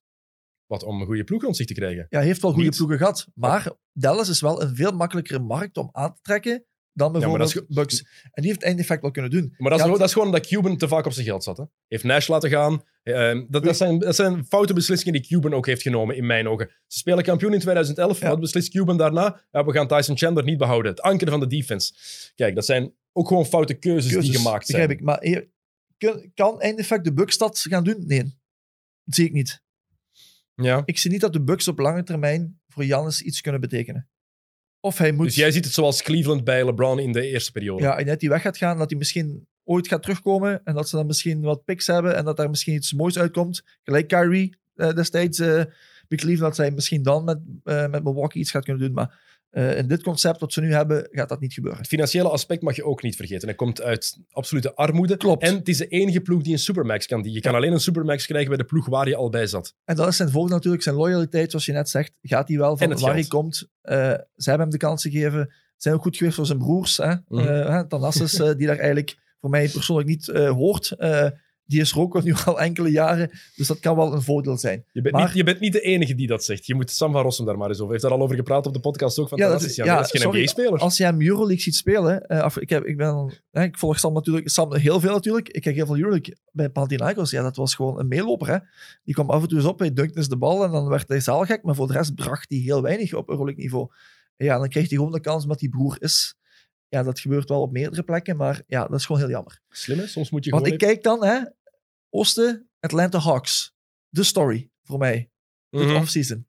[0.65, 2.05] wat om een goede ploeg rond zich te krijgen.
[2.09, 2.75] Ja, hij heeft wel goede Niet.
[2.77, 3.27] ploegen gehad.
[3.33, 6.65] Maar Dallas is wel een veel makkelijkere markt om aan te trekken
[6.97, 7.99] dan bijvoorbeeld is Bucks.
[8.31, 9.53] En die heeft het effect wel kunnen doen.
[9.57, 11.43] Maar dat is, Ja, gewoon- dat is gewoon omdat Cuban te vaak op zijn geld
[11.43, 11.57] zat.
[11.57, 11.63] Hè?
[11.87, 12.83] Heeft Nash laten gaan.
[13.03, 16.47] Ehm, dat, dat, zijn, dat zijn foute beslissingen die Cuban ook heeft genomen, in mijn
[16.47, 16.67] ogen.
[16.87, 18.19] Ze spelen kampioen in 2011.
[18.19, 18.29] Ja.
[18.29, 19.41] Wat beslist Cuban daarna?
[19.51, 20.91] Ja, we gaan Tyson Chandler niet behouden.
[20.91, 21.93] Het anker van de defense.
[22.35, 24.87] Kijk, dat zijn ook gewoon foute keuzes, Keuzes, die gemaakt zijn.
[24.87, 25.05] Begrijp ik.
[25.05, 25.45] Maar
[25.97, 28.03] kun- kan eindeffect de Bucks dat gaan doen?
[28.07, 28.23] Nee.
[29.03, 29.61] Dat zie ik niet.
[30.55, 30.81] Ja.
[30.85, 34.09] Ik zie niet dat de Bucks op lange termijn voor Giannis iets kunnen betekenen.
[34.79, 35.25] Of hij moet...
[35.25, 37.83] Dus jij ziet het zoals Cleveland bij LeBron in de eerste periode.
[37.83, 40.89] Ja, en dat hij weg gaat gaan, dat hij misschien ooit gaat terugkomen en dat
[40.89, 43.63] ze dan misschien wat picks hebben en dat daar misschien iets moois uitkomt.
[43.83, 45.63] Gelijk Kyrie eh, destijds eh
[46.07, 48.93] bij Cleveland, dat zij misschien dan met, eh, met Milwaukee iets gaat kunnen doen.
[48.93, 51.79] Maar eh, in dit concept wat ze nu hebben, gaat dat niet gebeuren.
[51.79, 53.47] Het financiële aspect mag je ook niet vergeten.
[53.47, 55.17] Hij komt uit absolute armoede.
[55.17, 55.43] Klopt.
[55.43, 57.21] En het is de enige ploeg die een supermax kan.
[57.21, 59.75] Die- Je kan alleen een supermax krijgen bij de ploeg waar je al bij zat.
[59.85, 62.77] En dat is zijn voordeel natuurlijk, zijn loyaliteit, zoals je net zegt, gaat hij wel
[62.77, 63.21] van het waar geld.
[63.21, 63.69] hij komt.
[63.81, 63.97] Eh,
[64.35, 65.53] ze hebben hem de kans gegeven.
[65.77, 66.97] Zijn ook goed geweest voor zijn broers.
[66.97, 67.13] Hè?
[67.27, 67.47] Mhm.
[67.47, 67.79] Eh,
[68.39, 70.95] eh, die daar eigenlijk voor mij persoonlijk niet eh, hoort.
[71.67, 73.29] Die is al nu al enkele jaren.
[73.55, 74.85] Dus dat kan wel een voordeel zijn.
[74.91, 76.65] Je bent, Maar- niet, je bent niet de enige die dat zegt.
[76.65, 77.91] Je moet Sam van Rossum daar maar eens over.
[77.91, 79.29] Heeft daar al over gepraat op de podcast ook.
[79.37, 80.79] Ja, dat is- Ja, ja, dat is geen sorry, NBA-speler.
[80.79, 84.13] Als je hem Euroleague ziet spelen, eh, ik, heb, ik, ben, hè, ik volg Sam
[84.13, 85.49] natuurlijk Sam heel veel natuurlijk.
[85.49, 87.31] Ik kijk heel veel Euroleague bij Panathinaikos.
[87.31, 88.47] Ja, dat was gewoon een meeloper.
[88.47, 88.57] Hè.
[89.03, 91.07] Die kwam af en toe eens op, hij dunkte eens de bal en dan werd
[91.07, 91.63] hij zaalgek.
[91.63, 93.87] Maar voor de rest bracht hij heel weinig op Euroleague niveau.
[94.37, 96.35] Ja, dan krijgt hij gewoon de kans omdat hij broer is.
[96.89, 99.61] Ja, dat gebeurt wel op meerdere plekken, maar ja, dat is gewoon heel jammer.
[99.69, 100.07] Slim, hè?
[100.07, 100.79] Soms moet je Want gewoon...
[100.79, 101.39] ik kijk dan, hè,
[102.09, 103.75] Oosten, Atlanta Hawks.
[104.09, 105.29] De story voor mij.
[105.69, 105.95] Dit Mhm.
[105.95, 106.47] offseason.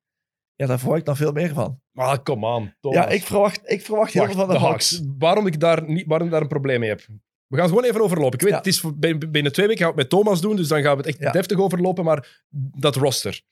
[0.55, 1.81] Ja, daar verwacht ik dan veel meer van.
[1.95, 2.75] Ah, kom aan.
[2.81, 5.03] Ja, ik verwacht, ik verwacht heel veel van de, Hawks.
[5.19, 7.07] Waarom ik daar, niet, waarom ik daar een probleem mee heb.
[7.47, 8.35] We gaan gewoon even overlopen.
[8.39, 8.57] Ik weet, Ja.
[8.57, 10.91] het is binnen, binnen twee weken gaan we het met Thomas doen, dus dan gaan
[10.93, 11.31] we het echt Ja.
[11.33, 12.05] deftig overlopen.
[12.05, 12.45] Maar
[12.77, 13.43] dat roster.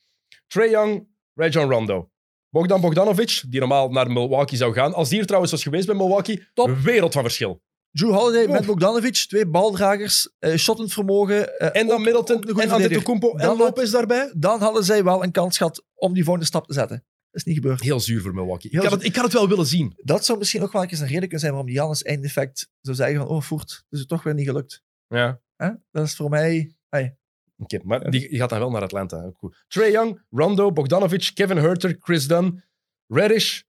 [0.47, 2.11] Trey Young, Rajon Rondo.
[2.57, 4.95] Bogdan Bogdanovic, die normaal naar Milwaukee zou gaan.
[4.95, 6.69] Als die er trouwens was geweest bij Milwaukee, Top.
[6.69, 7.63] een wereld van verschil.
[7.91, 8.67] Drew Holiday met.
[8.67, 11.59] Bogdanovic, twee baldragers, eh shottend vermogen.
[11.59, 12.71] eh, En dan ook- Middleton ook en.
[12.71, 14.33] Antetokounmpo en Dan Lopez daarbij.
[14.37, 16.97] Dan hadden zij wel een kans gehad om die volgende stap te zetten.
[17.31, 17.81] Dat is niet gebeurd.
[17.81, 18.71] Heel zuur voor Milwaukee.
[18.71, 19.93] Ik, had het, ik had het wel willen zien.
[19.97, 23.17] Dat zou misschien ook wel eens een reden kunnen zijn waarom Jannes eindeffect zou zeggen
[23.19, 24.83] van oh, voert, het is het toch weer niet gelukt.
[25.09, 25.41] Ja.
[25.91, 26.75] Dat is voor mij...
[26.89, 27.19] Hey,
[27.59, 29.31] Oké, maar die, die gaat dan wel naar Atlanta.
[29.37, 29.65] Goed.
[29.69, 32.63] Trey Young, Rondo, Bogdanovic, Kevin Herter, Chris Dunn,
[33.07, 33.61] Reddish,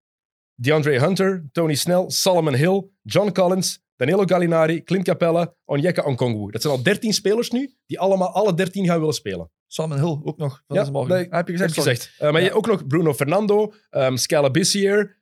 [0.55, 6.51] DeAndre Hunter, Tony Snell, Solomon Hill, John Collins, Danilo Gallinari, Clint Capella, Onyeka Onkongwu.
[6.51, 9.51] Dat zijn al 13 spelers nu die allemaal alle 13 gaan willen spelen.
[9.69, 11.75] Salman Hill ook nog van Ja, nee, Ah, heb je Heb gezegd?
[11.75, 11.95] je sorry.
[11.95, 12.19] gezegd.
[12.19, 12.47] Eh, maar Ja.
[12.47, 15.21] je ook nog Bruno Fernando, um, Scalabissier.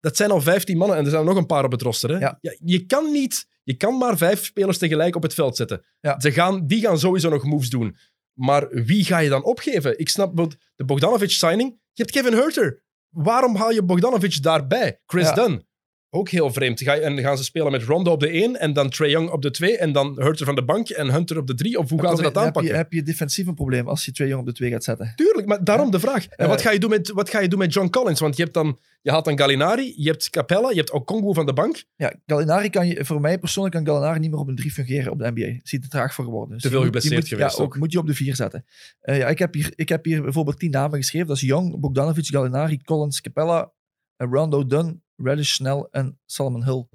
[0.00, 2.10] Dat zijn al 15 mannen en er zijn nog een paar op het roster.
[2.10, 2.18] Hè?
[2.18, 2.38] Ja.
[2.64, 5.84] je kan niet, je kan maar vijf spelers tegelijk op het veld zetten.
[6.00, 6.20] Ja.
[6.20, 7.96] Ze gaan, die gaan sowieso nog moves doen.
[8.32, 9.98] Maar wie ga je dan opgeven?
[9.98, 10.36] Ik snap
[10.76, 11.70] de Bogdanovic-signing.
[11.92, 12.82] Je hebt Kevin Herter.
[13.08, 15.00] Waarom haal je Bogdanovic daarbij?
[15.06, 15.32] Chris.
[15.32, 15.67] Dunn.
[16.10, 16.80] Ook heel vreemd.
[16.80, 19.42] Ga en gaan ze spelen met Rondo op de 1 en dan Trae Young op
[19.42, 21.78] de 2 en dan Herter van de bank en Hunter op de 3?
[21.78, 22.76] Of hoe gaan ze dat Dan heb je- aanpakken?
[22.82, 25.12] Heb je defensief een probleem als je twee jongen op de twee gaat zetten?
[25.16, 26.26] Tuurlijk, maar daarom de vraag.
[26.26, 28.20] En wat, ga je doen met, wat ga je doen met John Collins?
[28.20, 31.46] Want je, hebt dan, je haalt dan Gallinari, je hebt Capella, je hebt Okongwu van
[31.46, 31.84] de bank.
[31.96, 35.12] Ja, Gallinari kan je, voor mij persoonlijk kan Gallinari niet meer op een drie fungeren
[35.12, 35.46] op de NBA.
[35.62, 36.52] Is hij te traag voor geworden.
[36.54, 37.76] Dus Te veel geblesseerd moet- geweest Ja, ook.
[37.76, 38.64] Moet je op de vier zetten.
[39.00, 41.26] Eh, ja, ik, heb hier, ik heb hier bijvoorbeeld tien namen geschreven.
[41.26, 43.72] Dat is Young, Bogdanovic, Gallinari, Collins, Capella,
[44.16, 46.86] eh, Rondo, Dunn, Reddish, Snell en Solomon Hill.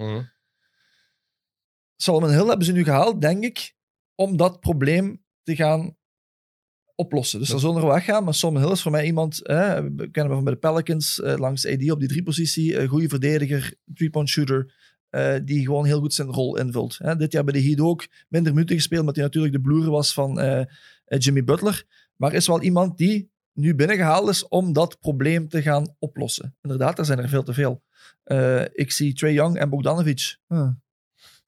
[1.95, 3.75] Solomon Hill hebben ze nu gehaald, denk ik,
[4.15, 5.97] om dat probleem te gaan
[6.95, 7.39] oplossen.
[7.39, 10.09] Dus Dat- dan zullen er weggaan, maar Solomon Hill is voor mij iemand, hè, we
[10.11, 13.73] kennen hem van bij de Pelicans, eh, langs AD op die drie-positie, een goede verdediger,
[13.93, 14.73] three-point shooter,
[15.09, 16.97] eh, die gewoon heel goed zijn rol invult.
[16.97, 17.15] Hè.
[17.15, 20.13] Dit jaar bij de Heat ook minder minuten gespeeld, omdat hij natuurlijk de bloer was
[20.13, 20.65] van eh, eh,
[21.05, 21.83] Jimmy Butler.
[22.15, 26.55] Maar is wel iemand die nu binnengehaald is om dat probleem te gaan oplossen.
[26.61, 27.81] Inderdaad, er zijn er veel te veel.
[28.23, 30.35] Eh, ik zie Trey Young en Bogdanovic.
[30.47, 30.57] Huh.
[30.59, 30.75] Dat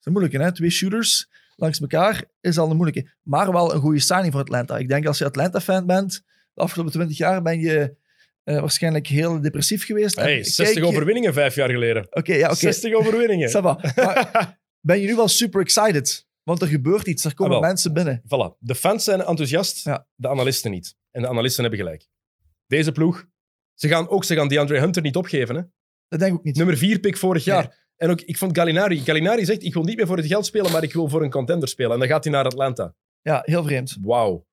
[0.00, 0.52] is een moeilijke, hè?
[0.52, 3.10] Twee shooters langs elkaar is al een moeilijke.
[3.22, 4.78] Maar wel een goede signing voor Atlanta.
[4.78, 6.22] Ik denk als je Atlanta-fan bent,
[6.54, 7.96] de afgelopen 20 jaar ben je
[8.44, 10.16] eh, waarschijnlijk heel depressief geweest.
[10.16, 12.06] Hey, kijk 60 je- overwinningen vijf jaar geleden.
[12.10, 12.56] Oké, ja, oké.
[12.56, 13.62] 60 overwinningen.
[13.62, 16.26] Maar ben je nu wel super excited?
[16.42, 18.22] Want er gebeurt iets, er komen Ah, mensen binnen.
[18.24, 18.58] Voilà.
[18.58, 20.06] De fans zijn enthousiast, Ja.
[20.14, 20.96] de analisten niet.
[21.16, 22.08] En de analisten hebben gelijk.
[22.66, 23.26] Deze ploeg,
[23.74, 25.54] ze gaan ook ze gaan DeAndre Hunter niet opgeven.
[25.54, 25.62] Hè?
[26.08, 26.56] Dat denk ik ook niet.
[26.56, 27.54] Nummer 4 pick vorig Nee.
[27.54, 27.84] jaar.
[27.96, 28.98] En ook, ik vond Gallinari.
[28.98, 31.30] Gallinari zegt, ik wil niet meer voor het geld spelen, maar ik wil voor een
[31.30, 31.92] contender spelen.
[31.92, 32.94] En dan gaat hij naar Atlanta.
[33.20, 33.96] Ja, heel vreemd.
[34.00, 34.46] Wauw.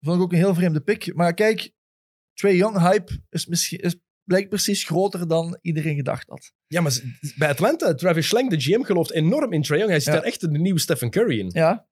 [0.00, 1.14] Vond ik ook een heel vreemde pick.
[1.14, 1.72] Maar kijk,
[2.32, 6.52] Trey Young hype is, misschien, is blijkt precies groter dan iedereen gedacht had.
[6.66, 7.00] Ja, maar
[7.36, 9.90] bij Atlanta, Travis Schlenk, de GM, gelooft enorm in Trae Young.
[9.90, 10.14] Hij ziet Ja.
[10.18, 11.50] daar echt de nieuwe Stephen Curry in.
[11.52, 11.86] Ja,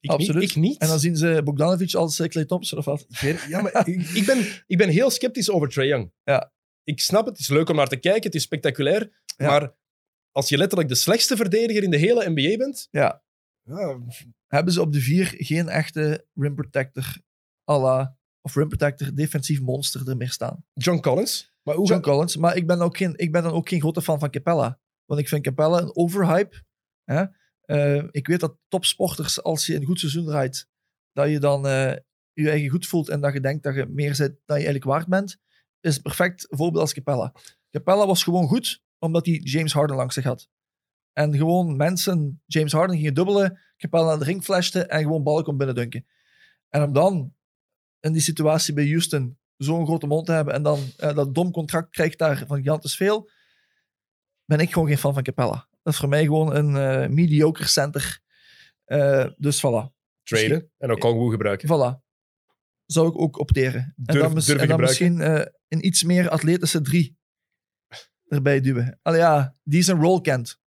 [0.00, 0.40] ik absoluut.
[0.40, 0.78] Niet, ik niet.
[0.78, 3.06] En dan zien ze Bogdanovic als Clay Thompson of wat.
[3.48, 6.12] Ja, maar ik, ik ben, ik ben heel sceptisch over Trae Young.
[6.24, 6.52] Ja.
[6.82, 9.22] Ik snap het, het is leuk om naar te kijken, het is spectaculair.
[9.36, 9.46] Ja.
[9.46, 9.74] Maar
[10.32, 12.88] als je letterlijk de slechtste verdediger in de hele NBA bent...
[12.90, 13.22] Ja.
[13.62, 13.98] Ja,
[14.46, 17.16] Hebben ze op de vier geen echte rim protector
[17.64, 20.64] la, of rim protector defensief monster er meer staan.
[20.72, 21.52] John Collins.
[21.62, 22.36] Maar hoe John Collins.
[22.36, 24.80] Maar ik ben, ook geen, ik ben dan ook geen grote fan van Capella.
[25.04, 26.62] Want ik vind Capella een overhype.
[27.04, 27.24] Hè?
[27.68, 30.68] Eh, ik weet dat topsporters, als je een goed seizoen rijdt,
[31.12, 31.96] dat je dan eh,
[32.32, 34.84] je eigen goed voelt en dat je denkt dat je meer zit dan je eigenlijk
[34.84, 35.38] waard bent,
[35.80, 37.32] is een perfect voorbeeld als Capella.
[37.70, 40.48] Capella was gewoon goed, omdat hij James Harden langs zich had.
[41.12, 45.44] En gewoon mensen, James Harden gingen dubbelen, Capella aan de ring flashte en gewoon ballen
[45.44, 46.06] kon binnendunken.
[46.68, 47.34] En om dan
[48.00, 51.50] in die situatie bij Houston zo'n grote mond te hebben en dan eh, dat dom
[51.50, 53.30] contract krijgt daar van gigantisch veel,
[54.44, 55.67] ben ik gewoon geen fan van Capella.
[55.88, 58.20] Dat is voor mij gewoon een eh, mediocre center.
[58.84, 59.92] Eh, dus voilà.
[60.22, 61.68] traden en ook Kongwu gebruiken.
[61.68, 62.06] Voilà.
[62.86, 63.94] Zou ik ook opteren.
[64.04, 67.18] en dan, mis- en misschien eh, een iets meer atletische drie
[68.28, 68.98] erbij duwen.
[69.02, 70.60] Allee, ja, die zijn rol kent.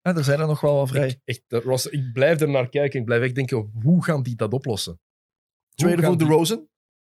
[0.00, 1.08] Hè, er zijn er nog wel wat vrij.
[1.08, 3.00] Ik, echt, roster, ik blijf er naar kijken.
[3.00, 5.00] Ik blijf echt denken, hoe gaan die dat oplossen?
[5.74, 6.68] Traden voor de die- Rosen.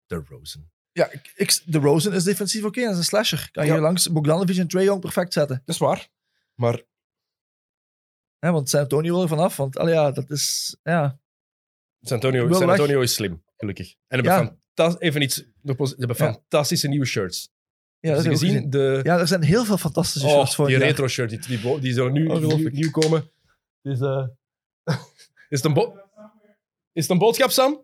[0.05, 0.71] De Rosen.
[0.91, 2.81] Ja, ik, ik- de Rosen is defensief oké.
[2.81, 3.49] Dat is een slasher.
[3.51, 3.79] Kan je Ja.
[3.79, 5.61] langs Bogdanovic en Trae Young perfect zetten.
[5.65, 6.09] Dat is waar.
[6.55, 6.83] Maar
[8.41, 9.57] Hè, want San Antonio wil er vanaf.
[9.57, 10.75] Want allee, ja, dat is...
[10.83, 11.19] Ja,
[12.01, 12.69] San Antonio, San.
[12.69, 13.95] Antonio is slim, gelukkig.
[14.07, 14.95] En hebben Ja.
[14.99, 17.49] even iets, ze hebben fantastische nieuwe shirts.
[17.99, 18.49] ja, dat gezien?
[18.53, 18.69] gezien.
[18.69, 21.79] De, Ja, er zijn heel veel fantastische oh, shirts voor die retro shirt, die, die,
[21.79, 22.59] die zo nu, Ongelooflijk.
[22.75, 23.29] nieuw, nieuw komen.
[23.81, 24.27] Dus, eh,
[25.49, 25.95] is, het een bo-
[26.93, 27.83] is het een boodschap, Sam?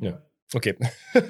[0.00, 0.74] Ja, oké.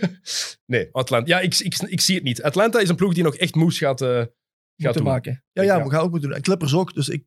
[0.67, 1.27] nee, Atlanta.
[1.29, 2.43] Ja, ik, ik, ik zie het niet.
[2.43, 4.23] Atlanta is een ploeg die nog echt moves gaat, eh,
[4.77, 5.03] gaat doen.
[5.03, 5.45] maken.
[5.53, 5.85] Ja, ja, Ja.
[5.85, 6.37] we gaan ook moeten doen.
[6.39, 6.95] En Clippers ook.
[6.95, 7.25] Dus ik,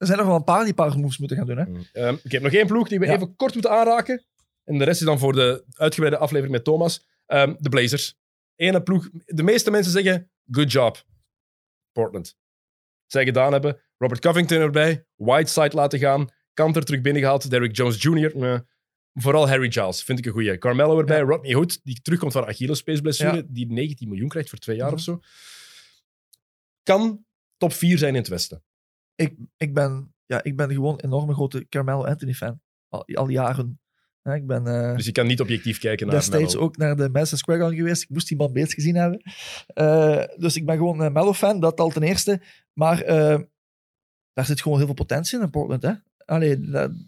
[0.00, 1.56] er zijn nog wel een paar die paar moves moeten gaan doen.
[1.58, 1.64] Hè?
[2.06, 3.14] Ehm, ik heb nog één ploeg die we Ja.
[3.14, 4.24] even kort moeten aanraken.
[4.64, 7.06] En de rest is dan voor de uitgebreide aflevering met Thomas.
[7.26, 8.18] Ehm, de Blazers.
[8.56, 9.08] Ene ploeg.
[9.26, 11.04] De meeste mensen zeggen, good job.
[11.92, 12.36] Portland.
[13.06, 13.80] Zij gedaan hebben.
[13.98, 15.06] Robert Covington erbij.
[15.16, 16.28] Whiteside laten gaan.
[16.54, 17.50] Kanter terug binnengehaald.
[17.50, 18.32] Derrick Jones Jr.
[18.36, 18.58] Nee.
[19.14, 20.58] Vooral Harry Giles vind ik een goeie.
[20.58, 21.20] Carmelo erbij.
[21.20, 23.36] Rodney Hood, die terugkomt van Achillespeesblessure.
[23.36, 23.42] Ja.
[23.46, 24.94] Die 19 miljoen krijgt voor twee jaar Mhm.
[24.96, 25.20] of zo.
[26.82, 27.24] Kan
[27.56, 28.62] top 4 zijn in het Westen.
[29.14, 32.60] Ik, ik, ben, ja, ik ben gewoon een enorme grote Carmelo Anthony fan.
[32.88, 33.80] Al, al jaren.
[34.22, 36.66] Ik ben eh, Dus je kan niet objectief kijken naar destijds Melo.
[36.66, 38.02] ook naar de Madison Square Garden geweest.
[38.02, 39.22] Ik moest die man beter gezien hebben.
[39.66, 42.42] Eh, dus ik ben gewoon een Mello-fan, dat al ten eerste.
[42.72, 43.40] Maar eh,
[44.32, 45.82] daar zit gewoon heel veel potentie in in Portland.
[45.82, 45.92] Hè?
[46.24, 46.60] Allee,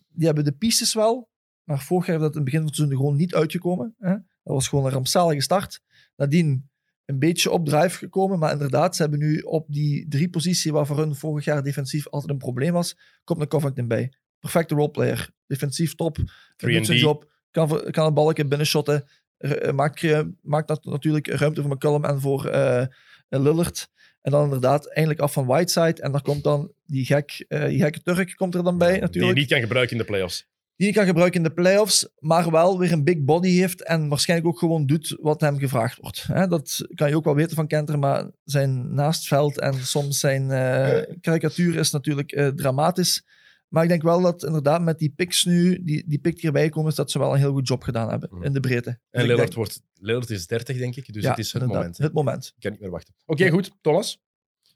[0.09, 1.31] die hebben de pieces wel.
[1.63, 3.95] Maar vorig jaar dat in het begin van het seizoen gewoon niet uitgekomen.
[3.99, 4.11] Hè?
[4.13, 5.81] Dat was gewoon een rampzalige start.
[6.17, 6.71] Nadien
[7.05, 8.39] een beetje op drive gekomen.
[8.39, 12.09] Maar inderdaad, ze hebben nu op die drie positie waar voor hun vorig jaar defensief
[12.09, 14.13] altijd een probleem was, komt een Covington bij.
[14.41, 15.31] Perfecte roleplayer.
[15.47, 16.19] Defensief top.
[16.57, 17.31] 3 Doet zijn job.
[17.51, 19.05] Kan, kan het balken binnenshotten.
[19.39, 20.07] R- eh, Maakt,
[20.43, 22.87] maakt nat- natuurlijk ruimte voor McCullum en voor eh,
[23.29, 23.89] Lillard.
[24.21, 26.03] En dan inderdaad eindelijk af van Whiteside.
[26.03, 28.97] En daar komt dan die, gek, eh, die gekke Turk komt er dan bij Die
[28.97, 29.39] je natuurlijk.
[29.39, 30.51] niet kan gebruiken in de playoffs.
[30.83, 34.49] Die kan gebruiken in de playoffs, maar wel weer een big body heeft en waarschijnlijk
[34.51, 36.23] ook gewoon doet wat hem gevraagd wordt.
[36.23, 40.51] Hè, dat kan je ook wel weten van Kenter, maar zijn naastveld en soms zijn
[40.51, 43.27] eh karikatuur is natuurlijk eh, dramatisch.
[43.69, 46.69] Maar ik denk wel dat inderdaad met die picks nu, die, die pick die erbij
[46.69, 48.45] komen, is dat ze wel een heel goed job gedaan hebben Mhm.
[48.45, 48.91] in de breedte.
[48.91, 51.13] Dus En ik Lillard, denk- wordt, Lillard is 30, denk ik.
[51.13, 51.99] Dus ja, het is het moment.
[51.99, 52.47] Het moment.
[52.57, 53.15] Ik kan niet meer wachten.
[53.27, 53.71] Oké, goed.
[53.81, 54.21] Thomas.
[54.63, 54.69] We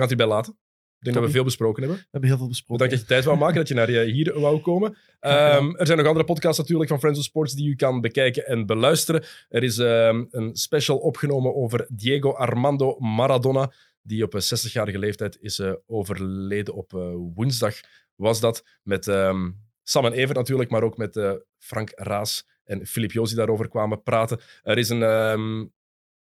[0.00, 0.58] gaan het hierbij laten.
[1.00, 2.00] Ik denk dat we veel besproken hebben.
[2.00, 2.84] We hebben heel veel besproken.
[2.84, 4.96] Bedankt dat je tijd wou maken, dat je naar eh, hier wou komen.
[5.20, 8.46] Ehm, er zijn nog andere podcasts natuurlijk van Friends of Sports die u kan bekijken
[8.46, 9.24] en beluisteren.
[9.48, 13.72] Er is ehm, een special opgenomen over Diego Armando Maradona,
[14.02, 17.74] die op eh, 60-jarige leeftijd is eh, overleden op eh, woensdag.
[18.14, 19.50] Was dat met ehm,
[19.82, 23.68] Sam en Evert natuurlijk, maar ook met eh, Frank Raas en Filip Joos die daarover
[23.68, 24.40] kwamen praten.
[24.62, 24.98] Er is een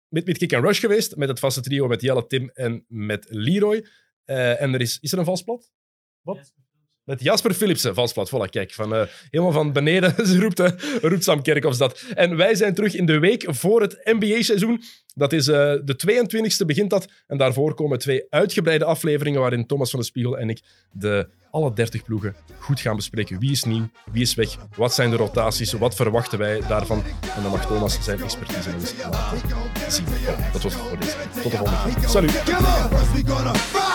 [0.08, 3.26] met, met Kick and Rush geweest, met het vaste trio met Jelle, Tim en met
[3.28, 3.86] Leroy.
[4.28, 5.72] Eh, en er is, is er een valsplat?
[6.22, 6.52] Wat?
[7.08, 8.30] Met Jasper Philipsen, valsplat.
[8.30, 12.04] Voilà, kijk, van, eh, helemaal van beneden roept, eh, roept Sam Kerkhoffs dat.
[12.14, 14.82] En wij zijn terug in de week voor het NBA-seizoen.
[15.14, 17.08] Dat is eh, de 22e begint dat.
[17.26, 20.60] En daarvoor komen twee uitgebreide afleveringen waarin Thomas van de Spiegel en ik
[20.92, 23.38] de alle 30 ploegen goed gaan bespreken.
[23.38, 27.02] Wie is nieuw, wie is weg, wat zijn de rotaties, wat verwachten wij daarvan.
[27.36, 30.04] En dan mag Thomas zijn expertise nog eens laten zien.
[30.52, 31.42] Dat was het voor deze keer.
[31.42, 32.08] Tot de volgende keer.
[32.08, 33.87] Salut!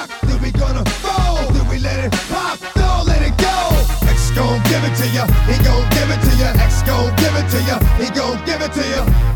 [0.43, 1.55] we gonna fold.
[1.55, 3.57] Then we let it pop, don't let it go.
[4.05, 6.49] X gon' give it to ya, he gon' give it to ya.
[6.59, 9.32] X gon' give it to ya, he gon' give it to ya.